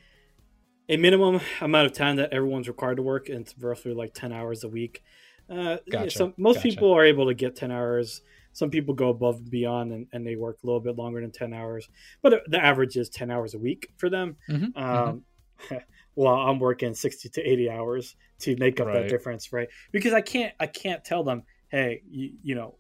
a 0.89 0.97
minimum 0.97 1.41
amount 1.61 1.87
of 1.87 1.93
time 1.93 2.17
that 2.17 2.33
everyone's 2.33 2.69
required 2.69 2.97
to 2.97 3.03
work, 3.03 3.29
and 3.29 3.41
it's 3.41 3.55
roughly 3.59 3.95
like 3.95 4.15
ten 4.15 4.33
hours 4.33 4.65
a 4.65 4.69
week. 4.69 5.03
Uh, 5.49 5.79
gotcha. 5.91 6.11
So 6.11 6.35
most 6.37 6.57
gotcha. 6.57 6.69
people 6.69 6.93
are 6.93 7.05
able 7.05 7.27
to 7.27 7.35
get 7.35 7.57
ten 7.57 7.71
hours. 7.71 8.23
Some 8.53 8.71
people 8.71 8.95
go 8.95 9.09
above 9.09 9.37
and 9.37 9.51
beyond, 9.51 9.93
and, 9.93 10.07
and, 10.13 10.27
they 10.27 10.37
work 10.37 10.59
a 10.63 10.67
little 10.67 10.81
bit 10.81 10.97
longer 10.97 11.23
than 11.23 11.31
ten 11.31 11.55
hours. 11.55 11.89
But 12.21 12.43
the 12.49 12.63
average 12.63 12.97
is 12.97 13.09
ten 13.09 13.31
hours 13.31 13.55
a 13.55 13.59
week 13.59 13.93
for 13.97 14.11
them. 14.11 14.37
Mm-hmm. 14.49 14.79
Um, 14.79 15.23
mm-hmm. 15.71 15.77
while 16.15 16.35
I'm 16.35 16.59
working 16.59 16.95
sixty 16.95 17.29
to 17.31 17.43
eighty 17.43 17.71
hours 17.71 18.17
to 18.41 18.57
make 18.57 18.81
up 18.81 18.89
right. 18.89 19.03
that 19.03 19.09
difference, 19.09 19.53
right? 19.53 19.69
Because 19.93 20.13
I 20.13 20.21
can't, 20.21 20.53
I 20.61 20.67
can't 20.67 21.03
tell 21.05 21.25
them, 21.25 21.45
hey, 21.71 22.03
you, 22.11 22.33
you 22.43 22.55
know, 22.55 22.75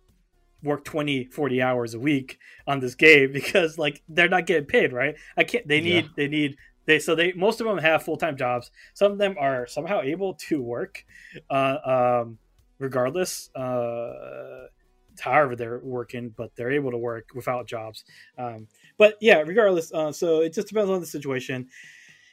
work 0.63 0.85
20 0.85 1.25
40 1.27 1.61
hours 1.61 1.95
a 1.95 1.99
week 1.99 2.39
on 2.67 2.81
this 2.81 2.95
game 2.95 3.33
because 3.33 3.79
like 3.79 4.03
they're 4.09 4.29
not 4.29 4.47
getting 4.47 4.67
paid 4.67 4.93
right 4.93 5.17
i 5.37 5.45
can't 5.45 5.67
they 5.67 5.81
need 5.81 6.05
yeah. 6.05 6.11
they 6.17 6.29
need 6.29 6.57
they 6.87 6.99
so 6.99 7.15
they 7.15 7.33
most 7.33 7.61
of 7.61 7.67
them 7.67 7.79
have 7.79 8.03
full 8.03 8.17
time 8.17 8.37
jobs. 8.37 8.71
Some 8.95 9.13
of 9.13 9.19
them 9.19 9.37
are 9.39 9.67
somehow 9.67 10.01
able 10.01 10.35
to 10.49 10.63
work, 10.63 11.05
uh, 11.49 12.23
um, 12.25 12.39
regardless. 12.79 13.51
Uh, 13.55 14.67
however 15.21 15.55
they're 15.55 15.81
working, 15.81 16.33
but 16.37 16.51
they're 16.57 16.73
able 16.73 16.91
to 16.91 16.99
work 16.99 17.29
without 17.35 17.67
jobs. 17.67 18.05
Um, 18.39 18.67
but 18.99 19.17
yeah, 19.21 19.39
regardless. 19.39 19.93
Uh, 19.93 20.11
so 20.11 20.41
it 20.41 20.55
just 20.55 20.69
depends 20.69 20.91
on 20.91 21.01
the 21.01 21.07
situation, 21.07 21.69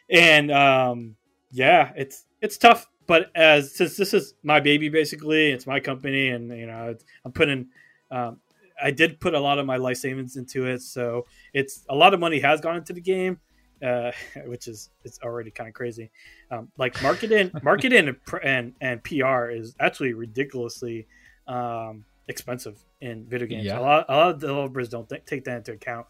and 0.09 0.51
um, 0.51 1.15
yeah, 1.51 1.91
it's 1.95 2.25
it's 2.41 2.57
tough. 2.57 2.87
But 3.05 3.31
as 3.35 3.75
since 3.75 3.97
this 3.97 4.13
is 4.13 4.33
my 4.43 4.59
baby, 4.59 4.89
basically, 4.89 5.51
it's 5.51 5.67
my 5.67 5.79
company, 5.79 6.29
and 6.29 6.49
you 6.57 6.65
know, 6.65 6.95
I'm 7.23 7.31
putting. 7.31 7.67
Um, 8.11 8.39
I 8.81 8.91
did 8.91 9.19
put 9.19 9.33
a 9.33 9.39
lot 9.39 9.59
of 9.59 9.65
my 9.65 9.77
life 9.77 9.97
savings 9.97 10.37
into 10.37 10.65
it, 10.65 10.81
so 10.81 11.25
it's 11.53 11.85
a 11.89 11.95
lot 11.95 12.13
of 12.13 12.19
money 12.19 12.39
has 12.39 12.61
gone 12.61 12.77
into 12.77 12.93
the 12.93 13.01
game 13.01 13.39
uh, 13.83 14.11
which 14.45 14.67
is 14.67 14.89
it's 15.03 15.19
already 15.23 15.51
kind 15.51 15.67
of 15.67 15.73
crazy. 15.73 16.11
Um, 16.51 16.71
like 16.77 17.01
marketing, 17.01 17.51
marketing 17.63 18.15
and 18.43 18.73
and 18.81 19.03
PR 19.03 19.49
is 19.49 19.75
actually 19.79 20.13
ridiculously 20.13 21.07
um, 21.47 22.05
expensive 22.27 22.83
in 23.01 23.25
video 23.25 23.47
games. 23.47 23.65
Yeah. 23.65 23.79
A 23.79 23.81
lot, 23.81 24.05
a 24.09 24.15
lot 24.15 24.29
of 24.31 24.39
developers 24.39 24.89
don't 24.89 25.07
th- 25.07 25.25
take 25.25 25.45
that 25.45 25.57
into 25.57 25.73
account, 25.73 26.07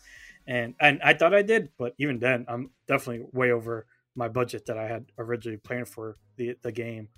and 0.47 0.73
and 0.79 1.01
I 1.03 1.13
thought 1.13 1.33
I 1.33 1.41
did, 1.41 1.69
but 1.77 1.93
even 1.97 2.19
then, 2.19 2.45
I'm 2.47 2.71
definitely 2.88 3.27
way 3.33 3.51
over 3.51 3.85
my 4.15 4.27
budget 4.27 4.65
that 4.65 4.77
I 4.77 4.88
had 4.88 5.05
originally 5.17 5.57
planned 5.57 5.88
for 5.88 6.17
the 6.38 6.55
the 6.62 6.71
game. 6.71 7.09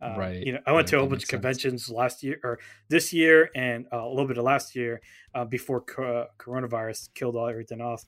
Uh, 0.00 0.14
right. 0.18 0.42
You 0.42 0.52
know, 0.52 0.58
I 0.66 0.72
went 0.72 0.84
right, 0.84 0.90
to 0.90 0.96
a 0.96 0.98
whole 1.00 1.08
bunch 1.08 1.22
of 1.22 1.28
conventions 1.28 1.86
sense. 1.86 1.96
last 1.96 2.22
year 2.22 2.38
or 2.44 2.58
this 2.88 3.12
year, 3.12 3.50
and 3.54 3.86
uh, 3.92 4.04
a 4.04 4.08
little 4.08 4.26
bit 4.26 4.36
of 4.36 4.44
last 4.44 4.76
year 4.76 5.00
uh, 5.34 5.44
before 5.44 5.80
co- 5.80 6.26
coronavirus 6.38 7.08
killed 7.14 7.36
all 7.36 7.48
everything 7.48 7.80
off. 7.80 8.04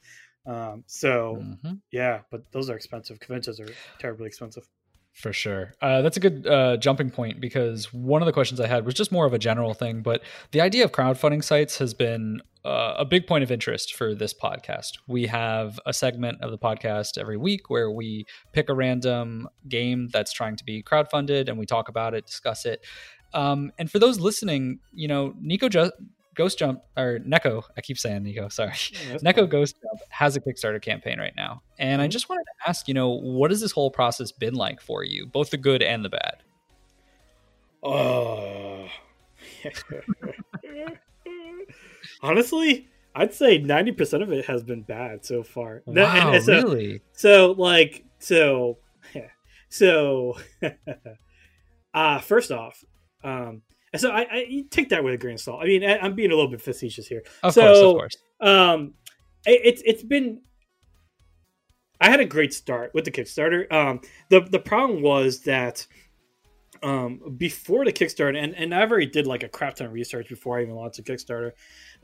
Um, 0.46 0.84
so 0.86 1.38
mm-hmm. 1.42 1.74
yeah, 1.90 2.20
but 2.30 2.50
those 2.52 2.70
are 2.70 2.76
expensive. 2.76 3.20
Conventions 3.20 3.58
are 3.60 3.68
terribly 3.98 4.26
expensive. 4.26 4.68
For 5.18 5.32
sure. 5.32 5.74
Uh, 5.82 6.00
that's 6.00 6.16
a 6.16 6.20
good 6.20 6.46
uh, 6.46 6.76
jumping 6.76 7.10
point 7.10 7.40
because 7.40 7.92
one 7.92 8.22
of 8.22 8.26
the 8.26 8.32
questions 8.32 8.60
I 8.60 8.68
had 8.68 8.86
was 8.86 8.94
just 8.94 9.10
more 9.10 9.26
of 9.26 9.32
a 9.32 9.38
general 9.38 9.74
thing, 9.74 10.00
but 10.00 10.22
the 10.52 10.60
idea 10.60 10.84
of 10.84 10.92
crowdfunding 10.92 11.42
sites 11.42 11.76
has 11.78 11.92
been 11.92 12.40
uh, 12.64 12.94
a 12.98 13.04
big 13.04 13.26
point 13.26 13.42
of 13.42 13.50
interest 13.50 13.96
for 13.96 14.14
this 14.14 14.32
podcast. 14.32 14.98
We 15.08 15.26
have 15.26 15.80
a 15.84 15.92
segment 15.92 16.40
of 16.40 16.52
the 16.52 16.58
podcast 16.58 17.18
every 17.18 17.36
week 17.36 17.68
where 17.68 17.90
we 17.90 18.26
pick 18.52 18.68
a 18.68 18.74
random 18.74 19.48
game 19.68 20.08
that's 20.12 20.32
trying 20.32 20.54
to 20.54 20.64
be 20.64 20.84
crowdfunded 20.84 21.48
and 21.48 21.58
we 21.58 21.66
talk 21.66 21.88
about 21.88 22.14
it, 22.14 22.24
discuss 22.24 22.64
it. 22.64 22.86
Um, 23.34 23.72
and 23.76 23.90
for 23.90 23.98
those 23.98 24.20
listening, 24.20 24.78
you 24.92 25.08
know, 25.08 25.34
Nico 25.40 25.68
just 25.68 25.94
Ghost 26.38 26.56
Jump 26.56 26.82
or 26.96 27.18
Neko, 27.26 27.64
I 27.76 27.80
keep 27.80 27.98
saying 27.98 28.22
Nico, 28.22 28.48
sorry. 28.48 28.72
Yeah, 28.92 29.16
Neko. 29.16 29.48
Ghost 29.50 29.76
Jump 29.82 30.00
has 30.08 30.36
a 30.36 30.40
Kickstarter 30.40 30.80
campaign 30.80 31.18
right 31.18 31.34
now. 31.36 31.62
And 31.80 32.00
I 32.00 32.06
Mhm. 32.06 32.12
just 32.12 32.28
wanted 32.28 32.44
to 32.44 32.68
ask, 32.70 32.86
you 32.86 32.94
know, 32.94 33.10
what 33.10 33.50
has 33.50 33.60
this 33.60 33.72
whole 33.72 33.90
process 33.90 34.30
been 34.30 34.54
like 34.54 34.80
for 34.80 35.02
you, 35.02 35.26
both 35.26 35.50
the 35.50 35.56
good 35.56 35.82
and 35.82 36.04
the 36.04 36.08
bad? 36.10 36.36
Oh. 37.82 38.88
Honestly, 42.22 42.88
I'd 43.16 43.34
say 43.34 43.58
90% 43.58 44.22
of 44.22 44.30
it 44.32 44.44
has 44.46 44.62
been 44.62 44.82
bad 44.82 45.24
so 45.24 45.42
far. 45.42 45.82
Wow, 45.86 46.32
and 46.34 46.44
so, 46.44 46.52
really? 46.52 47.00
so, 47.12 47.52
like, 47.52 48.04
so, 48.20 48.78
so, 49.68 50.36
uh, 51.94 52.20
first 52.20 52.52
off, 52.52 52.84
um, 53.24 53.62
so 53.96 54.10
I, 54.10 54.26
I 54.30 54.64
take 54.70 54.90
that 54.90 55.02
with 55.02 55.14
a 55.14 55.18
grain 55.18 55.34
of 55.34 55.40
salt. 55.40 55.62
I 55.62 55.66
mean, 55.66 55.84
I, 55.84 55.98
I'm 55.98 56.14
being 56.14 56.30
a 56.30 56.34
little 56.34 56.50
bit 56.50 56.60
facetious 56.60 57.06
here. 57.06 57.22
Of 57.42 57.54
so, 57.54 57.62
course, 57.62 57.78
of 57.78 57.94
course. 57.94 58.16
um 58.40 58.94
it, 59.46 59.60
it's 59.64 59.82
it's 59.84 60.02
been 60.02 60.40
i 62.00 62.08
had 62.10 62.20
a 62.20 62.24
great 62.24 62.52
start 62.52 62.92
with 62.94 63.04
the 63.04 63.10
kickstarter 63.10 63.70
um 63.72 64.00
the 64.30 64.40
the 64.40 64.58
problem 64.58 65.02
was 65.02 65.40
that 65.40 65.86
um 66.82 67.34
before 67.36 67.84
the 67.84 67.92
kickstarter 67.92 68.40
and 68.40 68.54
and 68.54 68.74
i 68.74 68.80
already 68.82 69.06
did 69.06 69.26
like 69.26 69.42
a 69.42 69.48
crap 69.48 69.74
ton 69.74 69.88
of 69.88 69.92
research 69.92 70.28
before 70.28 70.58
i 70.58 70.62
even 70.62 70.74
launched 70.74 70.96
the 70.96 71.02
kickstarter 71.02 71.52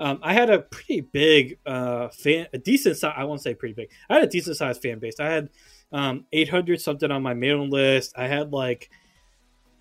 um 0.01 0.19
i 0.23 0.33
had 0.33 0.51
a 0.51 0.61
pretty 0.61 1.01
big 1.01 1.59
uh 1.67 2.09
fan 2.09 2.47
a 2.53 2.59
decent 2.59 2.97
size 2.97 3.15
i 3.17 3.25
won't 3.25 3.41
say 3.41 3.55
pretty 3.55 3.75
big 3.75 3.89
i 4.11 4.15
had 4.15 4.25
a 4.25 4.29
decent 4.29 4.57
sized 4.57 4.83
fan 4.83 4.99
base 4.99 5.21
i 5.21 5.27
had 5.27 5.49
um 5.93 6.25
800 6.33 6.81
something 6.81 7.11
on 7.11 7.23
my 7.23 7.35
mailing 7.35 7.71
list 7.71 8.15
i 8.17 8.27
had 8.27 8.53
like 8.53 8.91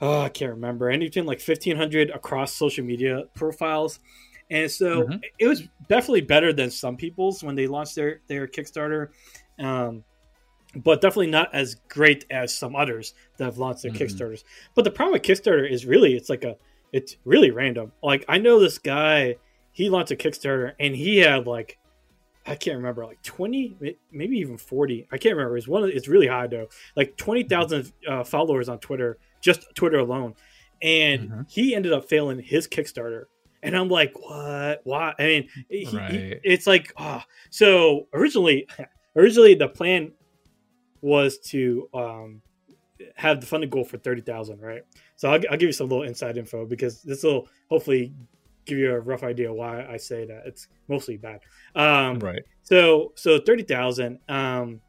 oh 0.03 0.21
i 0.21 0.29
can't 0.29 0.51
remember 0.51 0.89
anything 0.89 1.25
like 1.25 1.39
1500 1.39 2.09
across 2.11 2.53
social 2.53 2.83
media 2.85 3.23
profiles 3.35 3.99
and 4.51 4.69
so 4.69 5.03
Mhm. 5.03 5.21
it 5.39 5.47
was 5.47 5.63
definitely 5.87 6.21
better 6.21 6.51
than 6.53 6.69
some 6.69 6.97
people's 6.97 7.43
when 7.43 7.55
they 7.55 7.65
launched 7.67 7.95
their 7.95 8.21
their 8.27 8.45
Kickstarter, 8.47 9.09
um, 9.57 10.03
but 10.75 11.01
definitely 11.01 11.31
not 11.31 11.53
as 11.53 11.75
great 11.87 12.25
as 12.29 12.53
some 12.53 12.75
others 12.75 13.13
that 13.37 13.45
have 13.45 13.57
launched 13.57 13.83
their 13.83 13.91
Mhm. 13.91 13.99
Kickstarters. 13.99 14.43
But 14.75 14.83
the 14.83 14.91
problem 14.91 15.13
with 15.13 15.21
Kickstarter 15.23 15.67
is 15.69 15.85
really 15.85 16.13
it's 16.15 16.29
like 16.29 16.43
a 16.43 16.57
it's 16.91 17.15
really 17.25 17.51
random. 17.51 17.93
Like 18.03 18.25
I 18.27 18.37
know 18.37 18.59
this 18.59 18.77
guy, 18.79 19.37
he 19.71 19.89
launched 19.89 20.11
a 20.11 20.15
Kickstarter 20.15 20.73
and 20.79 20.93
he 20.95 21.19
had 21.19 21.47
like 21.47 21.77
I 22.45 22.55
can't 22.55 22.75
remember 22.77 23.05
like 23.05 23.21
twenty, 23.23 23.75
maybe 24.11 24.37
even 24.39 24.57
forty. 24.57 25.07
I 25.11 25.17
can't 25.17 25.35
remember. 25.37 25.57
It's 25.57 25.67
one. 25.69 25.83
Of, 25.85 25.89
it's 25.91 26.09
really 26.09 26.27
high 26.27 26.47
though. 26.47 26.67
Like 26.97 27.15
twenty 27.15 27.43
thousand 27.43 27.91
uh, 28.05 28.23
followers 28.25 28.67
on 28.67 28.79
Twitter, 28.79 29.17
just 29.43 29.65
Twitter 29.75 29.99
alone, 29.99 30.33
and 30.81 31.29
Mhm. 31.29 31.51
he 31.51 31.75
ended 31.75 31.93
up 31.93 32.09
failing 32.09 32.39
his 32.39 32.67
Kickstarter. 32.67 33.25
And 33.61 33.77
I'm 33.77 33.87
like, 33.89 34.11
what? 34.19 34.81
Why? 34.83 35.13
I 35.19 35.23
mean, 35.23 35.49
he, 35.69 35.85
he- 35.85 36.35
it's 36.43 36.65
like, 36.67 36.91
ah. 36.97 37.23
So 37.49 38.07
originally, 38.13 38.67
originally 39.15 39.53
the 39.55 39.69
plan 39.69 40.11
was 41.01 41.37
to 41.39 41.87
um, 41.93 42.41
have 43.15 43.39
the 43.41 43.45
funding 43.47 43.69
goal 43.69 43.83
for 43.83 43.97
thirty 43.97 44.21
thousand, 44.21 44.59
right? 44.61 44.81
So 45.15 45.29
I'll, 45.29 45.39
I'll 45.51 45.57
give 45.57 45.67
you 45.67 45.71
some 45.73 45.87
little 45.89 46.03
inside 46.03 46.37
info 46.37 46.65
because 46.65 47.01
this 47.03 47.23
will 47.23 47.47
hopefully 47.69 48.13
give 48.65 48.77
you 48.77 48.93
a 48.93 48.99
rough 48.99 49.23
idea 49.23 49.53
why 49.53 49.85
I 49.85 49.97
say 49.97 50.25
that 50.25 50.43
it's 50.45 50.67
mostly 50.87 51.17
bad. 51.17 51.41
Um, 51.75 52.19
right. 52.19 52.43
so 52.63 53.13
so 53.15 53.39
thirty 53.39 53.63
thousand, 53.63 54.19
um, 54.29 54.81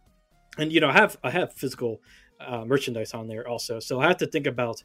and 0.59 0.73
you 0.73 0.81
know 0.81 0.89
I 0.89 0.93
have 0.93 1.17
I 1.23 1.31
have 1.31 1.53
physical 1.55 2.01
uh, 2.41 2.65
merchandise 2.65 3.15
on 3.15 3.29
there 3.29 3.47
also, 3.47 3.81
so 3.81 4.01
I 4.01 4.09
have 4.09 4.19
to 4.19 4.27
think 4.27 4.47
about 4.47 4.83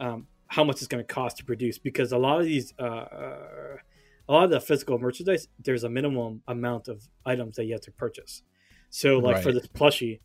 um, 0.00 0.26
how 0.48 0.64
much 0.64 0.76
it's 0.76 0.86
going 0.86 1.04
to 1.04 1.14
cost 1.14 1.36
to 1.38 1.44
produce 1.44 1.78
because 1.78 2.12
a 2.12 2.18
lot 2.18 2.40
of 2.40 2.46
these 2.46 2.74
uh, 2.78 2.82
uh, 2.82 3.76
a 4.28 4.32
lot 4.32 4.44
of 4.44 4.50
the 4.50 4.60
physical 4.60 4.98
merchandise 4.98 5.48
there's 5.62 5.84
a 5.84 5.88
minimum 5.88 6.42
amount 6.48 6.88
of 6.88 7.08
items 7.24 7.56
that 7.56 7.64
you 7.64 7.72
have 7.72 7.82
to 7.82 7.92
purchase. 7.92 8.42
So 8.90 9.18
like 9.18 9.42
for 9.42 9.52
this 9.52 9.66
plushie, 9.66 10.20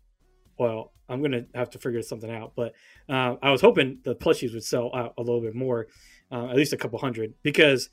well 0.57 0.93
I'm 1.09 1.21
gonna 1.21 1.45
have 1.53 1.69
to 1.71 1.79
figure 1.79 2.01
something 2.01 2.31
out, 2.31 2.53
but 2.55 2.73
uh, 3.09 3.35
I 3.41 3.51
was 3.51 3.61
hoping 3.61 3.99
the 4.03 4.15
plushies 4.15 4.53
would 4.53 4.63
sell 4.63 4.93
out 4.95 5.13
a 5.17 5.21
little 5.21 5.41
bit 5.41 5.53
more, 5.53 5.87
uh, 6.31 6.49
at 6.49 6.55
least 6.55 6.73
a 6.73 6.77
couple 6.77 6.99
hundred 6.99 7.33
because 7.43 7.89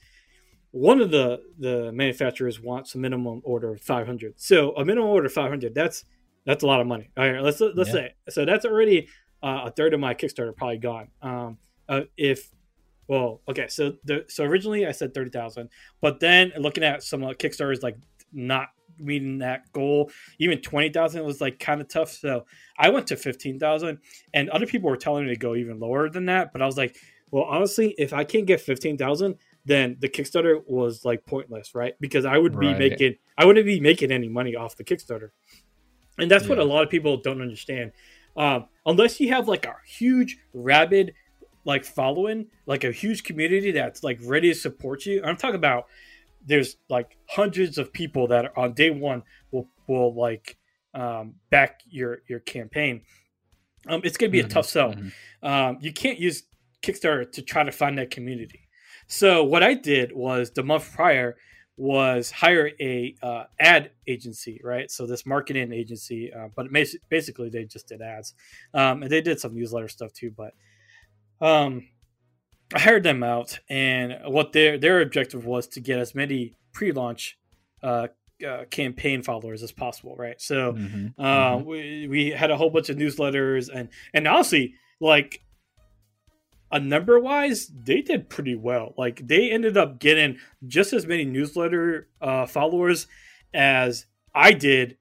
one 0.71 1.01
of 1.01 1.11
the 1.11 1.41
the 1.59 1.91
manufacturers 1.93 2.61
wants 2.61 2.95
a 2.95 2.99
minimum 2.99 3.41
order 3.45 3.73
of 3.73 3.81
500 3.81 4.35
so 4.37 4.75
a 4.77 4.85
minimum 4.85 5.11
order 5.11 5.27
of 5.27 5.33
500 5.33 5.75
that's 5.75 6.05
that's 6.47 6.63
a 6.63 6.67
lot 6.67 6.81
of 6.81 6.87
money 6.87 7.11
all 7.17 7.31
right 7.31 7.43
let's 7.43 7.61
let's 7.61 7.89
Yeah. 7.89 7.93
say 7.93 8.15
so 8.29 8.45
that's 8.45 8.65
already 8.65 9.09
uh, 9.43 9.63
a 9.67 9.71
third 9.71 9.95
of 9.95 10.01
my 10.01 10.15
kickstarter 10.15 10.55
probably 10.57 10.79
gone 10.79 11.09
um 11.23 11.59
uh, 11.89 12.03
if 12.17 12.49
well 13.09 13.41
okay 13.49 13.67
so 13.69 13.95
the 14.05 14.25
so 14.29 14.45
originally 14.45 14.87
i 14.87 14.93
said 14.93 15.13
30000 15.15 15.69
but 16.01 16.21
then 16.21 16.53
looking 16.59 16.85
at 16.85 17.03
some 17.03 17.25
uh, 17.25 17.31
kickstarters 17.33 17.83
like 17.83 17.97
not 18.33 18.69
meeting 18.99 19.39
that 19.39 19.63
goal 19.73 20.11
even 20.39 20.61
20000 20.61 21.25
was 21.25 21.41
like 21.41 21.59
kind 21.59 21.81
of 21.81 21.89
tough 21.89 22.11
so 22.13 22.45
i 22.79 22.89
went 22.91 23.07
to 23.07 23.17
15000 23.17 23.99
and 24.35 24.51
other 24.51 24.67
people 24.67 24.91
were 24.91 24.97
telling 24.97 25.25
me 25.27 25.33
to 25.33 25.39
go 25.39 25.55
even 25.55 25.79
lower 25.81 26.09
than 26.11 26.27
that 26.27 26.53
but 26.53 26.61
i 26.61 26.67
was 26.67 26.77
like 26.77 26.97
well 27.31 27.45
honestly 27.45 27.95
if 27.99 28.13
i 28.13 28.25
can't 28.25 28.47
get 28.47 28.61
15000 28.61 29.37
then 29.67 29.97
the 30.01 30.09
Kickstarter 30.09 30.63
was 30.67 31.05
like 31.05 31.27
pointless, 31.27 31.75
right? 31.75 31.93
Because 32.01 32.25
I 32.25 32.39
would 32.39 32.59
be 32.59 32.69
Right. 32.69 32.79
making 32.79 33.17
I 33.37 33.45
wouldn't 33.45 33.67
be 33.67 33.79
making 33.79 34.11
any 34.11 34.27
money 34.27 34.57
off 34.57 34.75
the 34.75 34.85
Kickstarter. 34.85 35.33
And 36.21 36.31
that's 36.31 36.49
what 36.49 36.59
a 36.59 36.65
lot 36.65 36.85
of 36.85 36.91
people 36.91 37.17
don't 37.19 37.43
understand. 37.43 37.93
Um, 38.37 38.67
unless 38.87 39.21
you 39.21 39.31
have 39.31 39.49
like 39.49 39.67
a 39.67 39.77
huge 39.87 40.39
rabid 40.55 41.15
like 41.65 41.85
following, 41.85 42.47
like 42.67 42.85
a 42.85 42.93
huge 42.93 43.25
community 43.25 43.73
that's 43.73 44.03
like 44.03 44.19
ready 44.23 44.49
to 44.53 44.59
support 44.59 45.07
you. 45.07 45.23
I'm 45.25 45.37
talking 45.37 45.57
about 45.57 45.87
there's 46.45 46.77
like 46.89 47.19
hundreds 47.29 47.79
of 47.79 47.93
people 47.93 48.29
that 48.29 48.47
are 48.47 48.59
on 48.59 48.75
day 48.75 48.91
one 48.91 49.23
will 49.53 49.69
will 49.87 50.15
like 50.15 50.57
um, 50.95 51.35
back 51.51 51.83
your 51.89 52.23
your 52.29 52.41
campaign. 52.41 53.03
Um, 53.89 54.03
it's 54.05 54.17
gonna 54.17 54.31
be 54.31 54.41
a 54.41 54.45
Mhm, 54.45 54.49
tough 54.49 54.67
sell 54.67 54.95
mhm. 54.95 55.13
um, 55.43 55.79
you 55.81 55.93
can't 55.93 56.19
use 56.19 56.45
Kickstarter 56.83 57.31
to 57.33 57.43
try 57.43 57.63
to 57.65 57.73
find 57.73 57.99
that 57.99 58.11
community. 58.11 58.69
So 59.07 59.45
what 59.45 59.63
I 59.63 59.75
did 59.75 60.13
was 60.13 60.51
the 60.53 60.63
month 60.63 60.93
prior 60.95 61.37
was 61.81 62.31
hire 62.31 62.73
a 62.79 63.15
uh, 63.23 63.45
ad 63.59 63.91
agency, 64.07 64.61
right? 64.63 64.91
So 64.91 65.07
this 65.07 65.25
marketing 65.25 65.73
agency, 65.73 66.31
uh, 66.31 66.49
but 66.55 66.71
basi- 66.71 66.99
basically 67.09 67.49
they 67.49 67.65
just 67.65 67.89
did 67.89 68.03
ads, 68.03 68.35
um, 68.75 69.03
and 69.03 69.11
they 69.11 69.23
did 69.23 69.41
some 69.41 69.55
newsletter 69.55 69.89
stuff 69.89 70.13
too. 70.13 70.31
But 70.31 70.53
um, 71.41 71.89
I 72.75 72.81
hired 72.81 73.03
them 73.03 73.23
out, 73.23 73.59
and 73.71 74.19
what 74.27 74.53
their 74.53 74.77
their 74.77 75.01
objective 75.01 75.47
was 75.47 75.67
to 75.69 75.81
get 75.81 75.99
as 75.99 76.15
many 76.15 76.55
pre-launch 76.75 77.39
uh, 77.83 78.09
uh, 78.47 78.65
campaign 78.71 79.23
followers 79.23 79.63
as 79.63 79.73
possible, 79.73 80.15
right? 80.17 80.39
So 80.39 80.75
Mhm, 80.75 81.15
uh, 81.19 81.57
mhm. 81.57 81.65
we, 81.65 82.09
we 82.09 82.31
had 82.31 82.51
a 82.51 82.59
whole 82.59 82.71
bunch 82.71 82.91
of 82.91 82.97
newsletters 82.99 83.71
and 83.73 83.89
and 84.13 84.29
honestly, 84.29 84.75
like 85.01 85.43
a 86.73 86.79
number 86.79 87.19
wise, 87.19 87.69
they 87.69 88.01
did 88.01 88.29
pretty 88.29 88.55
well. 88.55 88.95
Like 88.97 89.27
they 89.27 89.51
ended 89.51 89.77
up 89.77 89.99
getting 89.99 90.39
just 90.67 90.93
as 90.93 91.07
many 91.07 91.25
newsletter 91.25 92.09
uh, 92.21 92.47
followers 92.47 93.07
as 93.53 94.07
I 94.35 94.53
did 94.53 94.97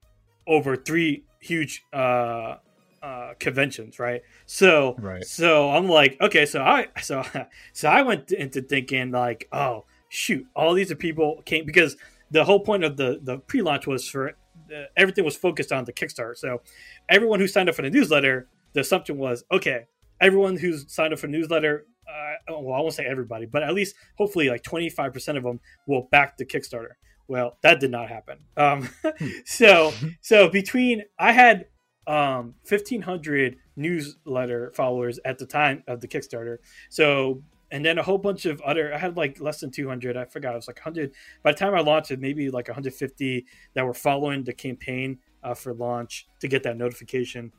over 0.46 0.76
three 0.76 1.24
huge 1.40 1.84
uh, 1.92 2.56
uh, 3.02 3.34
conventions, 3.38 3.98
right? 3.98 4.22
So 4.46 4.96
Right. 4.98 5.24
so 5.24 5.70
I'm 5.70 5.88
like, 5.88 6.16
okay, 6.20 6.44
so 6.46 6.62
I 6.62 6.88
so 7.02 7.24
so 7.72 7.88
I 7.88 8.02
went 8.02 8.32
into 8.32 8.62
thinking 8.62 9.10
like, 9.12 9.48
oh 9.52 9.84
shoot, 10.08 10.46
all 10.56 10.74
these 10.74 10.90
are 10.90 10.96
people 10.96 11.42
came 11.46 11.64
because 11.64 11.96
the 12.30 12.44
whole 12.44 12.60
point 12.60 12.84
of 12.84 12.96
the 12.96 13.20
the 13.22 13.38
pre-launch 13.38 13.86
was 13.86 14.08
for 14.08 14.30
uh, 14.30 14.84
everything 14.96 15.24
was 15.24 15.36
focused 15.36 15.72
on 15.72 15.84
the 15.84 15.92
Kickstarter. 15.92 16.36
So 16.36 16.62
everyone 17.08 17.40
who 17.40 17.46
signed 17.46 17.68
up 17.68 17.74
for 17.74 17.82
the 17.82 17.90
newsletter, 17.90 18.48
the 18.72 18.80
assumption 18.80 19.18
was 19.18 19.44
okay. 19.50 19.86
Everyone 20.20 20.56
who's 20.56 20.92
signed 20.92 21.12
up 21.12 21.18
for 21.18 21.26
newsletter, 21.26 21.86
uh, 22.08 22.60
well, 22.60 22.78
I 22.78 22.80
won't 22.80 22.94
say 22.94 23.04
everybody, 23.04 23.46
but 23.46 23.62
at 23.62 23.74
least 23.74 23.94
hopefully 24.16 24.48
like 24.48 24.62
25% 24.62 25.36
of 25.36 25.42
them 25.42 25.60
will 25.86 26.08
back 26.10 26.36
the 26.36 26.44
Kickstarter. 26.44 26.94
Well, 27.28 27.58
that 27.62 27.78
did 27.78 27.92
not 27.92 28.08
happen. 28.08 28.38
Um, 28.56 28.88
so 29.44 29.92
so 30.20 30.48
between 30.48 31.04
I 31.18 31.32
had 31.32 31.66
um 32.06 32.54
1500 32.68 33.56
newsletter 33.76 34.72
followers 34.74 35.20
at 35.24 35.38
the 35.38 35.46
time 35.46 35.84
of 35.86 36.00
the 36.00 36.08
Kickstarter. 36.08 36.58
So 36.88 37.42
and 37.70 37.84
then 37.84 37.98
a 37.98 38.02
whole 38.02 38.18
bunch 38.18 38.46
of 38.46 38.60
other 38.62 38.92
I 38.92 38.98
had 38.98 39.16
like 39.16 39.40
less 39.40 39.60
than 39.60 39.70
200. 39.70 40.16
I 40.16 40.24
forgot 40.24 40.54
it 40.54 40.56
was 40.56 40.66
like 40.66 40.78
100 40.78 41.12
by 41.44 41.52
the 41.52 41.58
time 41.58 41.74
I 41.74 41.80
launched 41.80 42.10
it 42.10 42.20
maybe 42.20 42.50
like 42.50 42.66
150 42.66 43.46
that 43.74 43.86
were 43.86 43.94
following 43.94 44.42
the 44.42 44.52
campaign 44.52 45.18
uh, 45.44 45.54
for 45.54 45.72
launch 45.72 46.26
to 46.40 46.48
get 46.48 46.64
that 46.64 46.76
notification. 46.76 47.52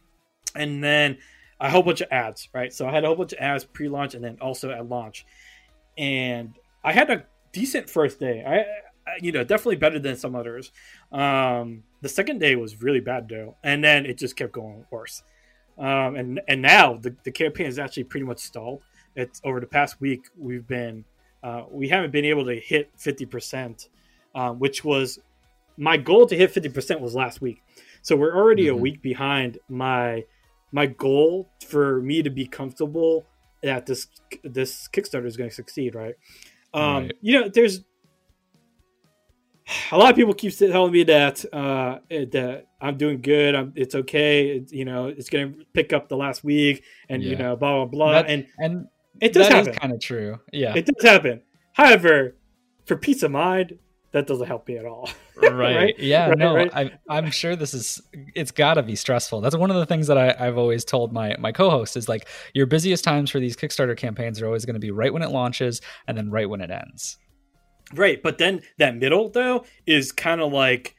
And 0.54 0.84
then 0.84 1.18
a 1.62 1.70
whole 1.70 1.84
bunch 1.84 2.02
of 2.02 2.08
ads, 2.12 2.50
right? 2.54 2.74
So 2.74 2.88
I 2.88 2.92
had 2.92 3.04
a 3.04 3.08
whole 3.08 3.16
bunch 3.16 3.34
of 3.34 3.40
ads 3.40 3.64
pre-launch 3.64 4.16
and 4.16 4.24
then 4.24 4.38
also 4.42 4.72
at 4.72 4.90
launch. 4.90 5.26
And 5.98 6.56
I 6.84 6.92
had 6.92 7.10
a 7.12 7.24
decent 7.54 7.90
first 7.90 8.20
day. 8.20 8.44
I, 8.46 9.10
I 9.10 9.18
you 9.22 9.32
know, 9.32 9.44
definitely 9.44 9.76
better 9.76 10.00
than 10.00 10.16
some 10.16 10.36
others. 10.36 10.72
Um, 11.12 11.84
the 12.02 12.10
second 12.10 12.40
day 12.40 12.56
was 12.56 12.82
really 12.82 13.00
bad 13.00 13.30
though, 13.30 13.56
and 13.64 13.84
then 13.84 14.06
it 14.08 14.18
just 14.18 14.36
kept 14.36 14.52
going 14.52 14.86
worse. 14.90 15.24
Um, 15.78 16.16
and 16.16 16.42
and 16.48 16.62
now 16.62 16.96
the, 16.96 17.16
the 17.24 17.32
campaign 17.32 17.68
is 17.68 17.78
actually 17.80 18.06
pretty 18.06 18.26
much 18.26 18.40
stalled. 18.40 18.82
It's 19.16 19.40
over 19.44 19.60
the 19.60 19.68
past 19.68 20.02
week 20.02 20.26
we've 20.38 20.68
been 20.68 21.06
uh, 21.44 21.64
we 21.70 21.90
haven't 21.90 22.12
been 22.12 22.26
able 22.26 22.46
to 22.46 22.56
hit 22.60 22.96
50%, 22.98 23.88
um, 24.36 24.60
which 24.60 24.84
was 24.84 25.20
my 25.78 25.98
goal 25.98 26.28
to 26.28 26.36
hit 26.36 26.54
50% 26.54 27.00
was 27.00 27.16
last 27.16 27.42
week. 27.42 27.62
So 28.02 28.16
we're 28.16 28.36
already 28.36 28.66
mm-hmm. 28.66 28.78
a 28.78 28.82
week 28.82 29.02
behind 29.02 29.58
my 29.70 30.24
my 30.72 30.86
goal 30.86 31.52
for 31.68 32.02
me 32.02 32.22
to 32.24 32.30
be 32.30 32.46
comfortable 32.46 33.26
that 33.64 33.86
this 33.86 34.08
this 34.44 34.88
Kickstarter 34.88 35.26
is 35.26 35.38
going 35.38 35.50
to 35.50 35.56
succeed, 35.56 35.96
right? 35.96 36.16
Um, 36.74 37.04
right. 37.04 37.14
You 37.22 37.42
know, 37.42 37.50
there's 37.50 37.82
a 39.92 39.98
lot 39.98 40.10
of 40.10 40.16
people 40.16 40.34
keep 40.34 40.56
telling 40.58 40.92
me 40.92 41.04
that 41.04 41.46
uh, 41.54 42.00
that 42.10 42.66
I'm 42.80 42.98
doing 42.98 43.22
good. 43.22 43.56
I'm, 43.56 43.74
it's 43.76 43.96
okay. 43.96 44.58
It, 44.58 44.72
you 44.72 44.86
know, 44.86 45.08
it's 45.08 45.30
going 45.30 45.54
to 45.54 45.66
pick 45.74 45.94
up 45.94 46.10
the 46.10 46.18
last 46.18 46.44
week, 46.44 46.84
and 47.10 47.22
yeah. 47.22 47.30
you 47.30 47.36
know, 47.38 47.56
blah 47.56 47.78
blah 47.78 47.86
blah. 47.86 48.12
That, 48.14 48.30
and 48.30 48.48
and 48.58 48.88
it 49.20 49.34
does 49.34 49.48
happen. 49.48 49.74
Kind 49.74 49.94
of 49.94 50.00
true. 50.00 50.40
Yeah, 50.52 50.74
it 50.76 50.86
does 50.86 51.04
happen. 51.04 51.42
However, 51.74 52.36
for 52.86 52.96
peace 52.96 53.24
of 53.24 53.32
mind, 53.32 53.78
that 54.12 54.28
doesn't 54.28 54.48
help 54.48 54.68
me 54.68 54.78
at 54.78 54.86
all. 54.86 55.10
right. 55.42 55.76
right. 55.76 56.00
Yeah. 56.00 56.30
Right, 56.30 56.38
no, 56.38 56.56
right. 56.56 56.76
I, 56.76 56.92
I'm 57.10 57.32
sure 57.32 57.56
this 57.56 57.74
is. 57.74 58.02
It's 58.36 58.52
got 58.52 58.76
to 58.76 58.84
be 58.84 58.96
stressful. 58.96 59.42
That's 59.42 59.56
one 59.56 59.70
of 59.70 59.78
the 59.78 59.86
things 59.86 60.08
that 60.08 60.18
I, 60.18 60.36
I've 60.40 60.58
always 60.58 60.86
told 60.86 61.14
my 61.14 61.36
my 61.40 61.52
co-host 61.52 61.98
is 61.98 62.10
like 62.10 62.28
your 62.54 62.66
busiest 62.66 63.04
times 63.04 63.30
for 63.30 63.40
these 63.40 63.56
Kickstarter 63.56 63.98
campaigns 63.98 64.42
are 64.42 64.46
always 64.46 64.66
going 64.66 64.76
to 64.76 64.80
be 64.80 64.92
right 64.92 65.12
when 65.14 65.22
it 65.22 65.32
launches 65.32 65.82
and 66.08 66.18
then 66.18 66.30
right 66.30 66.50
when 66.50 66.62
it 66.62 66.72
ends. 66.72 67.18
Right, 67.94 68.22
but 68.22 68.38
then 68.38 68.62
that 68.78 68.96
middle 68.96 69.30
though 69.30 69.66
is 69.86 70.12
kind 70.12 70.42
of 70.42 70.52
like 70.52 70.96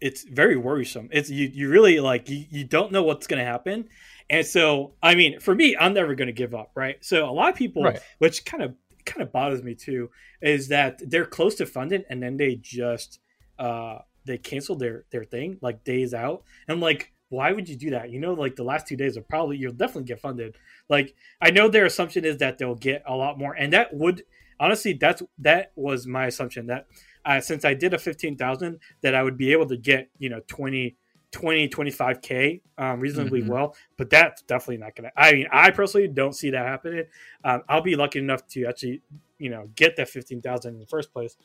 it's 0.00 0.24
very 0.24 0.56
worrisome. 0.56 1.08
It's 1.12 1.30
you 1.30 1.48
you 1.52 1.68
really 1.68 2.00
like 2.00 2.28
you, 2.28 2.44
you 2.50 2.64
don't 2.64 2.92
know 2.92 3.02
what's 3.02 3.26
going 3.26 3.38
to 3.38 3.44
happen. 3.44 3.88
And 4.30 4.46
so, 4.46 4.94
I 5.02 5.14
mean, 5.14 5.40
for 5.40 5.54
me, 5.54 5.76
I'm 5.78 5.92
never 5.92 6.14
going 6.14 6.26
to 6.26 6.32
give 6.32 6.54
up, 6.54 6.70
right? 6.74 6.96
So, 7.04 7.28
a 7.28 7.30
lot 7.30 7.50
of 7.50 7.54
people, 7.54 7.92
which 8.18 8.44
kind 8.44 8.62
of 8.62 8.74
kind 9.04 9.22
of 9.22 9.32
bothers 9.32 9.62
me 9.62 9.74
too 9.74 10.10
is 10.40 10.68
that 10.68 11.00
they're 11.10 11.26
close 11.26 11.56
to 11.56 11.66
funding 11.66 12.04
and 12.08 12.22
then 12.22 12.36
they 12.36 12.54
just 12.54 13.18
uh 13.62 13.98
they 14.24 14.38
canceled 14.38 14.80
their 14.80 15.04
their 15.10 15.24
thing 15.24 15.58
like 15.60 15.84
days 15.84 16.14
out. 16.14 16.42
And 16.66 16.74
I'm 16.74 16.80
like 16.80 17.12
why 17.28 17.50
would 17.50 17.66
you 17.66 17.76
do 17.76 17.90
that? 17.90 18.10
You 18.10 18.20
know 18.20 18.34
like 18.34 18.56
the 18.56 18.64
last 18.64 18.86
two 18.86 18.96
days 18.96 19.16
are 19.16 19.22
probably 19.22 19.56
you'll 19.56 19.72
definitely 19.72 20.04
get 20.04 20.20
funded. 20.20 20.56
Like 20.88 21.14
i 21.40 21.50
know 21.50 21.68
their 21.68 21.86
assumption 21.86 22.24
is 22.24 22.38
that 22.38 22.58
they'll 22.58 22.74
get 22.74 23.02
a 23.06 23.14
lot 23.14 23.38
more 23.38 23.54
and 23.54 23.72
that 23.72 23.94
would 23.94 24.24
honestly 24.60 24.92
that's 24.92 25.22
that 25.38 25.72
was 25.76 26.06
my 26.06 26.26
assumption 26.26 26.66
that 26.66 26.86
uh, 27.24 27.40
since 27.40 27.64
i 27.64 27.72
did 27.72 27.94
a 27.94 27.98
15000 27.98 28.78
that 29.00 29.14
i 29.14 29.22
would 29.22 29.36
be 29.36 29.52
able 29.52 29.66
to 29.66 29.76
get 29.76 30.10
you 30.18 30.28
know 30.28 30.40
20 30.48 30.96
20 31.32 31.68
25k 31.68 32.60
um, 32.76 33.00
reasonably 33.00 33.40
mm-hmm. 33.40 33.50
well. 33.50 33.74
But 33.96 34.10
that's 34.10 34.42
definitely 34.42 34.78
not 34.78 34.94
gonna 34.94 35.10
i 35.16 35.32
mean 35.32 35.46
i 35.50 35.70
personally 35.70 36.08
don't 36.08 36.34
see 36.34 36.50
that 36.50 36.66
happening. 36.66 37.04
Um, 37.44 37.62
i'll 37.68 37.82
be 37.82 37.96
lucky 37.96 38.18
enough 38.18 38.46
to 38.48 38.66
actually 38.66 39.02
you 39.38 39.50
know 39.50 39.70
get 39.74 39.96
that 39.96 40.08
15000 40.08 40.74
in 40.74 40.80
the 40.80 40.86
first 40.86 41.12
place. 41.12 41.36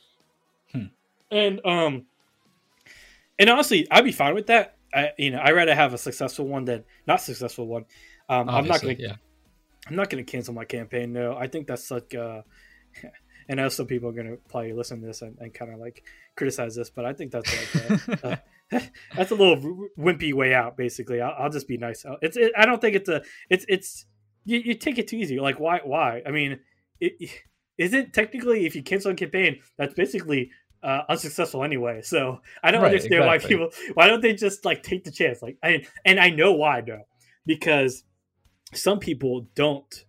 Hmm. 0.71 0.87
And 1.31 1.59
um 1.65 2.05
and 3.39 3.49
honestly 3.49 3.87
i'd 3.91 4.03
be 4.03 4.11
fine 4.11 4.33
with 4.33 4.47
that 4.47 4.77
I, 4.93 5.11
you 5.17 5.31
know 5.31 5.39
i 5.39 5.51
rather 5.51 5.75
have 5.75 5.93
a 5.93 5.97
successful 5.97 6.47
one 6.47 6.65
than 6.65 6.83
not 7.05 7.21
successful 7.21 7.67
one 7.67 7.85
um, 8.29 8.49
i'm 8.49 8.67
not 8.67 8.81
gonna 8.81 8.95
yeah. 8.97 9.15
i'm 9.87 9.95
not 9.95 10.09
gonna 10.09 10.23
cancel 10.23 10.53
my 10.53 10.65
campaign 10.65 11.13
no 11.13 11.35
i 11.35 11.47
think 11.47 11.67
that's 11.67 11.91
like 11.91 12.15
uh 12.15 12.41
and 13.49 13.59
I 13.59 13.63
know 13.63 13.69
some 13.69 13.85
people 13.85 14.09
are 14.09 14.13
going 14.13 14.27
to 14.27 14.37
probably 14.49 14.73
listen 14.73 15.01
to 15.01 15.07
this 15.07 15.21
and, 15.21 15.37
and 15.39 15.53
kind 15.53 15.73
of 15.73 15.79
like 15.79 16.03
criticize 16.35 16.75
this, 16.75 16.89
but 16.89 17.05
I 17.05 17.13
think 17.13 17.31
that's 17.31 17.77
like 17.77 18.23
a, 18.23 18.41
that's 19.15 19.31
a 19.31 19.35
little 19.35 19.89
wimpy 19.97 20.33
way 20.33 20.53
out. 20.53 20.75
Basically, 20.75 21.21
I'll, 21.21 21.35
I'll 21.37 21.49
just 21.49 21.67
be 21.67 21.77
nice. 21.77 22.05
It's 22.21 22.37
it, 22.37 22.51
I 22.57 22.65
don't 22.65 22.81
think 22.81 22.95
it's 22.95 23.09
a 23.09 23.21
it's 23.49 23.65
it's 23.69 24.05
you, 24.45 24.59
you, 24.59 24.73
take 24.73 24.97
it 24.97 25.07
too 25.07 25.15
easy. 25.15 25.39
Like 25.39 25.59
why 25.59 25.79
why? 25.83 26.21
I 26.25 26.31
mean, 26.31 26.59
it 26.99 27.31
isn't 27.77 28.13
technically 28.13 28.65
if 28.65 28.75
you 28.75 28.83
cancel 28.83 29.11
a 29.11 29.15
campaign, 29.15 29.61
that's 29.77 29.93
basically 29.93 30.51
uh, 30.83 31.01
unsuccessful 31.09 31.63
anyway. 31.63 32.01
So 32.01 32.41
I 32.63 32.71
don't 32.71 32.81
right, 32.81 32.87
understand 32.87 33.23
exactly. 33.23 33.55
why 33.55 33.67
people 33.67 33.93
why 33.93 34.07
don't 34.07 34.21
they 34.21 34.33
just 34.33 34.65
like 34.65 34.83
take 34.83 35.03
the 35.03 35.11
chance? 35.11 35.41
Like 35.41 35.57
I 35.63 35.85
and 36.05 36.19
I 36.19 36.29
know 36.29 36.53
why 36.53 36.81
though, 36.81 37.07
because 37.45 38.03
some 38.73 38.99
people 38.99 39.47
don't. 39.55 40.05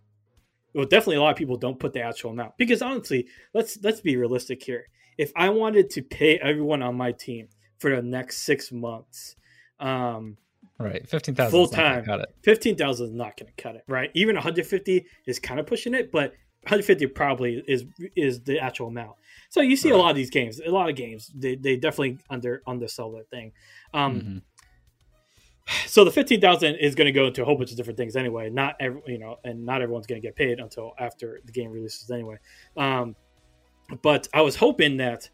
Well, 0.73 0.85
definitely 0.85 1.15
a 1.15 1.21
lot 1.21 1.31
of 1.31 1.37
people 1.37 1.57
don't 1.57 1.79
put 1.79 1.93
the 1.93 2.01
actual 2.01 2.31
amount 2.31 2.57
because 2.57 2.81
honestly, 2.81 3.27
let's 3.53 3.79
let's 3.81 4.01
be 4.01 4.15
realistic 4.17 4.63
here. 4.63 4.85
If 5.17 5.31
I 5.35 5.49
wanted 5.49 5.89
to 5.91 6.01
pay 6.01 6.37
everyone 6.37 6.81
on 6.81 6.95
my 6.95 7.11
team 7.11 7.49
for 7.79 7.95
the 7.95 8.01
next 8.01 8.45
six 8.45 8.71
months. 8.71 9.35
Um, 9.79 10.37
right, 10.77 11.07
fifteen 11.07 11.35
thousand 11.35 11.51
full 11.51 11.67
time. 11.67 12.05
Fifteen 12.43 12.75
thousand 12.75 13.07
is 13.07 13.13
not 13.13 13.37
going 13.37 13.51
to 13.51 13.61
cut 13.61 13.75
it. 13.75 13.83
Right, 13.87 14.11
even 14.13 14.35
one 14.35 14.43
hundred 14.43 14.67
fifty 14.67 15.05
is 15.25 15.39
kind 15.39 15.59
of 15.59 15.65
pushing 15.65 15.93
it, 15.93 16.11
but 16.11 16.33
150 16.63 17.07
probably 17.07 17.63
is 17.67 17.85
is 18.15 18.41
the 18.43 18.59
actual 18.59 18.87
amount. 18.87 19.15
So 19.49 19.61
you 19.61 19.75
see 19.75 19.91
right. 19.91 19.99
a 19.99 20.01
lot 20.01 20.09
of 20.09 20.15
these 20.15 20.29
games, 20.29 20.59
a 20.59 20.69
lot 20.69 20.89
of 20.89 20.95
games, 20.95 21.31
they, 21.33 21.55
they 21.55 21.77
definitely 21.77 22.19
under 22.29 22.61
undersell 22.67 23.11
that 23.13 23.29
thing. 23.29 23.53
Um, 23.93 24.15
mm-hmm. 24.19 24.37
So 25.85 26.03
the 26.03 26.11
fifteen 26.11 26.41
thousand 26.41 26.75
is 26.75 26.95
going 26.95 27.05
to 27.05 27.11
go 27.11 27.27
into 27.27 27.43
a 27.43 27.45
whole 27.45 27.55
bunch 27.55 27.71
of 27.71 27.77
different 27.77 27.97
things 27.97 28.15
anyway. 28.15 28.49
Not 28.49 28.75
every 28.79 29.01
you 29.05 29.19
know, 29.19 29.37
and 29.43 29.65
not 29.65 29.81
everyone's 29.81 30.07
going 30.07 30.21
to 30.21 30.27
get 30.27 30.35
paid 30.35 30.59
until 30.59 30.93
after 30.99 31.39
the 31.45 31.51
game 31.51 31.71
releases 31.71 32.09
anyway. 32.09 32.37
Um, 32.75 33.15
but 34.01 34.27
I 34.33 34.41
was 34.41 34.55
hoping 34.55 34.97
that 34.97 35.29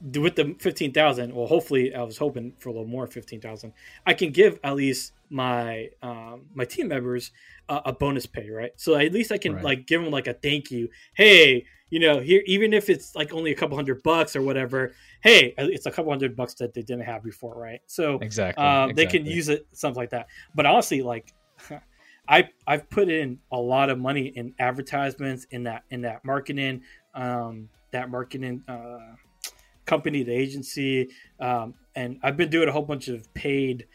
with 0.00 0.36
the 0.36 0.54
15,000, 0.58 1.34
well, 1.34 1.46
hopefully 1.46 1.94
I 1.94 2.02
was 2.02 2.18
hoping 2.18 2.52
for 2.58 2.68
a 2.68 2.72
little 2.72 2.86
more 2.86 3.06
15,000. 3.06 3.72
I 4.06 4.14
can 4.14 4.30
give 4.30 4.58
at 4.62 4.76
least 4.76 5.12
my 5.30 5.90
um, 6.02 6.46
my 6.54 6.64
team 6.64 6.88
members 6.88 7.32
uh, 7.68 7.80
a 7.84 7.92
bonus 7.92 8.26
pay, 8.26 8.50
right? 8.50 8.72
So 8.76 8.94
at 8.94 9.12
least 9.12 9.32
I 9.32 9.38
can 9.38 9.54
right. 9.54 9.64
like 9.64 9.86
give 9.86 10.02
them 10.02 10.12
like 10.12 10.26
a 10.26 10.34
thank 10.34 10.70
you. 10.70 10.88
Hey, 11.14 11.64
you 11.90 11.98
know, 11.98 12.20
here 12.20 12.42
even 12.46 12.72
if 12.72 12.90
it's 12.90 13.14
like 13.14 13.32
only 13.32 13.52
a 13.52 13.54
couple 13.54 13.76
hundred 13.76 14.02
bucks 14.02 14.36
or 14.36 14.42
whatever. 14.42 14.92
Hey, 15.22 15.54
it's 15.56 15.86
a 15.86 15.90
couple 15.90 16.12
hundred 16.12 16.36
bucks 16.36 16.54
that 16.54 16.74
they 16.74 16.82
didn't 16.82 17.04
have 17.04 17.24
before, 17.24 17.58
right? 17.58 17.80
So 17.86 18.18
exactly, 18.20 18.62
uh, 18.62 18.88
exactly. 18.88 19.04
they 19.04 19.10
can 19.10 19.26
use 19.26 19.48
it 19.48 19.66
something 19.72 20.00
like 20.00 20.10
that. 20.10 20.28
But 20.54 20.66
honestly, 20.66 21.02
like 21.02 21.32
I 22.28 22.48
I've 22.66 22.88
put 22.90 23.08
in 23.08 23.38
a 23.50 23.58
lot 23.58 23.88
of 23.88 23.98
money 23.98 24.26
in 24.26 24.54
advertisements 24.58 25.46
in 25.50 25.64
that 25.64 25.84
in 25.90 26.02
that 26.02 26.24
marketing 26.24 26.82
um, 27.14 27.68
that 27.92 28.10
marketing. 28.10 28.62
Uh, 28.68 29.16
company, 29.86 30.22
the 30.22 30.32
agency, 30.32 31.10
um, 31.40 31.74
and 31.94 32.18
I've 32.22 32.36
been 32.36 32.50
doing 32.50 32.68
a 32.68 32.72
whole 32.72 32.82
bunch 32.82 33.08
of 33.08 33.32
paid 33.34 33.86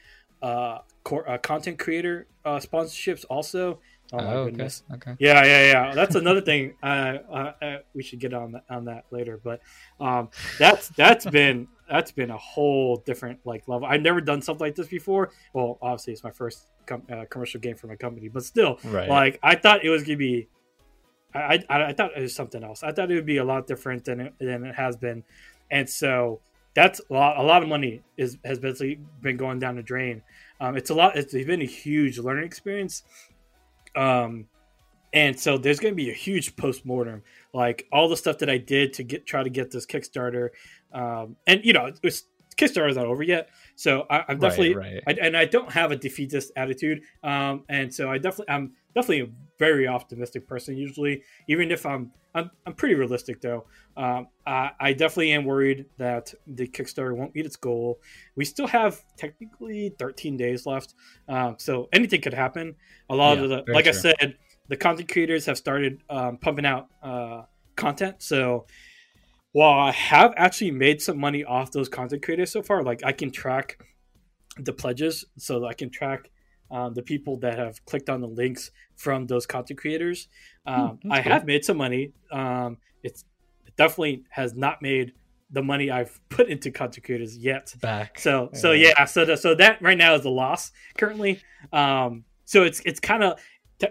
uh, 0.42 0.80
cor- 1.04 1.30
uh, 1.30 1.38
content 1.38 1.80
creator 1.80 2.28
uh, 2.46 2.60
sponsorships 2.60 3.26
also. 3.30 3.80
Oh, 4.14 4.18
my 4.18 4.34
oh, 4.34 4.46
goodness! 4.46 4.84
Okay. 4.94 5.16
Yeah, 5.20 5.46
yeah, 5.46 5.72
yeah. 5.72 5.94
That's 5.94 6.16
another 6.16 6.42
thing. 6.42 6.76
Uh, 6.84 7.54
uh, 7.62 7.78
we 7.94 8.04
should 8.04 8.20
get 8.20 8.34
on 8.34 8.52
that, 8.52 8.64
on 8.70 8.86
that 8.86 9.06
later. 9.12 9.40
But 9.42 9.62
um, 10.00 10.30
that's 10.60 10.90
that's 10.90 11.26
been 11.26 11.68
that's 11.90 12.12
been 12.12 12.32
a 12.32 12.38
whole 12.38 12.98
different 13.06 13.40
like 13.46 13.68
level. 13.68 13.88
I've 13.88 14.02
never 14.02 14.20
done 14.20 14.42
something 14.42 14.66
like 14.66 14.76
this 14.76 14.88
before. 14.88 15.32
Well, 15.54 15.78
obviously 15.82 16.14
it's 16.14 16.24
my 16.24 16.32
first 16.32 16.68
com- 16.86 17.04
uh, 17.12 17.26
commercial 17.30 17.60
game 17.60 17.76
for 17.76 17.88
my 17.88 17.96
company, 17.96 18.28
but 18.28 18.44
still, 18.44 18.80
right. 18.84 19.08
like 19.08 19.40
I 19.44 19.56
thought 19.56 19.86
it 19.86 19.90
was 19.90 20.04
gonna 20.04 20.18
be. 20.18 20.48
I, 21.34 21.64
I, 21.70 21.84
I 21.86 21.94
thought 21.94 22.12
it 22.18 22.22
was 22.22 22.36
something 22.36 22.62
else. 22.62 22.84
I 22.84 22.92
thought 22.92 23.10
it 23.10 23.16
would 23.16 23.26
be 23.26 23.38
a 23.38 23.46
lot 23.46 23.66
different 23.66 24.04
than 24.04 24.20
it, 24.20 24.34
than 24.40 24.66
it 24.66 24.76
has 24.76 24.98
been 24.98 25.24
and 25.72 25.90
so 25.90 26.42
that's 26.74 27.02
a 27.10 27.14
lot, 27.14 27.38
a 27.38 27.44
lot 27.44 27.64
of 27.64 27.70
money 27.70 28.02
is 28.18 28.38
has 28.46 28.60
basically 28.60 29.00
been 29.22 29.38
going 29.38 29.60
down 29.60 29.76
the 29.76 29.84
drain. 29.84 30.22
Um, 30.60 30.78
it's 30.78 30.90
a 30.90 30.94
lot. 30.94 31.18
It's 31.18 31.34
been 31.34 31.62
a 31.62 31.66
huge 31.66 32.20
learning 32.20 32.46
experience. 32.46 33.04
Um, 33.96 34.48
and 35.14 35.38
so 35.38 35.58
there's 35.58 35.80
going 35.80 35.94
to 35.94 35.96
be 35.96 36.10
a 36.10 36.14
huge 36.14 36.56
post 36.56 36.86
mortem, 36.86 37.24
like 37.54 37.86
all 37.92 38.08
the 38.08 38.16
stuff 38.16 38.38
that 38.38 38.50
I 38.50 38.58
did 38.58 38.94
to 38.94 39.04
get 39.04 39.26
try 39.26 39.44
to 39.44 39.50
get 39.50 39.72
this 39.72 39.86
Kickstarter. 39.86 40.50
Um, 40.94 41.36
and 41.48 41.66
you 41.66 41.74
know, 41.74 41.92
it's 42.04 42.24
Kickstarter's 42.58 42.96
not 42.96 43.06
over 43.06 43.24
yet, 43.24 43.50
so 43.76 44.06
I, 44.10 44.24
am 44.30 44.40
definitely 44.40 44.76
right, 44.76 45.02
right. 45.08 45.20
I, 45.20 45.26
and 45.26 45.36
I 45.36 45.46
don't 45.46 45.72
have 45.72 45.92
a 45.92 45.96
defeatist 45.96 46.52
attitude. 46.56 47.02
Um, 47.24 47.64
and 47.68 47.94
so 47.94 48.10
I 48.10 48.20
definitely 48.20 48.54
I'm 48.54 48.74
definitely 48.96 49.34
very 49.62 49.88
optimistic 49.88 50.48
person 50.48 50.76
usually, 50.76 51.22
even 51.48 51.70
if 51.72 51.86
I'm 51.86 52.12
I'm, 52.34 52.50
I'm 52.66 52.74
pretty 52.74 52.96
realistic 52.96 53.42
though. 53.42 53.66
Um, 53.96 54.28
I, 54.48 54.72
I, 54.80 54.94
definitely 54.94 55.34
am 55.34 55.44
worried 55.44 55.86
that 55.98 56.34
the 56.48 56.66
Kickstarter 56.66 57.14
won't 57.16 57.36
meet 57.36 57.46
its 57.46 57.58
goal. 57.58 58.00
We 58.38 58.46
still 58.46 58.68
have 58.68 59.04
technically 59.18 59.94
13 60.00 60.38
days 60.38 60.66
left, 60.66 60.96
um, 61.28 61.58
so 61.60 61.90
anything 61.92 62.22
could 62.22 62.34
happen. 62.34 62.76
A 63.10 63.16
lot 63.16 63.38
yeah, 63.38 63.44
of 63.44 63.50
the, 63.50 63.74
like 63.74 63.84
true. 63.84 63.94
I 63.94 63.96
said, 63.96 64.38
the 64.70 64.78
content 64.78 65.12
creators 65.12 65.46
have 65.46 65.58
started 65.58 66.02
um, 66.10 66.38
pumping 66.38 66.66
out 66.66 66.88
uh, 67.04 67.44
content. 67.76 68.16
So 68.20 68.66
while 69.52 69.80
I 69.80 69.92
have 69.92 70.34
actually 70.38 70.72
made 70.72 71.02
some 71.02 71.20
money 71.20 71.44
off 71.44 71.72
those 71.72 71.90
content 71.90 72.24
creators 72.24 72.52
so 72.52 72.64
far, 72.64 72.82
like 72.82 73.04
I 73.04 73.12
can 73.12 73.30
track 73.30 73.78
the 74.58 74.74
pledges, 74.74 75.26
so 75.38 75.66
I 75.66 75.74
can 75.74 75.90
track 75.92 76.31
um, 76.72 76.94
the 76.94 77.04
people 77.04 77.38
that 77.38 77.60
have 77.60 77.84
clicked 77.86 78.10
on 78.10 78.22
the 78.22 78.28
links 78.28 78.72
from 78.96 79.28
those 79.28 79.46
content 79.46 79.80
creators. 79.80 80.28
Hmm, 80.66 80.74
um, 80.74 81.00
I 81.10 81.22
have 81.22 81.46
made 81.46 81.66
some 81.66 81.78
money. 81.78 82.14
Um, 82.32 82.78
it's 83.04 83.26
it 83.68 83.76
definitely 83.76 84.24
has 84.30 84.56
not 84.56 84.82
made 84.82 85.14
the 85.52 85.62
money 85.62 85.92
I've 85.92 86.20
put 86.30 86.48
into 86.50 86.72
content 86.72 87.06
creators 87.06 87.38
yet. 87.38 87.74
Back. 87.82 88.18
So 88.18 88.50
yeah. 88.54 88.60
so 88.60 88.72
yeah. 88.72 89.06
So 89.06 89.26
the, 89.26 89.38
so 89.38 89.54
that 89.56 89.82
right 89.82 89.98
now 89.98 90.16
is 90.16 90.26
a 90.26 90.30
loss 90.30 90.72
currently. 90.98 91.42
Um, 91.74 92.24
so 92.46 92.64
it's 92.64 92.82
it's 92.86 93.00
kind 93.00 93.24
of 93.24 93.40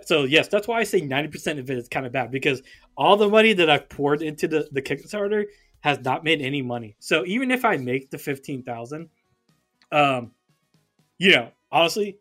so 0.04 0.24
yes, 0.24 0.48
that's 0.48 0.68
why 0.68 0.78
I 0.78 0.84
say 0.84 1.00
ninety 1.00 1.28
percent 1.28 1.58
of 1.58 1.70
it 1.70 1.78
is 1.78 1.88
kind 1.88 2.06
of 2.06 2.12
bad 2.12 2.30
because 2.30 2.62
all 2.96 3.16
the 3.16 3.28
money 3.28 3.52
that 3.52 3.68
I've 3.68 3.88
poured 3.88 4.22
into 4.22 4.48
the, 4.48 4.68
the 4.72 4.82
Kickstarter 4.82 5.46
has 5.80 5.98
not 6.00 6.24
made 6.24 6.40
any 6.40 6.62
money. 6.62 6.96
So 6.98 7.24
even 7.26 7.50
if 7.50 7.64
I 7.64 7.76
make 7.76 8.10
the 8.10 8.18
fifteen 8.18 8.62
thousand, 8.62 9.08
um, 9.92 10.32
you 11.18 11.32
know, 11.32 11.50
honestly, 11.72 12.18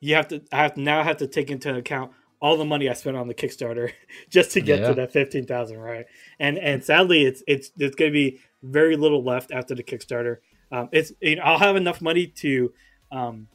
you 0.00 0.14
have 0.14 0.28
to 0.28 0.42
I 0.52 0.62
have 0.62 0.76
now 0.76 1.02
have 1.02 1.18
to 1.18 1.26
take 1.26 1.50
into 1.50 1.74
account 1.74 2.12
all 2.40 2.56
the 2.56 2.64
money 2.64 2.88
I 2.88 2.92
spent 2.94 3.16
on 3.16 3.26
the 3.26 3.34
Kickstarter 3.34 3.92
just 4.30 4.52
to 4.52 4.60
get 4.60 4.80
yeah. 4.80 4.88
to 4.88 4.94
that 4.94 5.12
fifteen 5.12 5.46
thousand, 5.46 5.78
right? 5.78 6.06
And 6.38 6.58
and 6.58 6.84
sadly, 6.84 7.24
it's 7.24 7.42
it's 7.46 7.70
there's 7.76 7.94
going 7.94 8.10
to 8.10 8.14
be 8.14 8.40
very 8.62 8.96
little 8.96 9.24
left 9.24 9.50
after 9.50 9.74
the 9.74 9.82
Kickstarter. 9.82 10.38
Um, 10.70 10.88
it's 10.92 11.12
you 11.20 11.36
know, 11.36 11.42
I'll 11.42 11.58
have 11.58 11.76
enough 11.76 12.00
money 12.00 12.26
to 12.26 12.72
um, 13.10 13.48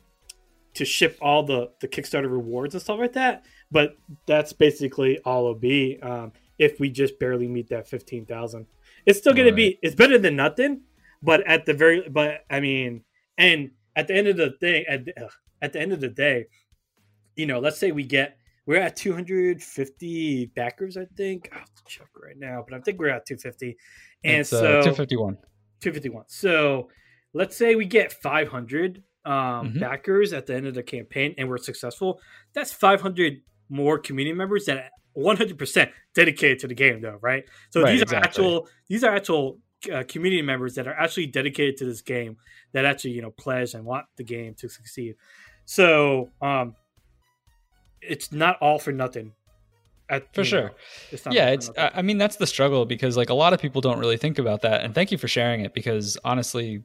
to 0.75 0.85
ship 0.85 1.17
all 1.21 1.43
the 1.43 1.71
the 1.79 1.87
Kickstarter 1.87 2.31
rewards 2.31 2.75
and 2.75 2.81
stuff 2.81 2.99
like 2.99 3.13
that, 3.13 3.45
but 3.71 3.97
that's 4.25 4.53
basically 4.53 5.19
all 5.19 5.43
it'll 5.43 5.55
be 5.55 5.99
um, 6.01 6.33
if 6.57 6.79
we 6.79 6.89
just 6.89 7.19
barely 7.19 7.47
meet 7.47 7.69
that 7.69 7.87
fifteen 7.87 8.25
thousand. 8.25 8.67
It's 9.05 9.19
still 9.19 9.33
going 9.33 9.45
right. 9.45 9.51
to 9.51 9.55
be 9.55 9.79
it's 9.81 9.95
better 9.95 10.17
than 10.17 10.35
nothing, 10.35 10.81
but 11.21 11.45
at 11.47 11.65
the 11.65 11.73
very 11.73 12.07
but 12.09 12.45
I 12.49 12.59
mean, 12.59 13.03
and 13.37 13.71
at 13.95 14.07
the 14.07 14.15
end 14.15 14.27
of 14.27 14.37
the 14.37 14.51
thing 14.59 14.85
at 14.89 15.05
the, 15.05 15.29
at 15.63 15.73
the 15.73 15.79
end 15.79 15.93
of 15.93 16.01
the 16.01 16.09
day, 16.09 16.45
you 17.35 17.47
know, 17.47 17.59
let's 17.59 17.79
say 17.79 17.91
we 17.91 18.03
get 18.03 18.37
we're 18.65 18.79
at 18.79 18.95
250 18.95 20.45
backers, 20.55 20.95
I 20.95 21.05
think. 21.17 21.49
I'll 21.53 21.65
check 21.85 22.07
right 22.21 22.37
now, 22.37 22.63
but 22.67 22.77
I 22.77 22.81
think 22.81 22.99
we're 22.99 23.09
at 23.09 23.25
250. 23.25 23.75
And 24.23 24.41
it's, 24.41 24.53
uh, 24.53 24.59
so 24.59 24.65
uh, 24.65 24.83
251. 24.83 25.35
251. 25.81 26.25
So 26.27 26.89
let's 27.33 27.57
say 27.57 27.75
we 27.75 27.85
get 27.85 28.13
500 28.13 29.03
um, 29.25 29.33
mm-hmm. 29.33 29.79
backers 29.79 30.31
at 30.31 30.45
the 30.45 30.55
end 30.55 30.67
of 30.67 30.75
the 30.75 30.83
campaign 30.83 31.35
and 31.37 31.49
we're 31.49 31.57
successful. 31.57 32.21
That's 32.53 32.71
500 32.71 33.41
more 33.69 33.99
community 33.99 34.35
members 34.35 34.65
that 34.65 34.91
100% 35.17 35.89
dedicated 36.15 36.59
to 36.59 36.67
the 36.67 36.75
game, 36.75 37.01
though, 37.01 37.19
right? 37.21 37.43
So 37.69 37.81
right, 37.81 37.91
these 37.91 38.01
are 38.01 38.03
exactly. 38.03 38.27
actual 38.27 38.67
these 38.87 39.03
are 39.03 39.13
actual 39.13 39.59
uh, 39.91 40.03
community 40.07 40.41
members 40.41 40.75
that 40.75 40.87
are 40.87 40.93
actually 40.93 41.27
dedicated 41.27 41.77
to 41.77 41.85
this 41.85 42.01
game 42.01 42.37
that 42.71 42.85
actually 42.85 43.11
you 43.11 43.21
know 43.21 43.31
pledge 43.31 43.73
and 43.73 43.83
want 43.83 44.05
the 44.15 44.23
game 44.23 44.53
to 44.55 44.69
succeed. 44.69 45.15
So 45.65 46.29
um, 46.41 46.75
it's 48.01 48.31
not 48.31 48.57
all 48.61 48.79
for 48.79 48.91
nothing. 48.91 49.33
At, 50.09 50.33
for 50.35 50.43
sure. 50.43 50.63
Know, 50.63 50.69
it's 51.11 51.27
yeah, 51.31 51.49
it's. 51.49 51.71
I 51.77 52.01
mean, 52.01 52.17
that's 52.17 52.35
the 52.35 52.45
struggle 52.45 52.85
because 52.85 53.17
like 53.17 53.29
a 53.29 53.33
lot 53.33 53.53
of 53.53 53.61
people 53.61 53.81
don't 53.81 53.99
really 53.99 54.17
think 54.17 54.37
about 54.37 54.61
that. 54.61 54.83
And 54.83 54.93
thank 54.93 55.11
you 55.11 55.17
for 55.17 55.27
sharing 55.27 55.61
it 55.61 55.73
because 55.73 56.17
honestly, 56.23 56.83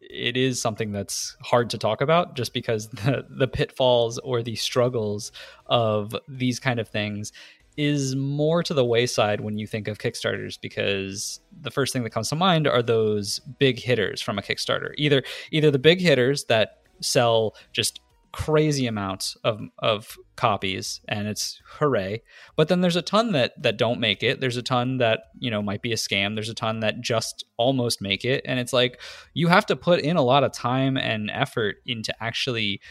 it 0.00 0.36
is 0.36 0.60
something 0.60 0.92
that's 0.92 1.36
hard 1.42 1.70
to 1.70 1.78
talk 1.78 2.00
about 2.00 2.34
just 2.34 2.52
because 2.52 2.88
the 3.04 3.24
the 3.30 3.48
pitfalls 3.48 4.18
or 4.18 4.42
the 4.42 4.56
struggles 4.56 5.32
of 5.66 6.14
these 6.28 6.58
kind 6.58 6.80
of 6.80 6.88
things 6.88 7.32
is 7.76 8.16
more 8.16 8.62
to 8.62 8.72
the 8.72 8.84
wayside 8.84 9.40
when 9.40 9.58
you 9.58 9.66
think 9.66 9.86
of 9.86 9.98
Kickstarters 9.98 10.58
because 10.60 11.40
the 11.60 11.70
first 11.70 11.92
thing 11.92 12.04
that 12.04 12.10
comes 12.10 12.30
to 12.30 12.34
mind 12.34 12.66
are 12.66 12.82
those 12.82 13.38
big 13.58 13.78
hitters 13.78 14.22
from 14.22 14.38
a 14.38 14.42
Kickstarter. 14.42 14.92
Either 14.96 15.22
either 15.50 15.70
the 15.70 15.78
big 15.78 16.00
hitters 16.00 16.44
that 16.44 16.78
sell 17.00 17.54
just 17.72 18.00
crazy 18.36 18.86
amounts 18.86 19.34
of 19.44 19.62
of 19.78 20.18
copies 20.36 21.00
and 21.08 21.26
it's 21.26 21.58
hooray. 21.64 22.22
But 22.54 22.68
then 22.68 22.82
there's 22.82 22.94
a 22.94 23.00
ton 23.00 23.32
that 23.32 23.54
that 23.62 23.78
don't 23.78 23.98
make 23.98 24.22
it. 24.22 24.40
There's 24.40 24.58
a 24.58 24.62
ton 24.62 24.98
that 24.98 25.20
you 25.38 25.50
know 25.50 25.62
might 25.62 25.80
be 25.80 25.92
a 25.92 25.96
scam. 25.96 26.34
There's 26.34 26.50
a 26.50 26.54
ton 26.54 26.80
that 26.80 27.00
just 27.00 27.46
almost 27.56 28.02
make 28.02 28.26
it. 28.26 28.44
And 28.46 28.60
it's 28.60 28.74
like 28.74 29.00
you 29.32 29.48
have 29.48 29.64
to 29.66 29.76
put 29.76 30.00
in 30.00 30.18
a 30.18 30.22
lot 30.22 30.44
of 30.44 30.52
time 30.52 30.98
and 30.98 31.30
effort 31.30 31.76
into 31.86 32.14
actually 32.22 32.82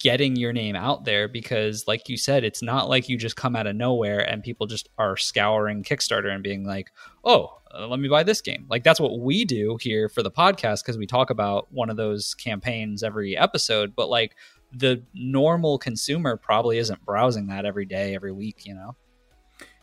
getting 0.00 0.34
your 0.34 0.52
name 0.52 0.74
out 0.74 1.04
there 1.04 1.28
because 1.28 1.86
like 1.86 2.08
you 2.08 2.16
said 2.16 2.42
it's 2.42 2.60
not 2.60 2.88
like 2.88 3.08
you 3.08 3.16
just 3.16 3.36
come 3.36 3.54
out 3.54 3.68
of 3.68 3.76
nowhere 3.76 4.18
and 4.18 4.42
people 4.42 4.66
just 4.66 4.88
are 4.98 5.16
scouring 5.16 5.84
kickstarter 5.84 6.34
and 6.34 6.42
being 6.42 6.64
like 6.64 6.90
oh 7.24 7.56
uh, 7.74 7.86
let 7.86 8.00
me 8.00 8.08
buy 8.08 8.22
this 8.22 8.40
game. 8.40 8.66
Like 8.68 8.84
that's 8.84 9.00
what 9.00 9.20
we 9.20 9.44
do 9.44 9.78
here 9.80 10.08
for 10.08 10.22
the 10.22 10.30
podcast 10.30 10.82
because 10.82 10.98
we 10.98 11.06
talk 11.06 11.30
about 11.30 11.72
one 11.72 11.90
of 11.90 11.96
those 11.96 12.34
campaigns 12.34 13.02
every 13.02 13.36
episode. 13.36 13.94
But 13.96 14.08
like 14.08 14.36
the 14.72 15.02
normal 15.14 15.78
consumer 15.78 16.36
probably 16.36 16.78
isn't 16.78 17.04
browsing 17.04 17.46
that 17.48 17.64
every 17.64 17.84
day, 17.84 18.14
every 18.14 18.32
week, 18.32 18.64
you 18.64 18.74
know? 18.74 18.96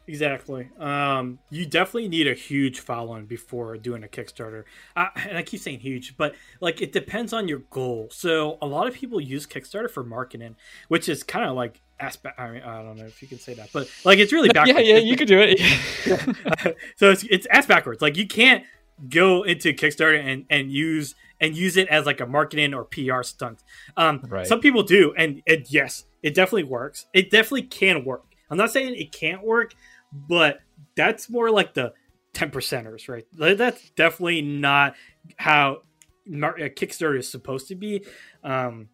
Exactly. 0.10 0.68
Um, 0.80 1.38
you 1.52 1.68
definitely 1.68 2.08
need 2.08 2.28
a 2.28 2.34
huge 2.34 2.80
following 2.80 3.28
before 3.28 3.78
doing 3.78 4.04
a 4.04 4.08
Kickstarter. 4.08 4.64
I, 4.96 5.10
and 5.28 5.38
I 5.38 5.44
keep 5.44 5.60
saying 5.60 5.82
huge, 5.82 6.18
but 6.18 6.34
like 6.62 6.82
it 6.82 6.92
depends 6.92 7.32
on 7.32 7.48
your 7.48 7.60
goal. 7.70 8.08
So 8.12 8.58
a 8.60 8.66
lot 8.66 8.88
of 8.88 8.96
people 8.96 9.22
use 9.22 9.46
Kickstarter 9.46 9.90
for 9.90 10.04
marketing, 10.04 10.56
which 10.88 11.10
is 11.10 11.22
kind 11.22 11.46
of 11.46 11.56
like 11.56 11.80
aspect. 12.00 12.40
I 12.40 12.50
mean, 12.50 12.64
I 12.64 12.82
don't 12.82 12.98
know 12.98 13.06
if 13.06 13.22
you 13.22 13.28
can 13.28 13.38
say 13.38 13.54
that, 13.54 13.70
but 13.72 13.88
like 14.04 14.18
it's 14.18 14.34
really 14.34 14.50
backwards. 14.54 14.80
yeah, 14.80 14.96
yeah, 14.96 14.98
you 14.98 15.16
could 15.16 15.28
do 15.28 15.40
it. 15.40 15.60
so 16.96 17.12
it's 17.12 17.24
it's 17.30 17.46
ass 17.52 17.68
backwards. 17.68 18.02
Like 18.02 18.18
you 18.18 18.26
can't 18.26 18.64
go 19.10 19.44
into 19.44 19.74
Kickstarter 19.74 20.20
and 20.20 20.44
and 20.50 20.72
use 20.72 21.14
and 21.42 21.56
use 21.56 21.78
it 21.78 21.88
as 21.88 22.06
like 22.06 22.22
a 22.22 22.26
marketing 22.26 22.74
or 22.74 22.86
PR 22.86 23.24
stunt. 23.24 23.64
Um, 23.98 24.22
right. 24.28 24.48
Some 24.48 24.60
people 24.60 24.84
do, 24.84 25.14
and 25.18 25.42
yes, 25.68 26.06
it 26.24 26.34
definitely 26.34 26.64
works. 26.64 27.06
It 27.14 27.32
definitely 27.32 27.64
can 27.64 28.06
work. 28.06 28.26
I'm 28.50 28.58
not 28.58 28.72
saying 28.72 28.96
it 28.96 29.12
can't 29.12 29.44
work, 29.44 29.74
but 30.12 30.60
that's 30.96 31.30
more 31.30 31.52
like 31.52 31.74
the 31.74 31.94
10 32.34 32.52
percenters, 32.52 33.08
right? 33.08 33.26
That's 33.34 33.90
definitely 33.92 34.42
not 34.42 34.96
how 35.38 35.84
Kickstarter 36.28 37.18
is 37.18 37.30
supposed 37.30 37.68
to 37.70 37.76
be. 37.76 38.06
Um, 38.44 38.90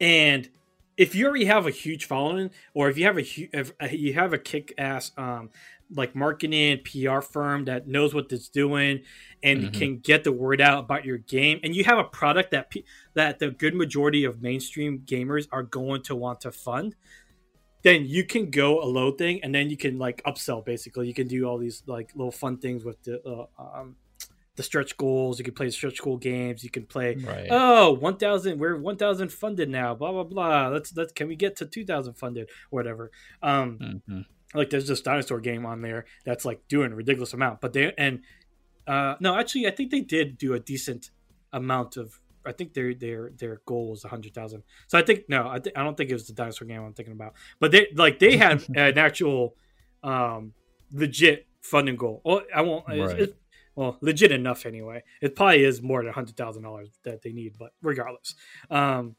and 0.00 0.48
if 0.96 1.14
you 1.14 1.26
already 1.26 1.46
have 1.46 1.66
a 1.66 1.70
huge 1.70 2.04
following, 2.04 2.50
or 2.74 2.90
if 2.90 2.98
you 2.98 3.06
have 3.06 3.18
a 3.18 3.24
if 3.52 3.72
you 3.92 4.12
have 4.14 4.32
a 4.32 4.38
kick 4.38 4.74
ass 4.76 5.12
um, 5.16 5.50
like 5.94 6.14
marketing 6.14 6.80
PR 6.84 7.20
firm 7.20 7.64
that 7.64 7.86
knows 7.86 8.14
what 8.14 8.30
it's 8.30 8.48
doing 8.48 9.00
and 9.42 9.60
mm-hmm. 9.62 9.78
can 9.78 9.98
get 9.98 10.24
the 10.24 10.32
word 10.32 10.60
out 10.60 10.84
about 10.84 11.04
your 11.04 11.18
game. 11.18 11.60
And 11.62 11.74
you 11.74 11.84
have 11.84 11.98
a 11.98 12.04
product 12.04 12.52
that 12.52 12.72
that 13.14 13.38
the 13.38 13.50
good 13.50 13.74
majority 13.74 14.24
of 14.24 14.42
mainstream 14.42 15.00
gamers 15.00 15.48
are 15.52 15.62
going 15.62 16.02
to 16.02 16.14
want 16.14 16.40
to 16.42 16.52
fund. 16.52 16.94
Then 17.82 18.04
you 18.04 18.24
can 18.24 18.50
go 18.50 18.82
a 18.82 18.84
low 18.84 19.12
thing 19.12 19.42
and 19.42 19.54
then 19.54 19.70
you 19.70 19.76
can 19.76 19.98
like 19.98 20.22
upsell 20.24 20.64
basically. 20.64 21.08
You 21.08 21.14
can 21.14 21.26
do 21.26 21.44
all 21.44 21.58
these 21.58 21.82
like 21.86 22.12
little 22.14 22.32
fun 22.32 22.58
things 22.58 22.84
with 22.84 23.02
the 23.02 23.22
uh, 23.24 23.46
um, 23.58 23.96
the 24.56 24.62
stretch 24.62 24.96
goals. 24.96 25.38
You 25.38 25.44
can 25.44 25.54
play 25.54 25.70
stretch 25.70 26.02
goal 26.02 26.18
games. 26.18 26.62
You 26.62 26.70
can 26.70 26.84
play 26.84 27.14
right. 27.16 27.48
oh 27.50 27.92
1000 27.94 28.58
we're 28.58 28.76
1000 28.76 29.32
funded 29.32 29.70
now 29.70 29.94
blah 29.94 30.12
blah 30.12 30.24
blah. 30.24 30.68
Let's 30.68 30.94
let's 30.96 31.12
can 31.12 31.26
we 31.26 31.36
get 31.36 31.56
to 31.56 31.66
2000 31.66 32.14
funded? 32.14 32.50
Whatever. 32.68 33.10
Um 33.42 33.78
mm-hmm 33.78 34.20
like 34.54 34.70
there's 34.70 34.88
this 34.88 35.00
dinosaur 35.00 35.40
game 35.40 35.64
on 35.64 35.82
there 35.82 36.04
that's 36.24 36.44
like 36.44 36.66
doing 36.68 36.92
a 36.92 36.94
ridiculous 36.94 37.32
amount 37.32 37.60
but 37.60 37.72
they 37.72 37.92
and 37.96 38.20
uh 38.86 39.14
no 39.20 39.38
actually 39.38 39.66
i 39.66 39.70
think 39.70 39.90
they 39.90 40.00
did 40.00 40.38
do 40.38 40.54
a 40.54 40.60
decent 40.60 41.10
amount 41.52 41.96
of 41.96 42.20
i 42.44 42.52
think 42.52 42.74
their 42.74 42.94
their 42.94 43.30
their 43.38 43.60
goal 43.66 43.90
was 43.90 44.02
100000 44.02 44.62
so 44.86 44.98
i 44.98 45.02
think 45.02 45.28
no 45.28 45.48
I, 45.48 45.58
th- 45.58 45.74
I 45.76 45.82
don't 45.82 45.96
think 45.96 46.10
it 46.10 46.14
was 46.14 46.26
the 46.26 46.32
dinosaur 46.32 46.66
game 46.66 46.82
i'm 46.82 46.94
thinking 46.94 47.14
about 47.14 47.34
but 47.58 47.70
they 47.70 47.88
like 47.94 48.18
they 48.18 48.36
had 48.36 48.64
an 48.74 48.98
actual 48.98 49.54
um 50.02 50.54
legit 50.92 51.46
funding 51.62 51.96
goal. 51.96 52.20
Well 52.24 52.42
i 52.54 52.62
won't 52.62 52.88
right. 52.88 52.98
it's, 52.98 53.12
it's, 53.12 53.32
well 53.74 53.98
legit 54.00 54.32
enough 54.32 54.66
anyway. 54.66 55.02
It 55.22 55.36
probably 55.36 55.64
is 55.64 55.80
more 55.80 56.02
than 56.02 56.12
$100000 56.12 56.88
that 57.04 57.22
they 57.22 57.32
need 57.32 57.54
but 57.58 57.72
regardless. 57.82 58.34
Um 58.70 59.16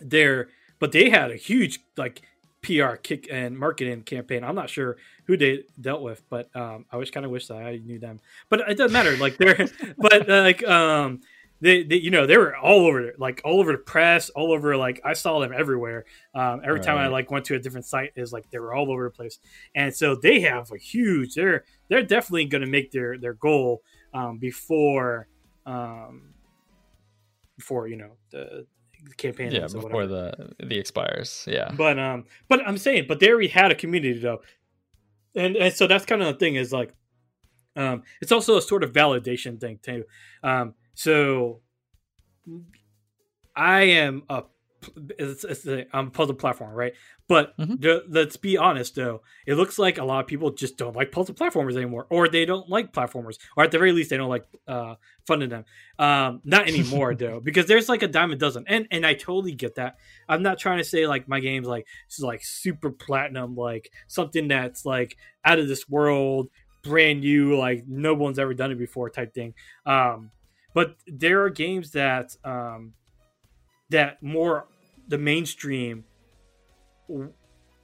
they're 0.00 0.48
but 0.78 0.92
they 0.92 1.10
had 1.10 1.30
a 1.30 1.36
huge 1.36 1.80
like 1.96 2.22
PR 2.64 2.96
kick 2.96 3.28
and 3.30 3.58
marketing 3.58 4.02
campaign. 4.02 4.42
I'm 4.42 4.54
not 4.54 4.70
sure 4.70 4.96
who 5.26 5.36
they 5.36 5.64
dealt 5.80 6.02
with, 6.02 6.22
but 6.30 6.54
um, 6.56 6.86
I 6.90 6.96
wish 6.96 7.10
kind 7.10 7.26
of 7.26 7.32
wish 7.32 7.46
that 7.48 7.58
I 7.58 7.76
knew 7.76 7.98
them. 7.98 8.20
But 8.48 8.60
it 8.68 8.76
doesn't 8.76 8.92
matter. 8.92 9.16
Like 9.16 9.36
they're, 9.36 9.68
but 9.98 10.28
uh, 10.28 10.42
like 10.42 10.66
um, 10.66 11.20
they, 11.60 11.82
they, 11.82 11.96
you 11.96 12.10
know, 12.10 12.26
they 12.26 12.36
were 12.36 12.56
all 12.56 12.86
over, 12.86 13.12
like 13.18 13.42
all 13.44 13.60
over 13.60 13.72
the 13.72 13.78
press, 13.78 14.30
all 14.30 14.52
over. 14.52 14.76
Like 14.76 15.00
I 15.04 15.12
saw 15.12 15.40
them 15.40 15.52
everywhere. 15.54 16.06
Um, 16.34 16.60
every 16.64 16.74
right. 16.74 16.82
time 16.82 16.98
I 16.98 17.08
like 17.08 17.30
went 17.30 17.44
to 17.46 17.54
a 17.54 17.58
different 17.58 17.86
site, 17.86 18.12
is 18.16 18.32
like 18.32 18.50
they 18.50 18.58
were 18.58 18.74
all 18.74 18.90
over 18.90 19.04
the 19.04 19.10
place. 19.10 19.38
And 19.74 19.94
so 19.94 20.16
they 20.16 20.40
have 20.40 20.72
a 20.72 20.78
huge. 20.78 21.34
They're 21.34 21.64
they're 21.88 22.02
definitely 22.02 22.46
going 22.46 22.62
to 22.62 22.70
make 22.70 22.90
their 22.90 23.18
their 23.18 23.34
goal 23.34 23.82
um, 24.14 24.38
before 24.38 25.28
um, 25.66 26.34
before 27.56 27.88
you 27.88 27.96
know 27.96 28.12
the 28.30 28.66
campaign 29.16 29.52
yeah 29.52 29.66
before 29.66 30.06
the 30.06 30.52
the 30.62 30.78
expires 30.78 31.44
yeah. 31.46 31.70
But 31.76 31.98
um 31.98 32.24
but 32.48 32.66
i'm 32.66 32.78
saying 32.78 33.06
but 33.08 33.20
they 33.20 33.30
already 33.30 33.48
had 33.48 33.70
a 33.70 33.74
community 33.74 34.18
though. 34.18 34.40
And, 35.36 35.56
and 35.56 35.74
so 35.74 35.86
that's 35.86 36.06
kind 36.06 36.22
of 36.22 36.28
the 36.28 36.38
thing 36.38 36.54
is 36.56 36.72
like 36.72 36.94
um 37.76 38.02
it's 38.20 38.32
also 38.32 38.56
a 38.56 38.62
sort 38.62 38.82
of 38.84 38.92
validation 38.92 39.60
thing 39.60 39.78
too. 39.82 40.04
Um 40.42 40.74
so 40.94 41.60
i 43.56 43.82
am 43.82 44.22
a 44.28 44.42
it's, 45.18 45.44
it's 45.44 45.66
a 45.66 45.84
um, 45.96 46.10
puzzle 46.10 46.34
platform, 46.34 46.72
right? 46.74 46.92
But 47.26 47.56
Mhm. 47.58 47.80
the, 47.80 48.04
let's 48.08 48.36
be 48.36 48.58
honest, 48.58 48.94
though, 48.94 49.22
it 49.46 49.54
looks 49.54 49.78
like 49.78 49.98
a 49.98 50.04
lot 50.04 50.20
of 50.20 50.26
people 50.26 50.50
just 50.50 50.76
don't 50.76 50.94
like 50.94 51.10
puzzle 51.10 51.34
platformers 51.34 51.76
anymore, 51.76 52.06
or 52.10 52.28
they 52.28 52.44
don't 52.44 52.68
like 52.68 52.92
platformers, 52.92 53.38
or 53.56 53.64
at 53.64 53.70
the 53.70 53.78
very 53.78 53.92
least, 53.92 54.10
they 54.10 54.16
don't 54.16 54.28
like 54.28 54.44
uh, 54.68 54.96
funding 55.26 55.48
them. 55.48 55.64
Um, 55.98 56.40
not 56.44 56.68
anymore, 56.68 57.14
though, 57.18 57.40
because 57.40 57.66
there's 57.66 57.88
like 57.88 58.02
a 58.02 58.08
dime 58.08 58.32
a 58.32 58.36
dozen, 58.36 58.64
and 58.66 58.86
and 58.90 59.06
I 59.06 59.14
totally 59.14 59.52
get 59.52 59.76
that. 59.76 59.96
I'm 60.28 60.42
not 60.42 60.58
trying 60.58 60.78
to 60.78 60.84
say 60.84 61.06
like 61.06 61.26
my 61.28 61.40
game's 61.40 61.66
like 61.66 61.86
like 62.20 62.44
super 62.44 62.90
platinum, 62.90 63.56
like 63.56 63.90
something 64.06 64.48
that's 64.48 64.84
like 64.84 65.16
out 65.44 65.58
of 65.58 65.66
this 65.68 65.88
world, 65.88 66.50
brand 66.82 67.20
new, 67.20 67.56
like 67.56 67.84
no 67.88 68.12
one's 68.14 68.38
ever 68.38 68.52
done 68.54 68.70
it 68.70 68.78
before 68.78 69.08
type 69.08 69.32
thing. 69.32 69.54
Um, 69.86 70.30
but 70.74 70.96
there 71.06 71.42
are 71.44 71.50
games 71.50 71.92
that 71.92 72.36
um, 72.44 72.92
that 73.90 74.22
more 74.22 74.66
the 75.08 75.18
mainstream 75.18 76.04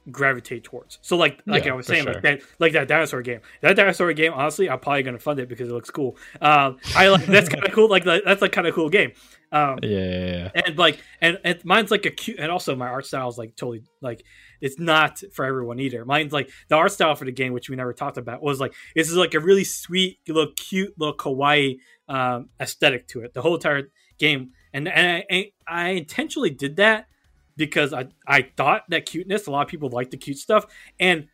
gravitate 0.09 0.63
towards. 0.63 0.97
So 1.01 1.15
like 1.15 1.41
like 1.45 1.65
Yeah, 1.65 1.73
I 1.73 1.75
was 1.75 1.85
saying, 1.85 2.03
sure. 2.03 2.13
like 2.13 2.23
that 2.23 2.41
like 2.59 2.73
that 2.73 2.87
dinosaur 2.87 3.21
game. 3.21 3.41
That 3.61 3.75
dinosaur 3.75 4.11
game, 4.13 4.33
honestly, 4.33 4.69
I'm 4.69 4.79
probably 4.79 5.03
gonna 5.03 5.19
fund 5.19 5.39
it 5.39 5.47
because 5.47 5.69
it 5.69 5.73
looks 5.73 5.91
cool. 5.91 6.17
Um, 6.41 6.77
I 6.95 7.09
like 7.09 7.25
that's 7.25 7.49
kind 7.49 7.65
of 7.65 7.71
cool. 7.73 7.87
Like 7.87 8.05
like, 8.05 8.23
that's 8.25 8.41
a 8.41 8.49
kind 8.49 8.67
of 8.67 8.73
cool 8.73 8.89
game. 8.89 9.11
Um, 9.51 9.79
Yeah, 9.83 9.89
yeah, 9.89 10.49
yeah. 10.55 10.61
and 10.65 10.77
like 10.77 10.99
and, 11.21 11.37
and 11.43 11.63
mine's 11.65 11.91
like 11.91 12.05
a 12.05 12.09
cute 12.11 12.39
and 12.39 12.51
also 12.51 12.75
my 12.75 12.87
art 12.87 13.05
style 13.05 13.29
is 13.29 13.37
like 13.37 13.55
totally 13.55 13.83
like 14.01 14.23
it's 14.61 14.79
not 14.79 15.21
for 15.33 15.43
everyone 15.43 15.79
either 15.79 16.05
mine's 16.05 16.31
like 16.31 16.49
the 16.69 16.75
art 16.75 16.93
style 16.93 17.15
for 17.15 17.25
the 17.25 17.33
game 17.33 17.51
which 17.51 17.69
we 17.69 17.75
never 17.75 17.91
talked 17.93 18.17
about 18.17 18.41
was 18.41 18.61
like 18.61 18.73
this 18.95 19.09
is 19.09 19.17
like 19.17 19.33
a 19.33 19.41
really 19.41 19.65
sweet 19.65 20.19
little 20.25 20.53
cute 20.55 20.93
little 20.97 21.17
kawaii 21.17 21.79
um 22.07 22.47
aesthetic 22.61 23.09
to 23.09 23.19
it 23.21 23.33
the 23.33 23.41
whole 23.41 23.55
entire 23.55 23.89
game 24.17 24.51
and, 24.73 24.87
and 24.87 25.25
I, 25.29 25.51
I 25.67 25.89
intentionally 25.89 26.49
did 26.51 26.77
that 26.77 27.07
because 27.65 27.93
i 27.93 28.05
i 28.27 28.41
thought 28.57 28.83
that 28.89 29.05
cuteness 29.05 29.47
a 29.47 29.51
lot 29.51 29.61
of 29.61 29.67
people 29.67 29.89
like 29.89 30.09
the 30.11 30.17
cute 30.17 30.37
stuff 30.37 30.65
and 30.99 31.27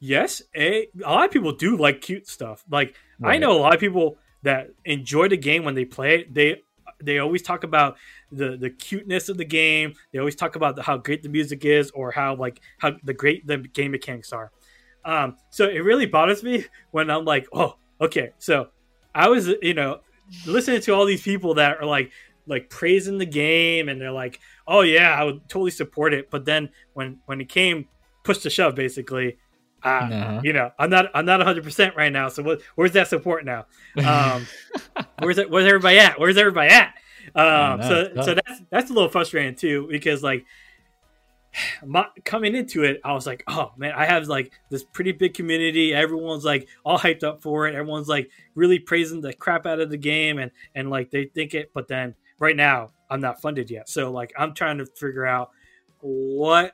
yes 0.00 0.42
a, 0.54 0.88
a 1.04 1.10
lot 1.10 1.24
of 1.24 1.30
people 1.30 1.52
do 1.52 1.76
like 1.76 2.00
cute 2.00 2.26
stuff 2.26 2.64
like 2.70 2.94
i 3.22 3.36
know 3.38 3.52
a 3.52 3.60
lot 3.60 3.74
of 3.74 3.80
people 3.80 4.16
that 4.42 4.70
enjoy 4.84 5.28
the 5.28 5.36
game 5.36 5.64
when 5.64 5.74
they 5.74 5.84
play 5.84 6.20
it 6.20 6.34
they 6.34 6.62
they 7.02 7.18
always 7.18 7.42
talk 7.42 7.64
about 7.64 7.96
the 8.32 8.56
the 8.56 8.70
cuteness 8.70 9.28
of 9.28 9.36
the 9.36 9.44
game. 9.44 9.94
They 10.12 10.18
always 10.18 10.36
talk 10.36 10.56
about 10.56 10.76
the, 10.76 10.82
how 10.82 10.96
great 10.96 11.22
the 11.22 11.28
music 11.28 11.64
is 11.64 11.90
or 11.92 12.10
how 12.10 12.34
like 12.36 12.60
how 12.78 12.92
the 13.04 13.14
great 13.14 13.46
the 13.46 13.58
game 13.58 13.92
mechanics 13.92 14.32
are. 14.32 14.50
Um, 15.04 15.36
so 15.50 15.68
it 15.68 15.78
really 15.78 16.06
bothers 16.06 16.42
me 16.42 16.66
when 16.90 17.10
I'm 17.10 17.24
like, 17.24 17.46
oh, 17.52 17.76
okay. 18.00 18.30
So 18.38 18.68
I 19.14 19.28
was 19.28 19.48
you 19.62 19.74
know 19.74 20.00
listening 20.46 20.80
to 20.82 20.92
all 20.92 21.06
these 21.06 21.22
people 21.22 21.54
that 21.54 21.78
are 21.78 21.86
like 21.86 22.12
like 22.48 22.70
praising 22.70 23.18
the 23.18 23.26
game 23.26 23.88
and 23.88 24.00
they're 24.00 24.12
like, 24.12 24.40
oh 24.66 24.80
yeah, 24.80 25.14
I 25.14 25.24
would 25.24 25.48
totally 25.48 25.70
support 25.70 26.14
it. 26.14 26.30
But 26.30 26.44
then 26.44 26.70
when 26.94 27.18
when 27.26 27.40
it 27.40 27.48
came 27.48 27.88
push 28.24 28.38
to 28.38 28.50
shove, 28.50 28.74
basically. 28.74 29.38
Uh, 29.84 29.88
Uh-huh. 29.88 30.40
You 30.42 30.52
know, 30.52 30.72
I'm 30.76 30.90
not 30.90 31.06
I'm 31.14 31.24
not 31.24 31.38
100 31.38 31.62
percent 31.62 31.94
right 31.96 32.12
now. 32.12 32.28
So 32.28 32.42
what, 32.42 32.62
where's 32.74 32.92
that 32.92 33.06
support 33.06 33.44
now? 33.44 33.66
Um, 34.04 34.46
where's 35.20 35.38
it? 35.38 35.48
Where's 35.48 35.66
everybody 35.66 36.00
at? 36.00 36.18
Where's 36.18 36.36
everybody 36.36 36.70
at? 36.70 36.94
Um, 37.34 37.82
so 37.82 38.10
so 38.22 38.34
that's 38.34 38.62
that's 38.70 38.90
a 38.90 38.92
little 38.92 39.08
frustrating 39.08 39.54
too 39.54 39.86
because 39.88 40.22
like 40.22 40.44
my, 41.86 42.06
coming 42.24 42.54
into 42.54 42.84
it, 42.84 43.00
I 43.04 43.12
was 43.12 43.26
like, 43.26 43.44
oh 43.46 43.72
man, 43.76 43.92
I 43.96 44.04
have 44.06 44.26
like 44.26 44.52
this 44.70 44.84
pretty 44.84 45.12
big 45.12 45.34
community. 45.34 45.94
Everyone's 45.94 46.44
like 46.44 46.68
all 46.84 46.98
hyped 46.98 47.22
up 47.22 47.42
for 47.42 47.66
it. 47.68 47.74
Everyone's 47.74 48.08
like 48.08 48.30
really 48.54 48.78
praising 48.78 49.20
the 49.20 49.32
crap 49.32 49.66
out 49.66 49.80
of 49.80 49.90
the 49.90 49.96
game 49.96 50.38
and 50.38 50.50
and 50.74 50.90
like 50.90 51.10
they 51.10 51.26
think 51.26 51.54
it. 51.54 51.70
But 51.72 51.88
then 51.88 52.14
right 52.38 52.56
now, 52.56 52.92
I'm 53.10 53.20
not 53.20 53.40
funded 53.40 53.70
yet, 53.70 53.88
so 53.88 54.10
like 54.10 54.32
I'm 54.38 54.54
trying 54.54 54.78
to 54.78 54.86
figure 54.86 55.26
out 55.26 55.50
what 56.00 56.72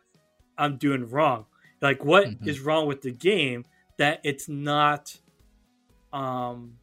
I'm 0.59 0.77
doing 0.77 1.09
wrong. 1.09 1.47
Like 1.81 2.05
what 2.05 2.27
is 2.45 2.59
Mhm. 2.61 2.67
wrong 2.67 2.87
with 2.87 3.03
the 3.03 3.11
game 3.13 3.65
that 3.99 4.21
it's 4.25 4.49
not 4.49 5.19
um 6.13 6.79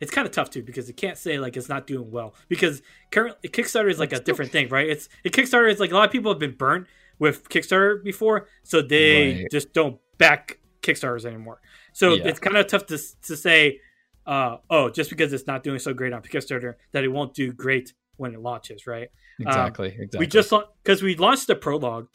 it's 0.00 0.10
kind 0.12 0.26
of 0.26 0.32
tough 0.32 0.50
too 0.50 0.62
because 0.62 0.88
it 0.88 0.96
can't 0.96 1.18
say 1.18 1.38
like 1.38 1.56
it's 1.56 1.68
not 1.68 1.86
doing 1.86 2.10
well 2.10 2.34
because 2.48 2.82
currently 3.10 3.48
Kickstarter 3.48 3.90
is 3.90 3.98
like 3.98 4.12
a 4.12 4.20
different 4.20 4.52
thing, 4.52 4.68
right? 4.68 4.88
It's 4.88 5.08
it 5.24 5.32
Kickstarter 5.32 5.70
is 5.70 5.80
like 5.80 5.90
a 5.90 5.94
lot 5.94 6.04
of 6.06 6.12
people 6.12 6.30
have 6.30 6.38
been 6.38 6.54
burnt 6.56 6.86
with 7.18 7.48
Kickstarter 7.48 8.02
before, 8.04 8.48
so 8.62 8.80
they 8.80 9.32
Right. 9.42 9.46
just 9.50 9.72
don't 9.72 9.98
back 10.18 10.58
Kickstarters 10.82 11.24
anymore. 11.24 11.60
So 11.92 12.14
Yeah. 12.14 12.28
it's 12.28 12.38
kind 12.38 12.56
of 12.56 12.66
tough 12.68 12.86
to 12.86 12.98
to 13.22 13.36
say, 13.36 13.80
uh, 14.28 14.58
oh, 14.68 14.90
just 14.90 15.08
because 15.08 15.32
it's 15.32 15.46
not 15.46 15.62
doing 15.62 15.78
so 15.78 15.94
great 15.94 16.12
on 16.12 16.20
Kickstarter 16.20 16.74
that 16.92 17.02
it 17.02 17.08
won't 17.08 17.32
do 17.32 17.50
great 17.50 17.94
when 18.18 18.34
it 18.34 18.40
launches, 18.40 18.86
right? 18.86 19.08
Exactly. 19.40 19.88
exactly. 19.88 20.18
We 20.18 20.26
just 20.26 20.52
because 20.82 21.02
we 21.02 21.16
launched 21.16 21.46
the 21.46 21.56
prologue, 21.56 22.08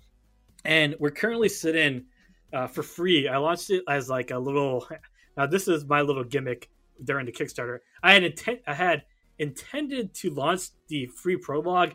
and 0.64 0.96
we're 1.00 1.10
currently 1.10 1.50
sitting 1.50 2.06
uh, 2.54 2.68
for 2.68 2.84
free. 2.84 3.28
I 3.28 3.38
launched 3.38 3.72
it 3.72 3.84
as 3.90 4.10
like 4.10 4.32
a 4.32 4.38
little. 4.38 4.88
Now 5.36 5.48
this 5.48 5.68
is 5.68 5.84
my 5.86 6.02
little 6.02 6.24
gimmick 6.24 6.70
during 7.04 7.26
the 7.26 7.32
Kickstarter. 7.32 7.80
I 8.04 8.14
had 8.14 8.24
intent. 8.24 8.60
I 8.68 8.76
had 8.76 9.02
intended 9.40 10.14
to 10.14 10.30
launch 10.30 10.68
the 10.90 11.08
free 11.08 11.38
prologue 11.38 11.94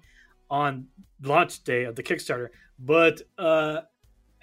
on 0.50 0.88
launch 1.22 1.62
day 1.62 1.84
of 1.84 1.94
the 1.94 2.02
Kickstarter, 2.02 2.48
but 2.80 3.22
uh, 3.38 3.82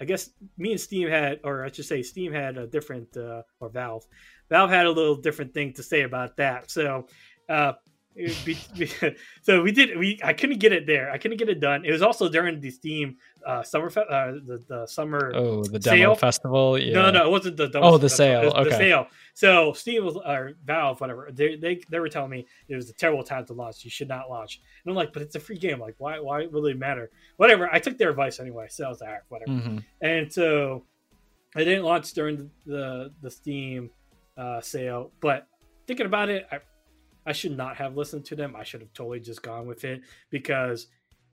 I 0.00 0.04
guess 0.04 0.30
me 0.58 0.72
and 0.72 0.80
Steam 0.80 1.08
had, 1.08 1.40
or 1.44 1.64
I 1.64 1.70
should 1.70 1.86
say, 1.86 2.02
Steam 2.02 2.32
had 2.32 2.58
a 2.58 2.66
different, 2.66 3.16
uh, 3.16 3.42
or 3.60 3.68
Valve, 3.68 4.06
Valve 4.50 4.70
had 4.70 4.86
a 4.86 4.90
little 4.90 5.16
different 5.16 5.52
thing 5.54 5.72
to 5.74 5.82
say 5.82 6.02
about 6.02 6.36
that. 6.36 6.70
So, 6.70 7.06
uh, 7.48 7.72
be, 8.14 8.56
be- 8.78 8.90
so 9.42 9.62
we 9.62 9.72
did. 9.72 9.98
We 9.98 10.18
I 10.24 10.32
couldn't 10.32 10.58
get 10.58 10.72
it 10.72 10.86
there. 10.86 11.10
I 11.10 11.18
couldn't 11.18 11.36
get 11.36 11.48
it 11.50 11.60
done. 11.60 11.84
It 11.84 11.92
was 11.92 12.00
also 12.00 12.28
during 12.30 12.60
the 12.60 12.70
Steam 12.70 13.16
uh, 13.46 13.62
summer, 13.62 13.90
fe- 13.90 14.06
uh, 14.08 14.32
the 14.46 14.62
the 14.68 14.86
summer. 14.86 15.32
oh 15.34 15.62
the 15.64 15.78
demo 15.78 15.96
sale? 15.96 16.14
festival. 16.14 16.78
Yeah. 16.78 16.94
No, 16.94 17.10
no, 17.10 17.26
it 17.26 17.30
wasn't 17.30 17.58
the. 17.58 17.68
demo 17.68 17.86
Oh, 17.88 17.98
the 17.98 18.06
dumpster, 18.06 18.10
sale, 18.10 18.52
was 18.54 18.68
The 18.68 18.76
sale. 18.76 19.06
So 19.34 19.74
Steam 19.74 20.02
was 20.06 20.16
or 20.16 20.52
Valve, 20.64 20.98
whatever. 21.02 21.28
They, 21.30 21.56
they 21.56 21.80
they 21.90 21.98
were 22.00 22.08
telling 22.08 22.30
me 22.30 22.46
it 22.68 22.74
was 22.76 22.88
a 22.88 22.94
terrible 22.94 23.22
time 23.22 23.44
to 23.46 23.52
launch. 23.52 23.84
You 23.84 23.90
should 23.90 24.08
not 24.08 24.30
launch. 24.30 24.60
And 24.84 24.90
I'm 24.90 24.96
like, 24.96 25.12
but 25.12 25.20
it's 25.20 25.34
a 25.34 25.40
free 25.40 25.58
game. 25.58 25.78
Like, 25.78 25.96
why 25.98 26.18
why 26.18 26.46
will 26.46 26.64
it 26.66 26.78
matter? 26.78 27.10
Whatever. 27.36 27.68
I 27.70 27.80
took 27.80 27.98
their 27.98 28.08
advice 28.08 28.40
anyway. 28.40 28.68
So 28.70 28.86
I 28.86 28.88
was 28.88 29.00
like, 29.02 29.10
right, 29.10 29.20
whatever. 29.28 29.52
Mhm. 29.52 29.84
And 30.00 30.32
so 30.32 30.84
I 31.54 31.64
didn't 31.64 31.84
launch 31.84 32.14
during 32.14 32.50
the 32.64 33.12
the 33.20 33.30
Steam 33.30 33.90
uh, 34.36 34.60
sale, 34.60 35.12
but 35.20 35.46
thinking 35.86 36.06
about 36.06 36.28
it, 36.28 36.46
I 36.50 36.58
I 37.26 37.32
should 37.32 37.56
not 37.56 37.76
have 37.76 37.96
listened 37.96 38.24
to 38.26 38.36
them. 38.36 38.54
I 38.56 38.62
should 38.64 38.80
have 38.80 38.92
totally 38.92 39.20
just 39.20 39.42
gone 39.42 39.66
with 39.66 39.84
it 39.84 40.02
because 40.30 40.86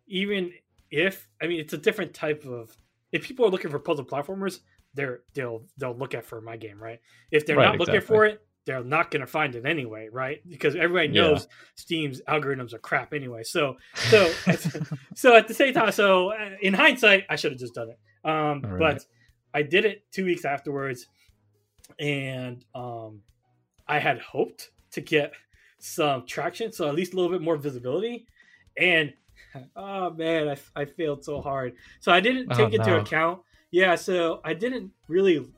even 0.08 0.52
if 0.92 1.28
I 1.42 1.48
mean 1.48 1.60
it's 1.60 1.74
a 1.74 1.78
different 1.78 2.14
type 2.14 2.46
of 2.46 2.76
if 3.12 3.24
people 3.24 3.46
are 3.46 3.50
looking 3.50 3.72
for 3.72 3.80
puzzle 3.80 4.06
platformers, 4.06 4.60
they're 4.94 5.22
they'll 5.36 5.66
they'll 5.78 5.96
look 5.96 6.14
at 6.14 6.26
for 6.26 6.42
my 6.42 6.58
game, 6.58 6.82
right? 6.82 7.00
If 7.32 7.46
they're 7.46 7.58
Right, 7.58 7.66
not 7.66 7.80
looking 7.80 8.02
for 8.02 8.26
it, 8.26 8.42
they're 8.66 8.84
not 8.84 9.12
going 9.12 9.22
to 9.22 9.28
find 9.28 9.56
it 9.56 9.66
anyway, 9.66 10.10
right? 10.12 10.40
Because 10.48 10.76
everybody 10.76 11.10
Yeah. 11.10 11.22
knows 11.22 11.48
Steam's 11.76 12.22
algorithms 12.28 12.74
are 12.74 12.80
crap 12.80 13.14
anyway. 13.14 13.44
So 13.44 13.76
so 14.10 14.34
so 15.16 15.36
at 15.36 15.48
the 15.48 15.54
same 15.54 15.74
time, 15.74 15.92
so 15.92 16.30
uh, 16.32 16.52
in 16.62 16.74
hindsight, 16.74 17.26
I 17.30 17.36
should 17.36 17.52
have 17.52 17.60
just 17.60 17.76
done 17.76 17.90
it. 17.90 18.00
Um, 18.28 18.62
Right. 18.62 18.80
but 18.80 19.06
I 19.54 19.62
did 19.62 19.86
it 19.86 20.04
two 20.12 20.26
weeks 20.26 20.46
afterwards, 20.46 21.06
and 22.00 22.66
um, 22.76 23.24
I 23.88 24.00
had 24.00 24.20
hoped 24.20 24.72
to 24.92 25.02
get 25.02 25.34
some 25.80 26.26
traction, 26.26 26.72
so 26.72 26.88
at 26.88 26.96
least 26.96 27.14
a 27.14 27.16
little 27.18 27.32
bit 27.32 27.42
more 27.42 27.58
visibility. 27.58 28.28
And 28.78 29.14
oh 29.76 30.12
man, 30.12 30.50
I, 30.50 30.82
I 30.82 30.86
failed 30.86 31.24
so 31.24 31.42
hard. 31.42 31.76
So 32.00 32.12
I 32.12 32.20
didn't 32.20 32.52
Oh, 32.52 32.54
take 32.54 32.74
into 32.74 32.96
no. 32.96 32.96
account. 32.96 33.44
Yeah, 33.72 33.96
so 33.96 34.42
I 34.44 34.54
didn't 34.54 34.94
really 35.08 35.52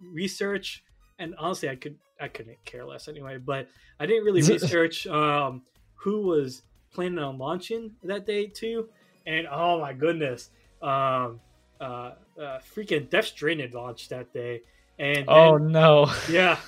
research, 0.00 0.84
and 1.18 1.34
honestly, 1.36 1.68
I 1.68 1.76
could 1.76 1.98
I 2.20 2.28
couldn't 2.28 2.64
care 2.64 2.84
less 2.84 3.08
anyway. 3.08 3.38
But 3.38 3.68
I 3.98 4.06
didn't 4.06 4.24
really 4.24 4.42
research 4.44 5.06
um, 5.06 5.64
who 5.94 6.22
was 6.22 6.62
planning 6.92 7.18
on 7.18 7.38
launching 7.38 7.96
that 8.02 8.26
day 8.26 8.46
too. 8.46 8.90
And 9.26 9.46
oh 9.50 9.80
my 9.80 9.92
goodness, 9.92 10.50
um, 10.82 11.40
uh, 11.80 12.14
uh, 12.38 12.58
freaking 12.60 13.08
Death 13.08 13.26
Stranding 13.26 13.72
launched 13.72 14.10
that 14.10 14.32
day, 14.32 14.62
and 15.00 15.24
Oh 15.28 15.58
then- 15.58 15.72
no. 15.72 16.12
yeah, 16.30 16.58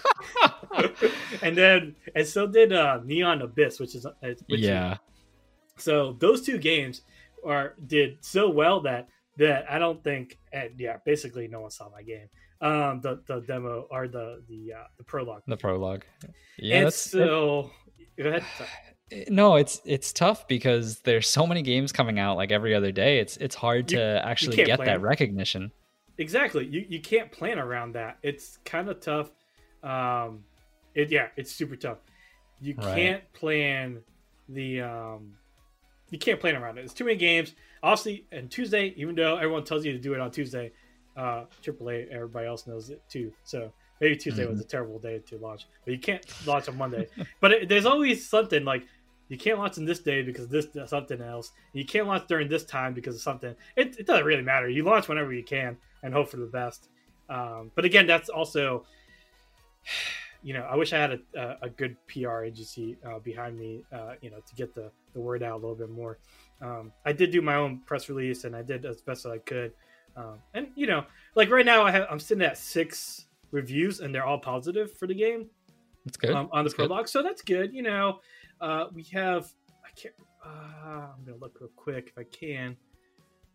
and 1.42 1.56
then 1.56 1.94
and 2.14 2.26
so 2.26 2.46
did 2.46 2.72
uh, 2.72 3.00
Neon 3.04 3.42
Abyss, 3.42 3.78
which 3.78 3.94
is 3.94 4.06
uh, 4.06 4.10
which 4.22 4.60
is- 4.60 4.66
yeah. 4.66 4.96
so 5.76 6.16
those 6.18 6.42
two 6.42 6.58
games 6.58 7.02
are 7.46 7.74
did 7.86 8.16
so 8.20 8.48
well 8.48 8.80
that 8.80 9.08
that 9.38 9.66
I 9.70 9.78
don't 9.78 10.02
think 10.02 10.38
and 10.52 10.70
yeah 10.78 10.96
basically 11.04 11.48
no 11.48 11.60
one 11.62 11.70
saw 11.70 11.88
my 11.90 12.02
game 12.02 12.28
um 12.60 13.00
the 13.00 13.20
the 13.26 13.40
demo 13.40 13.86
or 13.90 14.06
the 14.08 14.42
the 14.48 14.74
uh, 14.74 14.84
the 14.98 15.04
prologue 15.04 15.42
The 15.46 15.56
prologue. 15.56 16.04
Yeah. 16.58 16.76
and 16.76 16.86
that's, 16.86 16.96
so 17.10 17.70
ahead 18.18 18.44
no, 19.28 19.56
it's 19.56 19.80
it's 19.84 20.12
tough 20.12 20.46
because 20.48 21.00
there's 21.00 21.28
so 21.28 21.46
many 21.46 21.62
games 21.62 21.92
coming 21.92 22.18
out 22.18 22.36
like 22.36 22.52
every 22.52 22.74
other 22.74 22.92
day. 22.92 23.18
It's 23.18 23.36
it's 23.38 23.54
hard 23.56 23.90
You- 23.90 23.98
to 23.98 24.22
actually 24.24 24.56
get 24.56 24.78
that 24.84 25.00
recognition. 25.02 25.72
Exactly 26.18 26.66
you 26.66 26.84
you 26.88 27.00
can't 27.00 27.32
plan 27.32 27.58
around 27.58 27.92
that 27.94 28.18
it's 28.22 28.58
kind 28.64 28.88
of 28.88 29.00
tough 29.00 29.30
um 29.82 30.44
it 30.94 31.10
yeah 31.10 31.28
it's 31.36 31.50
super 31.50 31.76
tough 31.76 31.98
you 32.60 32.74
Right. 32.76 32.94
can't 32.94 33.32
plan 33.32 34.00
the 34.48 34.82
um 34.82 35.34
you 36.12 36.18
can't 36.18 36.38
plan 36.38 36.54
around 36.54 36.78
it. 36.78 36.84
It's 36.84 36.92
too 36.92 37.04
many 37.04 37.16
games. 37.16 37.54
Obviously, 37.82 38.26
and 38.30 38.50
Tuesday, 38.50 38.92
even 38.96 39.14
though 39.14 39.36
everyone 39.36 39.64
tells 39.64 39.84
you 39.84 39.92
to 39.92 39.98
do 39.98 40.12
it 40.12 40.20
on 40.20 40.30
Tuesday, 40.30 40.70
uh, 41.16 41.44
AAA, 41.62 42.12
everybody 42.12 42.46
else 42.46 42.66
knows 42.66 42.90
it 42.90 43.02
too. 43.08 43.32
So 43.44 43.72
maybe 44.00 44.16
Tuesday 44.16 44.42
mm-hmm. 44.42 44.52
was 44.52 44.60
a 44.60 44.64
terrible 44.64 44.98
day 44.98 45.20
to 45.20 45.38
launch, 45.38 45.66
but 45.84 45.92
you 45.92 45.98
can't 45.98 46.24
launch 46.46 46.68
on 46.68 46.76
Monday. 46.76 47.08
but 47.40 47.52
it, 47.52 47.68
there's 47.68 47.86
always 47.86 48.28
something 48.28 48.62
like 48.62 48.84
you 49.32 49.38
can't 49.38 49.58
launch 49.58 49.78
in 49.78 49.86
this 49.86 50.00
day 50.00 50.20
because 50.20 50.46
this 50.46 50.66
something 50.86 51.22
else. 51.22 51.52
You 51.72 51.86
can't 51.86 52.06
launch 52.06 52.28
during 52.28 52.48
this 52.48 52.64
time 52.64 52.92
because 52.92 53.14
of 53.14 53.22
something. 53.22 53.54
It, 53.76 53.96
it 53.98 54.06
doesn't 54.06 54.26
really 54.26 54.42
matter. 54.42 54.68
You 54.68 54.84
launch 54.84 55.08
whenever 55.08 55.32
you 55.32 55.42
can 55.42 55.78
and 56.02 56.12
hope 56.12 56.28
for 56.28 56.36
the 56.36 56.44
best. 56.44 56.90
Um, 57.30 57.70
but 57.74 57.86
again, 57.86 58.06
that's 58.06 58.28
also, 58.28 58.84
you 60.42 60.52
know, 60.52 60.64
I 60.70 60.76
wish 60.76 60.92
I 60.92 60.98
had 60.98 61.12
a, 61.12 61.40
a, 61.40 61.56
a 61.62 61.70
good 61.70 61.96
PR 62.08 62.42
agency 62.42 62.98
uh, 63.06 63.20
behind 63.20 63.58
me, 63.58 63.82
uh, 63.90 64.16
you 64.20 64.30
know, 64.30 64.40
to 64.46 64.54
get 64.54 64.74
the, 64.74 64.90
the 65.14 65.20
word 65.20 65.42
out 65.42 65.54
a 65.54 65.56
little 65.56 65.76
bit 65.76 65.88
more. 65.88 66.18
Um, 66.60 66.92
I 67.06 67.12
did 67.12 67.30
do 67.30 67.40
my 67.40 67.54
own 67.54 67.78
press 67.86 68.10
release 68.10 68.44
and 68.44 68.54
I 68.54 68.60
did 68.60 68.84
as 68.84 69.00
best 69.00 69.24
as 69.24 69.32
I 69.32 69.38
could. 69.38 69.72
Um, 70.14 70.40
and 70.52 70.68
you 70.74 70.86
know, 70.86 71.06
like 71.36 71.48
right 71.48 71.64
now, 71.64 71.84
I 71.84 71.90
have 71.90 72.06
I'm 72.10 72.20
sitting 72.20 72.44
at 72.44 72.58
six 72.58 73.24
reviews 73.50 74.00
and 74.00 74.14
they're 74.14 74.26
all 74.26 74.38
positive 74.38 74.92
for 74.98 75.06
the 75.06 75.14
game. 75.14 75.48
That's 76.04 76.18
good 76.18 76.32
um, 76.32 76.50
on 76.52 76.64
the 76.64 76.68
that's 76.68 76.74
prologue, 76.74 77.04
good. 77.04 77.10
so 77.10 77.22
that's 77.22 77.40
good. 77.40 77.72
You 77.72 77.82
know, 77.82 78.20
uh, 78.62 78.86
we 78.94 79.02
have 79.12 79.52
I 79.84 79.90
can't. 80.00 80.14
Uh, 80.44 81.08
I'm 81.16 81.24
gonna 81.24 81.38
look 81.38 81.58
real 81.60 81.70
quick 81.76 82.12
if 82.16 82.18
I 82.18 82.24
can. 82.24 82.76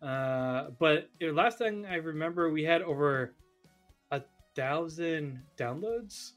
Uh, 0.00 0.70
but 0.78 1.08
last 1.20 1.58
thing 1.58 1.86
I 1.86 1.96
remember, 1.96 2.50
we 2.50 2.62
had 2.62 2.82
over 2.82 3.34
a 4.12 4.22
thousand 4.54 5.42
downloads. 5.56 6.32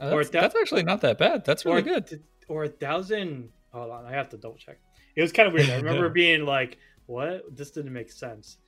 Uh, 0.00 0.10
that's, 0.16 0.30
that's, 0.30 0.56
actually 0.56 0.82
not 0.82 1.00
that 1.02 1.18
bad. 1.18 1.44
That's 1.44 1.64
really 1.64 1.82
good. 1.82 2.22
Or 2.48 2.64
a 2.64 2.68
thousand. 2.68 3.50
Hold 3.72 3.90
on, 3.90 4.06
I 4.06 4.12
have 4.12 4.28
to 4.30 4.36
double 4.36 4.56
check. 4.56 4.78
It 5.14 5.22
was 5.22 5.32
kind 5.32 5.46
of 5.48 5.54
weird. 5.54 5.70
I 5.70 5.76
remember 5.80 6.08
being 6.08 6.44
like, 6.44 6.78
"What? 7.06 7.44
This 7.54 7.70
didn't 7.70 7.92
make 7.92 8.10
sense." 8.10 8.58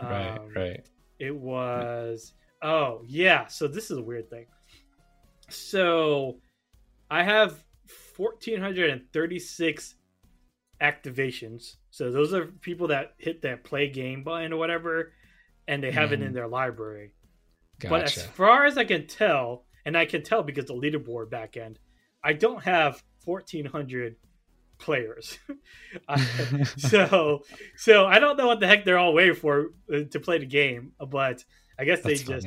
Right, 0.00 0.38
um, 0.38 0.52
right. 0.54 0.86
It 1.18 1.34
was. 1.34 2.34
Oh 2.62 3.02
yeah. 3.06 3.46
So 3.46 3.66
this 3.66 3.90
is 3.90 3.98
a 3.98 4.02
weird 4.02 4.30
thing. 4.30 4.46
So 5.48 6.38
I 7.10 7.22
have 7.22 7.62
1436 8.16 9.94
activations. 10.80 11.76
So 11.90 12.10
those 12.10 12.34
are 12.34 12.46
people 12.46 12.88
that 12.88 13.14
hit 13.18 13.42
that 13.42 13.64
play 13.64 13.88
game 13.88 14.24
button 14.24 14.52
or 14.52 14.56
whatever, 14.56 15.12
and 15.68 15.82
they 15.82 15.92
have 15.92 16.10
mm. 16.10 16.12
it 16.12 16.20
in 16.20 16.26
mm-hmm. 16.26 16.34
their 16.34 16.48
library. 16.48 17.12
Gotcha. 17.78 17.90
But 17.90 18.02
as 18.04 18.22
far 18.22 18.66
as 18.66 18.76
I 18.76 18.84
can 18.84 19.06
tell, 19.06 19.64
and 19.84 19.96
I 19.96 20.04
can 20.06 20.22
tell 20.22 20.42
because 20.42 20.66
the 20.66 20.74
leaderboard 20.74 21.30
back 21.30 21.56
end, 21.56 21.78
I 22.22 22.32
don't 22.32 22.62
have 22.64 23.02
1400 23.24 24.16
players. 24.78 25.38
so 26.76 27.42
so 27.76 28.06
I 28.06 28.18
don't 28.18 28.36
know 28.36 28.46
what 28.46 28.60
the 28.60 28.66
heck 28.66 28.84
they're 28.84 28.98
all 28.98 29.14
waiting 29.14 29.34
for 29.34 29.70
uh, 29.92 30.00
to 30.10 30.20
play 30.20 30.38
the 30.38 30.46
game, 30.46 30.92
but 30.98 31.44
I 31.78 31.84
guess 31.84 32.02
That's 32.02 32.22
they 32.22 32.34
just 32.34 32.46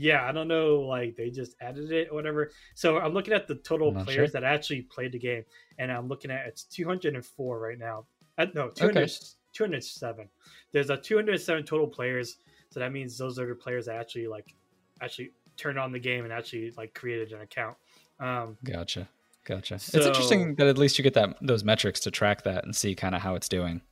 yeah, 0.00 0.26
I 0.26 0.32
don't 0.32 0.48
know, 0.48 0.80
like 0.80 1.14
they 1.14 1.28
just 1.28 1.54
added 1.60 1.92
it 1.92 2.08
or 2.10 2.14
whatever. 2.14 2.50
So 2.74 2.98
I'm 2.98 3.12
looking 3.12 3.34
at 3.34 3.46
the 3.46 3.56
total 3.56 3.92
players 3.92 4.14
sure. 4.14 4.26
that 4.28 4.44
actually 4.44 4.82
played 4.82 5.12
the 5.12 5.18
game, 5.18 5.44
and 5.78 5.92
I'm 5.92 6.08
looking 6.08 6.30
at 6.30 6.46
it's 6.46 6.64
204 6.64 7.58
right 7.58 7.78
now. 7.78 8.06
Uh, 8.38 8.46
no, 8.54 8.70
200, 8.70 8.96
okay. 8.96 9.14
207. 9.52 10.26
There's 10.72 10.88
a 10.88 10.96
207 10.96 11.64
total 11.64 11.86
players, 11.86 12.38
so 12.70 12.80
that 12.80 12.92
means 12.92 13.18
those 13.18 13.38
are 13.38 13.46
the 13.46 13.54
players 13.54 13.86
that 13.86 13.96
actually 13.96 14.26
like 14.26 14.54
actually 15.02 15.32
turned 15.58 15.78
on 15.78 15.92
the 15.92 15.98
game 15.98 16.24
and 16.24 16.32
actually 16.32 16.72
like 16.78 16.94
created 16.94 17.32
an 17.32 17.42
account. 17.42 17.76
Um, 18.20 18.56
gotcha, 18.64 19.06
gotcha. 19.44 19.78
So, 19.78 19.98
it's 19.98 20.06
interesting 20.06 20.54
that 20.54 20.66
at 20.66 20.78
least 20.78 20.96
you 20.96 21.02
get 21.02 21.12
that 21.12 21.36
those 21.42 21.62
metrics 21.62 22.00
to 22.00 22.10
track 22.10 22.44
that 22.44 22.64
and 22.64 22.74
see 22.74 22.94
kind 22.94 23.14
of 23.14 23.20
how 23.20 23.34
it's 23.34 23.50
doing. 23.50 23.82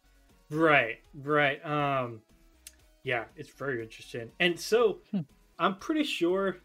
Right, 0.48 1.00
right. 1.22 1.62
Um, 1.66 2.22
yeah, 3.04 3.24
it's 3.36 3.50
very 3.50 3.82
interesting. 3.82 4.30
And 4.40 4.59
so. 4.59 5.00
Hmm 5.11 5.20
I'm 5.59 5.76
pretty 5.76 6.04
sure 6.04 6.59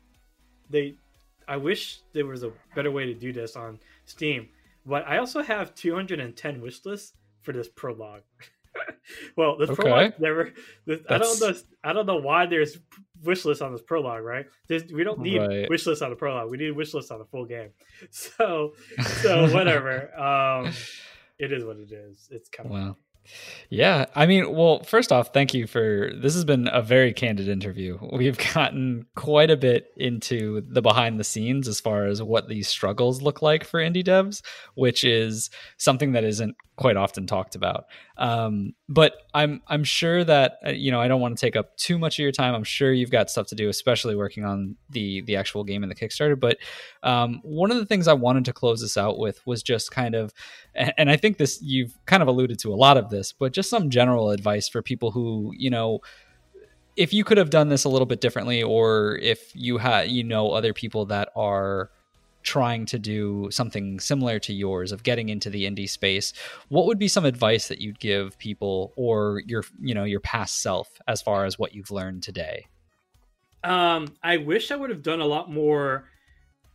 they. 0.69 0.95
I 1.47 1.57
wish 1.57 1.99
there 2.13 2.25
was 2.25 2.43
a 2.43 2.51
better 2.75 2.91
way 2.91 3.05
to 3.05 3.13
do 3.13 3.33
this 3.33 3.55
on 3.55 3.79
Steam, 4.05 4.47
but 4.85 5.05
I 5.07 5.17
also 5.17 5.41
have 5.41 5.75
210 5.75 6.61
wish 6.61 6.85
lists 6.85 7.13
for 7.41 7.51
this 7.51 7.67
prologue. 7.67 8.21
well, 9.35 9.57
this 9.57 9.69
okay. 9.69 9.81
prologue 9.81 10.13
never. 10.19 10.53
This, 10.85 10.99
I 11.09 11.17
don't 11.17 11.39
know. 11.39 11.53
I 11.83 11.93
don't 11.93 12.05
know 12.05 12.17
why 12.17 12.45
there's 12.45 12.77
wish 13.23 13.45
lists 13.45 13.61
on 13.61 13.71
this 13.71 13.81
prologue. 13.81 14.23
Right? 14.23 14.45
There's, 14.67 14.85
we 14.91 15.03
don't 15.03 15.19
need 15.19 15.39
right. 15.39 15.69
wish 15.69 15.85
lists 15.85 16.01
on 16.01 16.09
the 16.09 16.15
prologue. 16.15 16.49
We 16.49 16.57
need 16.57 16.71
wish 16.71 16.93
lists 16.93 17.11
on 17.11 17.19
the 17.19 17.25
full 17.25 17.45
game. 17.45 17.69
So, 18.11 18.73
so 19.21 19.53
whatever. 19.53 20.13
um, 20.19 20.73
it 21.39 21.51
is 21.51 21.63
what 21.63 21.77
it 21.77 21.91
is. 21.91 22.27
It's 22.31 22.49
kind 22.49 22.67
of. 22.67 22.71
Wow. 22.71 22.97
Yeah, 23.69 24.05
I 24.15 24.26
mean, 24.26 24.53
well, 24.53 24.84
first 24.84 25.11
off, 25.11 25.34
thank 25.34 25.53
you 25.53 25.67
for 25.67 26.11
this 26.15 26.34
has 26.34 26.45
been 26.45 26.69
a 26.71 26.82
very 26.82 27.13
candid 27.13 27.47
interview. 27.47 27.97
We've 28.11 28.38
gotten 28.53 29.05
quite 29.15 29.49
a 29.49 29.57
bit 29.57 29.88
into 29.97 30.61
the 30.67 30.82
behind 30.82 31.19
the 31.19 31.24
scenes 31.24 31.67
as 31.67 31.80
far 31.80 32.05
as 32.05 32.21
what 32.21 32.47
these 32.47 32.67
struggles 32.67 33.21
look 33.21 33.41
like 33.41 33.63
for 33.63 33.80
indie 33.80 34.05
devs, 34.05 34.41
which 34.76 35.03
is 35.03 35.49
something 35.78 36.11
that 36.13 36.24
isn't 36.24 36.55
quite 36.76 36.97
often 36.97 37.28
talked 37.28 37.55
about. 37.55 37.86
Um, 38.17 38.74
but 38.89 39.13
I'm 39.34 39.61
I'm 39.67 39.84
sure 39.84 40.24
that 40.24 40.57
uh, 40.65 40.69
you 40.71 40.91
know 40.91 40.99
I 40.99 41.07
don't 41.07 41.21
want 41.21 41.38
to 41.38 41.45
take 41.45 41.55
up 41.55 41.76
too 41.78 41.97
much 41.97 42.19
of 42.19 42.24
your 42.24 42.32
time. 42.32 42.53
I'm 42.53 42.63
sure 42.63 42.91
you've 42.91 43.11
got 43.11 43.30
stuff 43.30 43.47
to 43.47 43.55
do, 43.55 43.69
especially 43.69 44.15
working 44.15 44.43
on 44.43 44.76
the 44.89 45.21
the 45.21 45.36
actual 45.36 45.63
game 45.63 45.84
and 45.84 45.91
the 45.91 45.95
Kickstarter. 45.95 46.39
But 46.39 46.57
um, 47.03 47.41
one 47.43 47.71
of 47.71 47.78
the 47.78 47.86
things 47.86 48.07
I 48.07 48.13
wanted 48.13 48.45
to 48.45 48.53
close 48.53 48.82
this 48.82 48.97
out 48.97 49.17
with 49.17 49.45
was 49.45 49.63
just 49.63 49.91
kind 49.91 50.15
of, 50.15 50.34
and 50.76 51.09
I 51.09 51.17
think 51.17 51.38
this 51.38 51.59
you've 51.61 51.97
kind 52.05 52.21
of 52.21 52.28
alluded 52.28 52.59
to 52.59 52.74
a 52.74 52.76
lot 52.76 52.97
of 52.97 53.09
this, 53.14 53.32
but 53.32 53.53
just 53.53 53.70
some 53.70 53.89
general 53.89 54.32
advice 54.32 54.68
for 54.68 54.82
people 54.82 55.11
who 55.11 55.53
you 55.55 55.70
know 55.70 56.01
if 56.95 57.14
you 57.14 57.24
could 57.24 57.38
have 57.38 57.49
done 57.49 57.70
this 57.70 57.84
a 57.84 57.89
little 57.89 58.05
bit 58.05 58.22
differently 58.22 58.61
or 58.61 59.18
if 59.18 59.51
you 59.55 59.78
had 59.78 60.09
you 60.09 60.24
know 60.24 60.51
other 60.51 60.74
people 60.74 61.05
that 61.05 61.30
are 61.36 61.89
trying 62.43 62.86
to 62.86 62.99
do 62.99 63.47
something 63.51 63.99
similar 63.99 64.38
to 64.38 64.53
yours 64.53 64.91
of 64.91 65.03
getting 65.03 65.30
into 65.30 65.49
the 65.49 65.64
indie 65.64 65.89
space 65.89 66.34
what 66.68 66.86
would 66.86 66.99
be 66.99 67.07
some 67.07 67.24
advice 67.24 67.70
that 67.70 67.80
you'd 67.80 67.99
give 67.99 68.38
people 68.38 68.91
or 68.97 69.41
your 69.47 69.64
you 69.82 69.93
know 69.93 70.03
your 70.03 70.20
past 70.20 70.61
self 70.61 70.89
as 71.07 71.22
far 71.22 71.45
as 71.45 71.57
what 71.57 71.74
you've 71.74 71.91
learned 71.91 72.22
today? 72.22 72.68
Um 73.64 74.09
i 74.22 74.38
wish 74.38 74.72
i 74.72 74.76
would 74.76 74.89
have 74.89 75.01
done 75.01 75.22
a 75.22 75.26
lot 75.26 75.49
more 75.49 76.09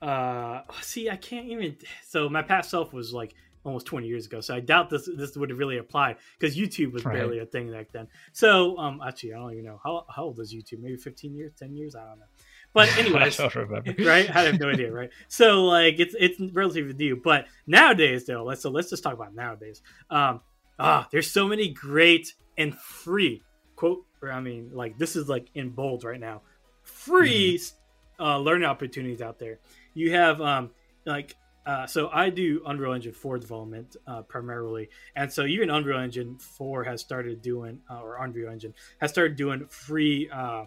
uh 0.01 0.62
see 0.80 1.11
i 1.11 1.16
can't 1.16 1.49
even 1.49 1.76
so 2.07 2.28
my 2.30 2.41
past 2.41 2.70
self 2.70 2.93
was 2.93 3.12
like 3.12 3.34
almost 3.64 3.86
20 3.86 4.06
years 4.06 4.26
ago 4.26 4.40
so 4.40 4.54
i 4.54 4.61
doubt 4.61 4.88
this 4.90 5.09
this 5.16 5.36
would 5.36 5.50
have 5.50 5.59
really 5.59 5.78
applied 5.78 6.16
because 6.38 6.56
youtube 6.56 6.92
was 6.92 7.04
right. 7.04 7.14
barely 7.14 7.38
a 7.38 7.46
thing 7.46 7.70
back 7.70 7.90
then 7.92 8.06
so 8.32 8.76
um 8.78 9.00
actually 9.06 9.32
i 9.32 9.36
don't 9.36 9.52
even 9.52 9.64
know 9.64 9.80
how, 9.82 10.04
how 10.14 10.24
old 10.24 10.38
is 10.40 10.54
youtube 10.54 10.80
maybe 10.80 10.96
15 10.96 11.34
years 11.34 11.52
10 11.59 11.74
years 11.74 11.94
i 11.94 12.04
don't 12.04 12.18
know 12.18 12.26
but 12.72 12.96
anyways, 12.98 13.38
right? 13.98 14.30
I 14.36 14.42
have 14.44 14.61
no 14.61 14.68
idea, 14.70 14.92
right? 14.92 15.11
So 15.28 15.64
like 15.64 15.98
it's 15.98 16.14
it's 16.18 16.40
relatively 16.52 16.92
new. 16.92 17.20
But 17.22 17.46
nowadays, 17.66 18.26
though, 18.26 18.44
let's 18.44 18.62
so 18.62 18.70
let's 18.70 18.90
just 18.90 19.02
talk 19.02 19.14
about 19.14 19.34
nowadays. 19.34 19.82
Um, 20.11 20.40
ah, 20.78 21.09
there's 21.11 21.30
so 21.30 21.48
many 21.48 21.68
great 21.68 22.34
and 22.56 22.74
free 22.76 23.42
quote. 23.76 24.04
I 24.22 24.40
mean, 24.40 24.70
like 24.72 24.98
this 24.98 25.16
is 25.16 25.28
like 25.28 25.48
in 25.54 25.70
bold 25.70 26.04
right 26.04 26.20
now. 26.20 26.42
Free 26.82 27.59
mm-hmm. 27.59 28.24
uh, 28.24 28.38
learning 28.38 28.68
opportunities 28.68 29.22
out 29.22 29.38
there. 29.38 29.61
You 29.94 30.12
have 30.12 30.40
um 30.40 30.70
like 31.06 31.34
uh, 31.68 31.86
so 31.86 32.08
I 32.10 32.30
do 32.30 32.62
Unreal 32.64 32.94
Engine 32.94 33.12
4 33.12 33.38
development 33.38 33.96
uh, 34.06 34.22
primarily, 34.22 34.88
and 35.14 35.30
so 35.30 35.44
even 35.44 35.68
Unreal 35.68 35.98
Engine 35.98 36.38
4 36.38 36.84
has 36.84 37.02
started 37.02 37.42
doing, 37.42 37.80
uh, 37.90 38.00
or 38.00 38.24
Unreal 38.24 38.50
Engine 38.50 38.72
has 39.02 39.10
started 39.10 39.36
doing 39.36 39.66
free 39.66 40.30
uh, 40.32 40.64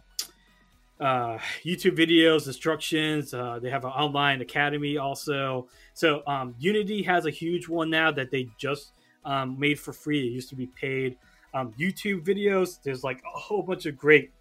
uh, 0.99 1.39
YouTube 1.65 1.97
videos, 1.97 2.45
instructions. 2.45 3.33
Uh, 3.33 3.57
they 3.59 3.71
have 3.71 3.83
an 3.83 3.89
online 3.89 4.41
academy 4.41 4.99
also. 4.99 5.67
So 5.95 6.21
um, 6.27 6.53
Unity 6.59 7.01
has 7.01 7.25
a 7.25 7.31
huge 7.31 7.67
one 7.67 7.89
now 7.89 8.11
that 8.11 8.29
they 8.29 8.49
just 8.59 8.91
um, 9.25 9.59
made 9.59 9.79
for 9.79 9.93
free. 9.93 10.27
It 10.27 10.31
used 10.31 10.49
to 10.49 10.55
be 10.55 10.67
paid. 10.67 11.17
Um, 11.55 11.73
YouTube 11.79 12.23
videos. 12.23 12.77
There's 12.83 13.03
like 13.03 13.23
a 13.35 13.39
whole 13.39 13.63
bunch 13.63 13.87
of 13.87 13.97
great 13.97 14.31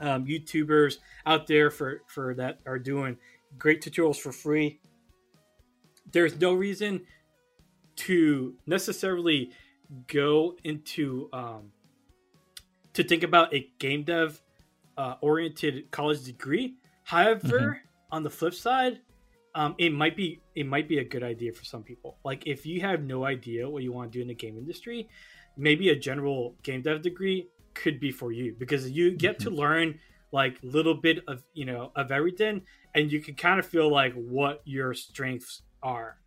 um, 0.00 0.26
YouTubers 0.26 0.96
out 1.24 1.46
there 1.46 1.70
for 1.70 2.02
for 2.08 2.34
that 2.34 2.58
are 2.66 2.80
doing 2.80 3.16
great 3.56 3.80
tutorials 3.80 4.16
for 4.16 4.32
free. 4.32 4.80
There's 6.12 6.40
no 6.40 6.52
reason 6.52 7.02
to 7.96 8.54
necessarily 8.66 9.50
go 10.06 10.56
into 10.64 11.28
um, 11.32 11.72
to 12.94 13.02
think 13.02 13.22
about 13.22 13.54
a 13.54 13.68
game 13.78 14.04
dev 14.04 14.40
uh, 14.96 15.14
oriented 15.20 15.90
college 15.90 16.22
degree. 16.24 16.74
However, 17.04 17.58
mm-hmm. 17.58 18.14
on 18.14 18.22
the 18.22 18.30
flip 18.30 18.54
side, 18.54 19.00
um, 19.54 19.74
it 19.78 19.92
might 19.92 20.16
be 20.16 20.40
it 20.54 20.66
might 20.66 20.88
be 20.88 20.98
a 20.98 21.04
good 21.04 21.22
idea 21.22 21.52
for 21.52 21.64
some 21.64 21.82
people. 21.82 22.18
Like 22.24 22.46
if 22.46 22.64
you 22.64 22.80
have 22.80 23.02
no 23.02 23.24
idea 23.24 23.68
what 23.68 23.82
you 23.82 23.92
want 23.92 24.12
to 24.12 24.18
do 24.18 24.22
in 24.22 24.28
the 24.28 24.34
game 24.34 24.56
industry, 24.56 25.08
maybe 25.56 25.90
a 25.90 25.96
general 25.96 26.54
game 26.62 26.82
dev 26.82 27.02
degree 27.02 27.48
could 27.74 28.00
be 28.00 28.10
for 28.10 28.32
you 28.32 28.54
because 28.58 28.90
you 28.90 29.12
get 29.12 29.38
mm-hmm. 29.38 29.50
to 29.50 29.56
learn 29.56 29.98
like 30.30 30.58
little 30.62 30.94
bit 30.94 31.22
of 31.28 31.42
you 31.52 31.66
know 31.66 31.92
of 31.94 32.10
everything, 32.10 32.62
and 32.94 33.12
you 33.12 33.20
can 33.20 33.34
kind 33.34 33.58
of 33.58 33.66
feel 33.66 33.90
like 33.90 34.14
what 34.14 34.62
your 34.64 34.94
strengths 34.94 35.62
are. 35.82 36.18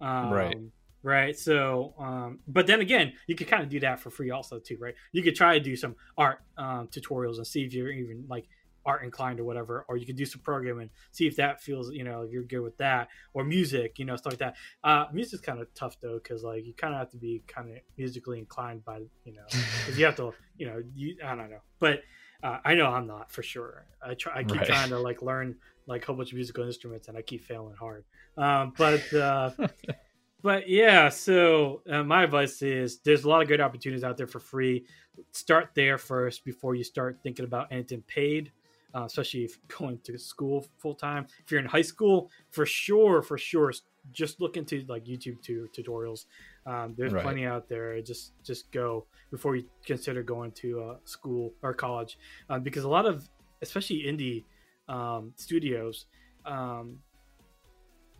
Um, 0.00 0.30
right. 0.30 0.56
right? 1.02 1.38
So, 1.38 1.94
um, 1.98 2.40
but 2.48 2.66
then 2.66 2.80
again, 2.80 3.12
you 3.26 3.34
could 3.34 3.48
kind 3.48 3.62
of 3.62 3.68
do 3.68 3.80
that 3.80 4.00
for 4.00 4.10
free 4.10 4.30
also 4.30 4.58
too, 4.58 4.76
right? 4.80 4.94
You 5.12 5.22
could 5.22 5.36
try 5.36 5.58
to 5.58 5.64
do 5.64 5.76
some 5.76 5.96
art 6.16 6.40
um, 6.56 6.88
tutorials 6.88 7.36
and 7.36 7.46
see 7.46 7.64
if 7.64 7.72
you're 7.72 7.90
even 7.90 8.24
like 8.28 8.48
art 8.84 9.04
inclined 9.04 9.38
or 9.38 9.44
whatever, 9.44 9.84
or 9.88 9.96
you 9.96 10.06
could 10.06 10.16
do 10.16 10.26
some 10.26 10.40
programming, 10.40 10.90
see 11.12 11.26
if 11.26 11.36
that 11.36 11.60
feels, 11.60 11.92
you 11.92 12.04
know, 12.04 12.22
you're 12.22 12.42
good 12.42 12.60
with 12.60 12.76
that, 12.78 13.08
or 13.32 13.44
music, 13.44 13.98
you 13.98 14.04
know, 14.04 14.16
stuff 14.16 14.32
like 14.32 14.40
that. 14.40 14.56
Uh, 14.82 15.06
music's 15.12 15.40
kind 15.40 15.60
of 15.60 15.72
tough 15.74 15.96
though, 16.00 16.14
because 16.14 16.42
like 16.42 16.64
you 16.66 16.74
kind 16.74 16.94
of 16.94 16.98
have 16.98 17.10
to 17.10 17.16
be 17.16 17.42
kind 17.46 17.70
of 17.70 17.78
musically 17.96 18.38
inclined 18.38 18.84
by, 18.84 18.98
you 19.24 19.32
know, 19.32 19.44
because 19.50 19.98
you 19.98 20.04
have 20.04 20.16
to, 20.16 20.32
you 20.56 20.66
know, 20.66 20.82
you 20.94 21.16
I 21.24 21.34
don't 21.34 21.50
know, 21.50 21.62
but 21.78 22.02
uh, 22.42 22.58
I 22.64 22.74
know 22.74 22.86
I'm 22.86 23.06
not 23.06 23.30
for 23.30 23.42
sure. 23.42 23.86
I 24.04 24.14
try, 24.14 24.38
I 24.38 24.42
keep 24.42 24.58
right. 24.58 24.66
trying 24.66 24.88
to 24.88 24.98
like 24.98 25.22
learn 25.22 25.56
like 25.86 26.02
a 26.02 26.06
whole 26.06 26.16
bunch 26.16 26.30
of 26.30 26.36
musical 26.36 26.64
instruments, 26.64 27.08
and 27.08 27.16
I 27.16 27.22
keep 27.22 27.44
failing 27.44 27.74
hard. 27.74 28.04
Um, 28.36 28.72
but 28.76 29.12
uh, 29.14 29.50
but 30.42 30.68
yeah, 30.68 31.08
so 31.08 31.82
uh, 31.90 32.02
my 32.02 32.24
advice 32.24 32.62
is 32.62 32.98
there's 33.00 33.24
a 33.24 33.28
lot 33.28 33.42
of 33.42 33.48
good 33.48 33.60
opportunities 33.60 34.04
out 34.04 34.16
there 34.16 34.26
for 34.26 34.40
free. 34.40 34.86
Start 35.32 35.70
there 35.74 35.98
first 35.98 36.44
before 36.44 36.74
you 36.74 36.84
start 36.84 37.18
thinking 37.22 37.44
about 37.44 37.68
anything 37.70 38.02
paid 38.06 38.52
uh, 38.94 39.04
especially 39.04 39.44
if 39.44 39.58
going 39.68 39.98
to 40.04 40.18
school 40.18 40.66
full 40.78 40.94
time. 40.94 41.26
If 41.44 41.50
you're 41.50 41.60
in 41.60 41.66
high 41.66 41.82
school, 41.82 42.30
for 42.50 42.66
sure, 42.66 43.22
for 43.22 43.38
sure, 43.38 43.72
just 44.12 44.40
look 44.40 44.56
into 44.56 44.84
like 44.88 45.04
YouTube 45.04 45.42
to, 45.42 45.68
tutorials. 45.76 46.26
Um, 46.66 46.94
there's 46.96 47.12
right. 47.12 47.22
plenty 47.22 47.46
out 47.46 47.68
there. 47.68 48.00
Just 48.02 48.32
just 48.44 48.70
go 48.72 49.06
before 49.30 49.56
you 49.56 49.64
consider 49.86 50.22
going 50.22 50.52
to 50.52 50.80
uh, 50.80 50.96
school 51.04 51.54
or 51.62 51.74
college, 51.74 52.18
um, 52.48 52.62
because 52.62 52.84
a 52.84 52.88
lot 52.88 53.06
of 53.06 53.28
especially 53.62 54.02
indie 54.02 54.44
um, 54.92 55.32
studios, 55.36 56.06
um, 56.44 56.98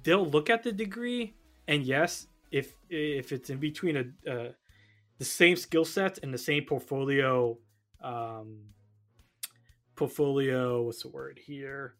they'll 0.02 0.26
look 0.26 0.50
at 0.50 0.62
the 0.62 0.72
degree 0.72 1.34
and 1.68 1.84
yes, 1.84 2.26
if 2.50 2.74
if 2.90 3.32
it's 3.32 3.50
in 3.50 3.58
between 3.58 3.96
a, 3.96 4.30
uh, 4.30 4.52
the 5.18 5.24
same 5.24 5.56
skill 5.56 5.84
sets 5.84 6.18
and 6.22 6.32
the 6.34 6.38
same 6.38 6.64
portfolio 6.64 7.56
um, 8.02 8.58
portfolio 9.94 10.82
what's 10.82 11.02
the 11.02 11.08
word 11.08 11.38
here? 11.44 11.94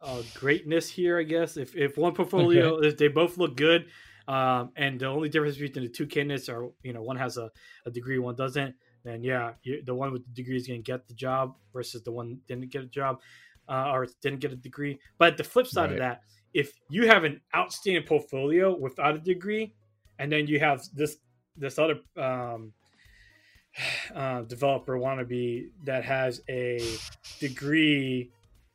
Uh, 0.00 0.22
greatness 0.34 0.88
here 0.88 1.18
i 1.18 1.22
guess. 1.22 1.56
If, 1.56 1.74
if 1.74 1.96
one 1.96 2.14
portfolio 2.14 2.76
okay. 2.76 2.88
if 2.88 2.96
they 2.96 3.08
both 3.08 3.36
look 3.36 3.56
good 3.56 3.86
um, 4.28 4.70
and 4.76 5.00
the 5.00 5.06
only 5.06 5.28
difference 5.28 5.56
between 5.56 5.84
the 5.84 5.90
two 5.90 6.06
candidates 6.06 6.48
are 6.48 6.68
you 6.82 6.92
know 6.92 7.02
one 7.02 7.16
has 7.16 7.36
a, 7.36 7.50
a 7.86 7.90
degree 7.90 8.18
one 8.18 8.36
doesn't 8.36 8.74
then 9.04 9.22
yeah 9.22 9.52
you, 9.62 9.82
the 9.84 9.94
one 9.94 10.12
with 10.12 10.24
the 10.24 10.32
degree 10.32 10.56
is 10.56 10.66
going 10.66 10.82
to 10.82 10.92
get 10.92 11.08
the 11.08 11.14
job 11.14 11.54
versus 11.72 12.02
the 12.02 12.12
one 12.12 12.38
didn't 12.46 12.70
get 12.70 12.82
a 12.82 12.86
job 12.86 13.20
uh, 13.68 13.90
or 13.92 14.06
didn't 14.22 14.40
get 14.40 14.52
a 14.52 14.56
degree 14.56 14.98
but 15.18 15.36
the 15.36 15.44
flip 15.44 15.66
side 15.66 15.84
right. 15.84 15.92
of 15.92 15.98
that 15.98 16.22
if 16.54 16.72
you 16.88 17.06
have 17.06 17.24
an 17.24 17.40
outstanding 17.54 18.02
portfolio 18.02 18.76
without 18.76 19.14
a 19.14 19.18
degree 19.18 19.72
and 20.18 20.30
then 20.32 20.46
you 20.46 20.58
have 20.58 20.82
this 20.94 21.16
this 21.56 21.78
other 21.78 22.00
um, 22.16 22.72
uh, 24.14 24.42
developer 24.42 24.98
wannabe 24.98 25.68
that 25.84 26.04
has 26.04 26.40
a 26.48 26.80
degree 27.40 28.30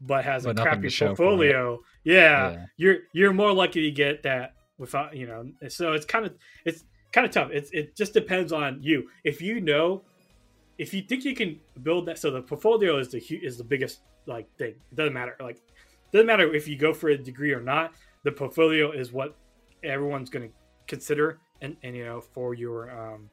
but 0.06 0.26
has 0.26 0.44
but 0.44 0.60
a 0.60 0.62
crappy 0.62 0.89
portfolio, 0.89 1.80
yeah, 2.04 2.52
yeah, 2.52 2.66
you're 2.78 2.98
you're 3.14 3.34
more 3.34 3.54
likely 3.54 3.82
to 3.84 3.91
get 3.91 4.24
that 4.24 4.56
without 4.78 5.16
you 5.16 5.28
know. 5.28 5.50
So 5.70 5.94
it's 5.94 6.06
kind 6.06 6.26
of 6.26 6.34
it's 6.66 6.84
kind 7.12 7.26
of 7.26 7.32
tough. 7.32 7.50
It's 7.52 7.72
it 7.72 7.96
just 7.96 8.14
depends 8.14 8.52
on 8.52 8.80
you. 8.82 9.08
If 9.24 9.41
you 9.41 9.62
know, 9.62 10.04
if 10.78 10.93
you 10.93 11.01
think 11.01 11.26
you 11.26 11.36
can 11.36 11.59
build 11.84 12.07
that, 12.07 12.17
so 12.17 12.32
the 12.32 12.41
portfolio 12.41 12.97
is 12.97 13.09
the 13.09 13.19
is 13.19 13.57
the 13.57 13.63
biggest 13.63 14.01
like 14.26 14.47
thing. 14.57 14.76
It 14.91 14.95
doesn't 14.95 15.13
matter. 15.13 15.36
Like 15.39 15.61
doesn't 16.11 16.28
matter 16.28 16.53
if 16.53 16.67
you 16.67 16.78
go 16.78 16.93
for 16.93 17.09
a 17.09 17.17
degree 17.17 17.53
or 17.53 17.61
not. 17.61 17.93
The 18.24 18.32
portfolio 18.32 18.91
is 18.91 19.11
what 19.11 19.36
everyone's 19.84 20.30
going 20.30 20.47
to 20.47 20.55
consider 20.88 21.39
and 21.61 21.76
and 21.84 21.95
you 21.95 22.05
know 22.05 22.21
for 22.21 22.53
your 22.53 22.91
um 22.91 23.30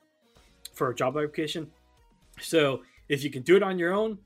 for 0.74 0.91
a 0.91 0.95
job 0.95 1.16
application. 1.16 1.70
So 2.41 2.82
if 3.09 3.22
you 3.24 3.30
can 3.30 3.43
do 3.43 3.57
it 3.57 3.62
on 3.62 3.78
your 3.78 3.93
own, 3.93 4.18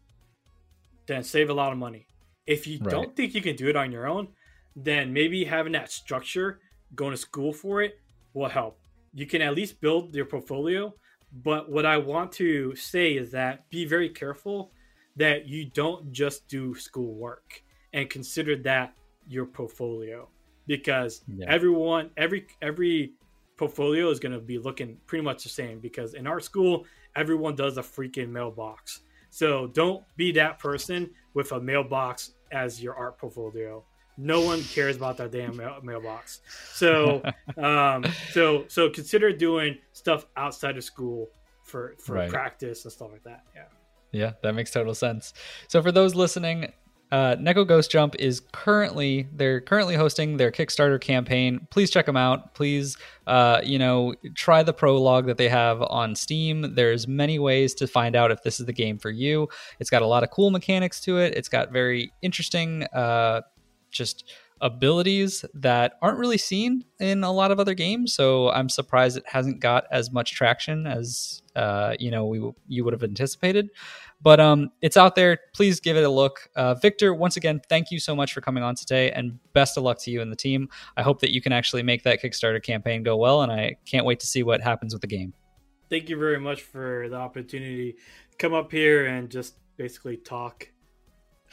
then 1.07 1.23
save 1.23 1.51
a 1.51 1.55
lot 1.55 1.73
of 1.73 1.79
money. 1.79 2.07
If 2.47 2.67
you 2.67 2.79
right. 2.81 2.91
don't 2.91 3.17
think 3.17 3.35
you 3.35 3.43
can 3.43 3.57
do 3.57 3.69
it 3.69 3.77
on 3.77 3.91
your 3.91 4.07
own, 4.07 4.29
then 4.77 5.13
maybe 5.13 5.45
having 5.45 5.73
that 5.73 5.91
structure, 5.91 6.61
going 6.95 7.13
to 7.13 7.17
school 7.17 7.53
for 7.53 7.83
it, 7.83 7.99
will 8.35 8.49
help. 8.49 8.79
You 9.15 9.27
can 9.27 9.41
at 9.43 9.55
least 9.55 9.81
build 9.81 10.15
your 10.15 10.27
portfolio. 10.27 10.95
But 11.43 11.71
what 11.71 11.85
I 11.85 11.97
want 11.99 12.33
to 12.33 12.77
say 12.77 13.15
is 13.15 13.31
that 13.33 13.69
be 13.71 13.85
very 13.85 14.09
careful 14.09 14.71
that 15.17 15.47
you 15.47 15.67
don't 15.67 16.13
just 16.13 16.47
do 16.49 16.75
school 16.75 17.15
work 17.15 17.63
and 17.93 18.09
consider 18.09 18.57
that 18.57 18.95
your 19.27 19.47
portfolio 19.47 20.29
because 20.67 21.23
yeah. 21.27 21.47
everyone 21.49 22.11
every 22.17 22.47
every 22.63 23.15
portfolio 23.57 24.11
is 24.11 24.19
going 24.19 24.33
to 24.33 24.41
be 24.41 24.59
looking 24.59 24.97
pretty 25.07 25.25
much 25.25 25.43
the 25.43 25.49
same 25.49 25.79
because 25.79 26.15
in 26.15 26.27
our 26.27 26.41
school, 26.41 26.85
everyone 27.17 27.55
does 27.55 27.79
a 27.79 27.83
freaking 27.83 28.29
mailbox. 28.29 29.01
So 29.31 29.69
don't 29.69 30.05
be 30.17 30.33
that 30.33 30.59
person 30.59 31.11
with 31.35 31.53
a 31.53 31.61
mailbox 31.61 32.35
as 32.53 32.83
your 32.83 32.95
art 32.95 33.19
portfolio. 33.19 33.85
No 34.17 34.41
one 34.41 34.63
cares 34.63 34.97
about 34.97 35.17
that 35.19 35.33
damn 35.33 35.57
mail- 35.57 35.81
mailbox. 35.83 36.41
So, 36.73 37.23
um, 37.57 38.05
so, 38.33 38.65
so 38.69 38.91
consider 38.91 39.33
doing 39.33 39.79
stuff 39.93 40.27
outside 40.37 40.77
of 40.77 40.85
school 40.85 41.29
for 41.63 41.95
for 41.99 42.15
right. 42.15 42.31
practice 42.31 42.85
and 42.85 42.93
stuff 42.93 43.11
like 43.13 43.25
that. 43.25 43.43
Yeah. 43.55 43.65
Yeah, 44.13 44.33
that 44.43 44.55
makes 44.55 44.71
total 44.71 44.95
sense. 44.95 45.35
So 45.67 45.83
for 45.83 45.91
those 45.91 46.15
listening, 46.15 46.73
uh, 47.11 47.37
Neko 47.37 47.67
Ghost 47.67 47.91
Jump 47.91 48.17
is 48.19 48.41
currently 48.53 49.29
they're 49.33 49.61
currently 49.61 49.95
hosting 49.95 50.37
their 50.37 50.51
Kickstarter 50.51 51.01
campaign. 51.01 51.67
Please 51.71 51.91
check 51.91 52.07
them 52.07 52.17
out. 52.17 52.55
Please, 52.55 52.97
uh, 53.27 53.61
you 53.63 53.79
know, 53.79 54.15
try 54.35 54.63
the 54.63 54.73
prologue 54.73 55.27
that 55.27 55.37
they 55.37 55.49
have 55.49 55.83
on 55.83 56.15
Steam. 56.15 56.75
There's 56.75 57.07
many 57.07 57.39
ways 57.39 57.75
to 57.75 57.87
find 57.87 58.17
out 58.17 58.31
if 58.31 58.43
this 58.43 58.59
is 58.59 58.67
the 58.67 58.73
game 58.73 58.99
for 58.99 59.11
you. 59.11 59.49
It's 59.79 59.91
got 59.91 60.03
a 60.03 60.07
lot 60.07 60.23
of 60.23 60.31
cool 60.31 60.51
mechanics 60.51 61.01
to 61.03 61.19
it. 61.19 61.35
It's 61.37 61.49
got 61.49 61.73
very 61.73 62.13
interesting, 62.23 62.85
uh, 62.93 63.43
just 63.95 64.31
abilities 64.61 65.45
that 65.55 65.95
aren't 66.01 66.19
really 66.19 66.39
seen 66.39 66.85
in 67.01 67.25
a 67.25 67.33
lot 67.33 67.51
of 67.51 67.61
other 67.61 67.75
games. 67.75 68.15
So 68.15 68.51
I'm 68.51 68.69
surprised 68.69 69.17
it 69.17 69.25
hasn't 69.27 69.61
got 69.61 69.85
as 69.91 70.11
much 70.13 70.33
traction 70.33 70.87
as 70.87 71.43
uh, 71.57 71.95
you 71.99 72.11
know 72.11 72.27
we 72.27 72.53
you 72.69 72.85
would 72.85 72.93
have 72.93 73.03
anticipated. 73.03 73.71
But 74.23 74.41
um, 74.41 74.71
it's 74.81 74.97
out 74.97 75.17
there. 75.17 75.39
Please 75.55 75.81
give 75.81 75.97
it 75.97 76.05
a 76.05 76.09
look. 76.09 76.49
Uh, 76.57 76.75
Victor, 76.75 77.13
once 77.13 77.37
again, 77.37 77.61
thank 77.69 77.91
you 77.91 78.01
so 78.01 78.17
much 78.17 78.33
for 78.33 78.41
coming 78.41 78.63
on 78.63 78.75
today, 78.75 79.11
and 79.11 79.39
best 79.53 79.77
of 79.77 79.83
luck 79.83 79.99
to 80.03 80.11
you 80.11 80.23
and 80.23 80.33
the 80.33 80.37
team. 80.37 80.69
I 80.97 81.03
hope 81.03 81.21
that 81.21 81.35
you 81.35 81.43
can 81.43 81.53
actually 81.53 81.83
make 81.83 82.05
that 82.05 82.23
Kickstarter 82.23 82.63
campaign 82.63 83.03
go 83.03 83.17
well, 83.17 83.43
and 83.43 83.53
I 83.53 83.77
can't 83.85 84.07
wait 84.07 84.21
to 84.21 84.27
see 84.27 84.43
what 84.43 84.63
happens 84.63 84.95
with 84.95 85.03
the 85.03 85.09
game. 85.09 85.35
Thank 85.91 86.09
you 86.09 86.17
very 86.19 86.41
much 86.41 86.63
for 86.63 87.09
the 87.11 87.17
opportunity 87.17 87.97
come 88.39 88.55
up 88.55 88.71
here 88.71 89.07
and 89.07 89.31
just 89.31 89.55
basically 89.77 90.17
talk. 90.17 90.69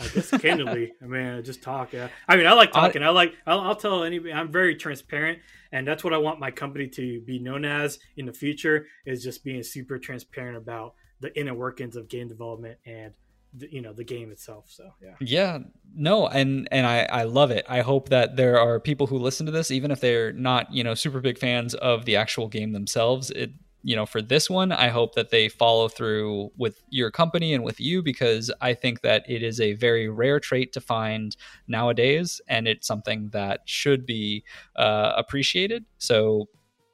I 0.02 0.08
guess 0.08 0.32
candidly, 0.32 0.94
I 1.02 1.06
mean, 1.06 1.44
just 1.44 1.62
talk. 1.62 1.94
Yeah. 1.94 2.10
I 2.28 2.36
mean, 2.36 2.48
I 2.48 2.54
like 2.54 2.72
talking. 2.72 3.04
I, 3.04 3.08
I 3.08 3.10
like. 3.10 3.34
I'll, 3.46 3.60
I'll 3.62 3.76
tell 3.76 4.04
anybody. 4.04 4.34
I'm 4.34 4.52
very 4.52 4.76
transparent, 4.76 5.40
and 5.72 5.88
that's 5.88 6.04
what 6.04 6.14
I 6.14 6.18
want 6.18 6.40
my 6.40 6.52
company 6.52 6.88
to 6.88 7.22
be 7.22 7.40
known 7.40 7.66
as 7.66 8.00
in 8.18 8.26
the 8.26 8.34
future. 8.34 8.88
Is 9.06 9.24
just 9.24 9.44
being 9.44 9.64
super 9.64 10.00
transparent 10.00 10.58
about 10.58 10.96
the 11.20 11.38
inner 11.40 11.54
workings 11.54 11.96
of 11.96 12.10
game 12.10 12.28
development 12.28 12.78
and 12.86 13.14
the, 13.54 13.72
you 13.72 13.82
know 13.82 13.94
the 13.94 14.04
game 14.04 14.32
itself 14.32 14.66
so 14.70 14.92
yeah 15.02 15.16
yeah 15.20 15.60
no 15.94 16.28
and 16.28 16.68
and 16.72 16.88
i 16.88 17.04
i 17.12 17.24
love 17.24 17.52
it 17.52 17.66
i 17.68 17.82
hope 17.82 18.10
that 18.10 18.38
there 18.38 18.58
are 18.60 18.80
people 18.80 19.08
who 19.08 19.18
listen 19.18 19.46
to 19.46 19.52
this 19.52 19.72
even 19.72 19.92
if 19.92 20.00
they're 20.00 20.32
not 20.34 20.72
you 20.74 20.84
know 20.84 20.94
super 20.94 21.20
big 21.20 21.38
fans 21.38 21.74
of 21.76 22.06
the 22.06 22.16
actual 22.16 22.48
game 22.48 22.72
themselves 22.72 23.30
it 23.32 23.52
you 23.84 23.96
know 23.96 24.06
for 24.06 24.22
this 24.22 24.50
one 24.50 24.72
i 24.72 24.90
hope 24.90 25.16
that 25.16 25.30
they 25.32 25.50
follow 25.50 25.88
through 25.88 26.52
with 26.58 26.84
your 26.90 27.10
company 27.10 27.54
and 27.54 27.64
with 27.64 27.80
you 27.80 28.02
because 28.02 28.52
i 28.62 28.74
think 28.74 29.02
that 29.02 29.24
it 29.28 29.42
is 29.44 29.60
a 29.60 29.74
very 29.74 30.08
rare 30.08 30.40
trait 30.40 30.72
to 30.74 30.82
find 30.82 31.36
nowadays 31.68 32.42
and 32.48 32.68
it's 32.68 32.88
something 32.88 33.30
that 33.30 33.62
should 33.66 34.06
be 34.06 34.44
uh, 34.76 35.14
appreciated. 35.18 35.86
So 35.98 36.50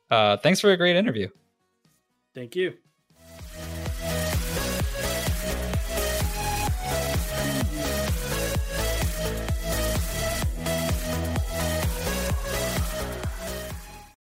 uh, 0.10 0.38
thanks 0.38 0.60
for 0.60 0.72
a 0.72 0.78
great 0.78 0.96
interview. 0.96 1.30
Thank 2.34 2.56
you 2.56 2.74